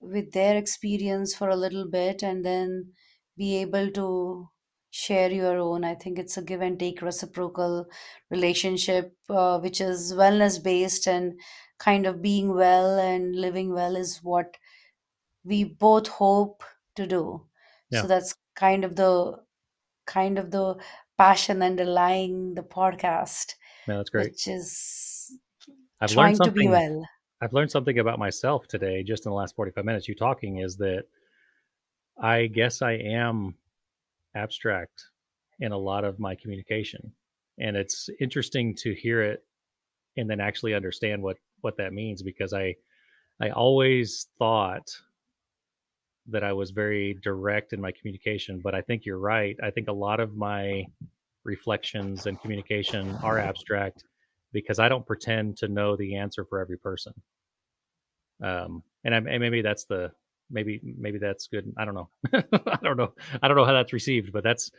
with 0.00 0.32
their 0.32 0.56
experience 0.56 1.34
for 1.34 1.48
a 1.50 1.56
little 1.56 1.88
bit 1.90 2.22
and 2.22 2.44
then 2.44 2.92
be 3.36 3.56
able 3.58 3.90
to 3.92 4.48
share 4.90 5.30
your 5.30 5.58
own. 5.58 5.84
I 5.84 5.94
think 5.96 6.18
it's 6.18 6.36
a 6.38 6.42
give 6.42 6.60
and 6.62 6.78
take 6.78 7.02
reciprocal 7.02 7.86
relationship, 8.30 9.16
uh, 9.30 9.58
which 9.60 9.80
is 9.80 10.14
wellness 10.14 10.62
based 10.62 11.06
and 11.08 11.40
kind 11.78 12.06
of 12.06 12.22
being 12.22 12.54
well 12.54 12.98
and 12.98 13.34
living 13.36 13.72
well 13.72 13.96
is 13.96 14.20
what 14.22 14.56
we 15.44 15.64
both 15.64 16.08
hope 16.08 16.62
to 16.96 17.06
do. 17.06 17.42
Yeah. 17.90 18.02
So 18.02 18.08
that's 18.08 18.34
kind 18.54 18.84
of 18.84 18.96
the 18.96 19.38
kind 20.06 20.38
of 20.38 20.50
the 20.50 20.76
passion 21.16 21.62
underlying 21.62 22.54
the 22.54 22.62
podcast, 22.62 23.54
No, 23.86 23.98
that's 23.98 24.10
great. 24.10 24.30
which 24.30 24.46
is 24.48 25.32
I've 26.00 26.10
learned 26.10 26.36
trying 26.36 26.48
to 26.50 26.52
be 26.52 26.64
something 26.66 26.70
well. 26.70 27.08
I've 27.40 27.52
learned 27.52 27.70
something 27.70 27.98
about 27.98 28.18
myself 28.18 28.66
today 28.66 29.02
just 29.02 29.26
in 29.26 29.30
the 29.30 29.36
last 29.36 29.54
45 29.54 29.84
minutes 29.84 30.08
you 30.08 30.14
talking 30.14 30.58
is 30.58 30.76
that 30.78 31.04
I 32.20 32.46
guess 32.46 32.82
I 32.82 32.92
am 32.92 33.54
abstract 34.34 35.04
in 35.60 35.72
a 35.72 35.78
lot 35.78 36.04
of 36.04 36.18
my 36.18 36.34
communication. 36.34 37.12
And 37.58 37.76
it's 37.76 38.08
interesting 38.20 38.74
to 38.76 38.94
hear 38.94 39.22
it 39.22 39.44
and 40.16 40.28
then 40.28 40.40
actually 40.40 40.74
understand 40.74 41.22
what 41.22 41.36
what 41.60 41.76
that 41.78 41.92
means 41.92 42.22
because 42.22 42.52
I 42.52 42.74
I 43.40 43.50
always 43.50 44.28
thought 44.38 44.88
that 46.30 46.44
I 46.44 46.52
was 46.52 46.70
very 46.70 47.16
direct 47.22 47.72
in 47.72 47.80
my 47.80 47.92
communication, 47.92 48.60
but 48.62 48.74
I 48.74 48.82
think 48.82 49.06
you're 49.06 49.18
right. 49.18 49.56
I 49.62 49.70
think 49.70 49.88
a 49.88 49.92
lot 49.92 50.20
of 50.20 50.36
my 50.36 50.84
reflections 51.44 52.26
and 52.26 52.40
communication 52.40 53.16
are 53.22 53.38
abstract 53.38 54.04
because 54.52 54.78
I 54.78 54.88
don't 54.88 55.06
pretend 55.06 55.56
to 55.58 55.68
know 55.68 55.96
the 55.96 56.16
answer 56.16 56.44
for 56.44 56.60
every 56.60 56.78
person. 56.78 57.14
Um, 58.42 58.82
and, 59.04 59.14
I, 59.14 59.18
and 59.18 59.40
maybe 59.40 59.62
that's 59.62 59.84
the 59.84 60.10
maybe 60.50 60.80
maybe 60.82 61.18
that's 61.18 61.48
good. 61.48 61.72
I 61.76 61.84
don't 61.84 61.94
know. 61.94 62.08
I 62.32 62.78
don't 62.82 62.96
know. 62.96 63.12
I 63.42 63.48
don't 63.48 63.56
know 63.56 63.64
how 63.64 63.72
that's 63.72 63.92
received, 63.92 64.32
but 64.32 64.44
that's 64.44 64.70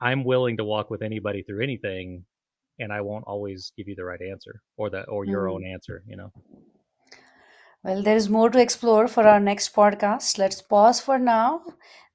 I'm 0.00 0.24
willing 0.24 0.56
to 0.58 0.64
walk 0.64 0.90
with 0.90 1.02
anybody 1.02 1.42
through 1.42 1.62
anything, 1.62 2.24
and 2.78 2.92
I 2.92 3.00
won't 3.00 3.24
always 3.26 3.72
give 3.76 3.88
you 3.88 3.94
the 3.94 4.04
right 4.04 4.20
answer 4.22 4.60
or 4.76 4.90
the 4.90 5.02
or 5.04 5.24
your 5.24 5.44
Mm. 5.46 5.52
own 5.54 5.64
answer. 5.66 6.02
You 6.06 6.16
know. 6.16 6.30
Well, 7.84 8.02
there 8.02 8.16
is 8.16 8.28
more 8.28 8.50
to 8.50 8.60
explore 8.60 9.06
for 9.08 9.24
our 9.26 9.38
next 9.40 9.74
podcast. 9.74 10.38
Let's 10.38 10.60
pause 10.60 11.00
for 11.00 11.18
now. 11.18 11.62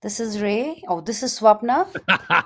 This 0.01 0.19
is 0.19 0.41
Ray. 0.41 0.81
Oh, 0.89 0.99
this 0.99 1.21
is 1.23 1.39
Swapna 1.39 1.87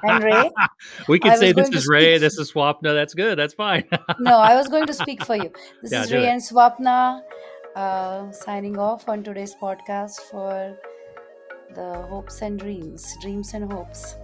and 0.03 0.23
Ray. 0.23 0.51
we 1.07 1.17
can 1.19 1.31
I 1.31 1.35
say 1.37 1.51
this 1.53 1.69
is 1.69 1.87
Ray, 1.87 2.17
this 2.17 2.37
is 2.37 2.51
Swapna. 2.51 2.93
That's 2.93 3.13
good. 3.13 3.39
That's 3.39 3.53
fine. 3.53 3.85
No, 4.19 4.37
I 4.37 4.55
was 4.55 4.67
going 4.67 4.85
to 4.87 4.93
speak 4.93 5.23
for 5.25 5.35
you. 5.37 5.49
This 5.81 5.91
yeah, 5.93 6.03
is 6.03 6.11
Ray 6.11 6.25
it. 6.27 6.33
and 6.33 6.41
Swapna 6.41 7.21
uh, 7.75 8.29
signing 8.31 8.77
off 8.77 9.07
on 9.07 9.23
today's 9.23 9.55
podcast 9.55 10.19
for 10.29 10.77
the 11.73 12.01
hopes 12.09 12.41
and 12.41 12.59
dreams, 12.59 13.15
dreams 13.21 13.53
and 13.53 13.71
hopes. 13.71 14.15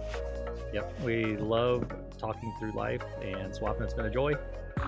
Yep. 0.74 1.00
We 1.02 1.36
love 1.38 1.90
talking 2.22 2.54
through 2.58 2.72
life, 2.72 3.02
and 3.20 3.52
Swapna. 3.52 3.82
It's 3.82 3.94
been 3.94 4.06
a 4.06 4.10
joy. 4.10 4.32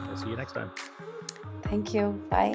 We'll 0.06 0.16
see 0.16 0.30
you 0.30 0.36
next 0.36 0.52
time. 0.52 0.70
Thank 1.62 1.92
you. 1.92 2.24
Bye. 2.30 2.54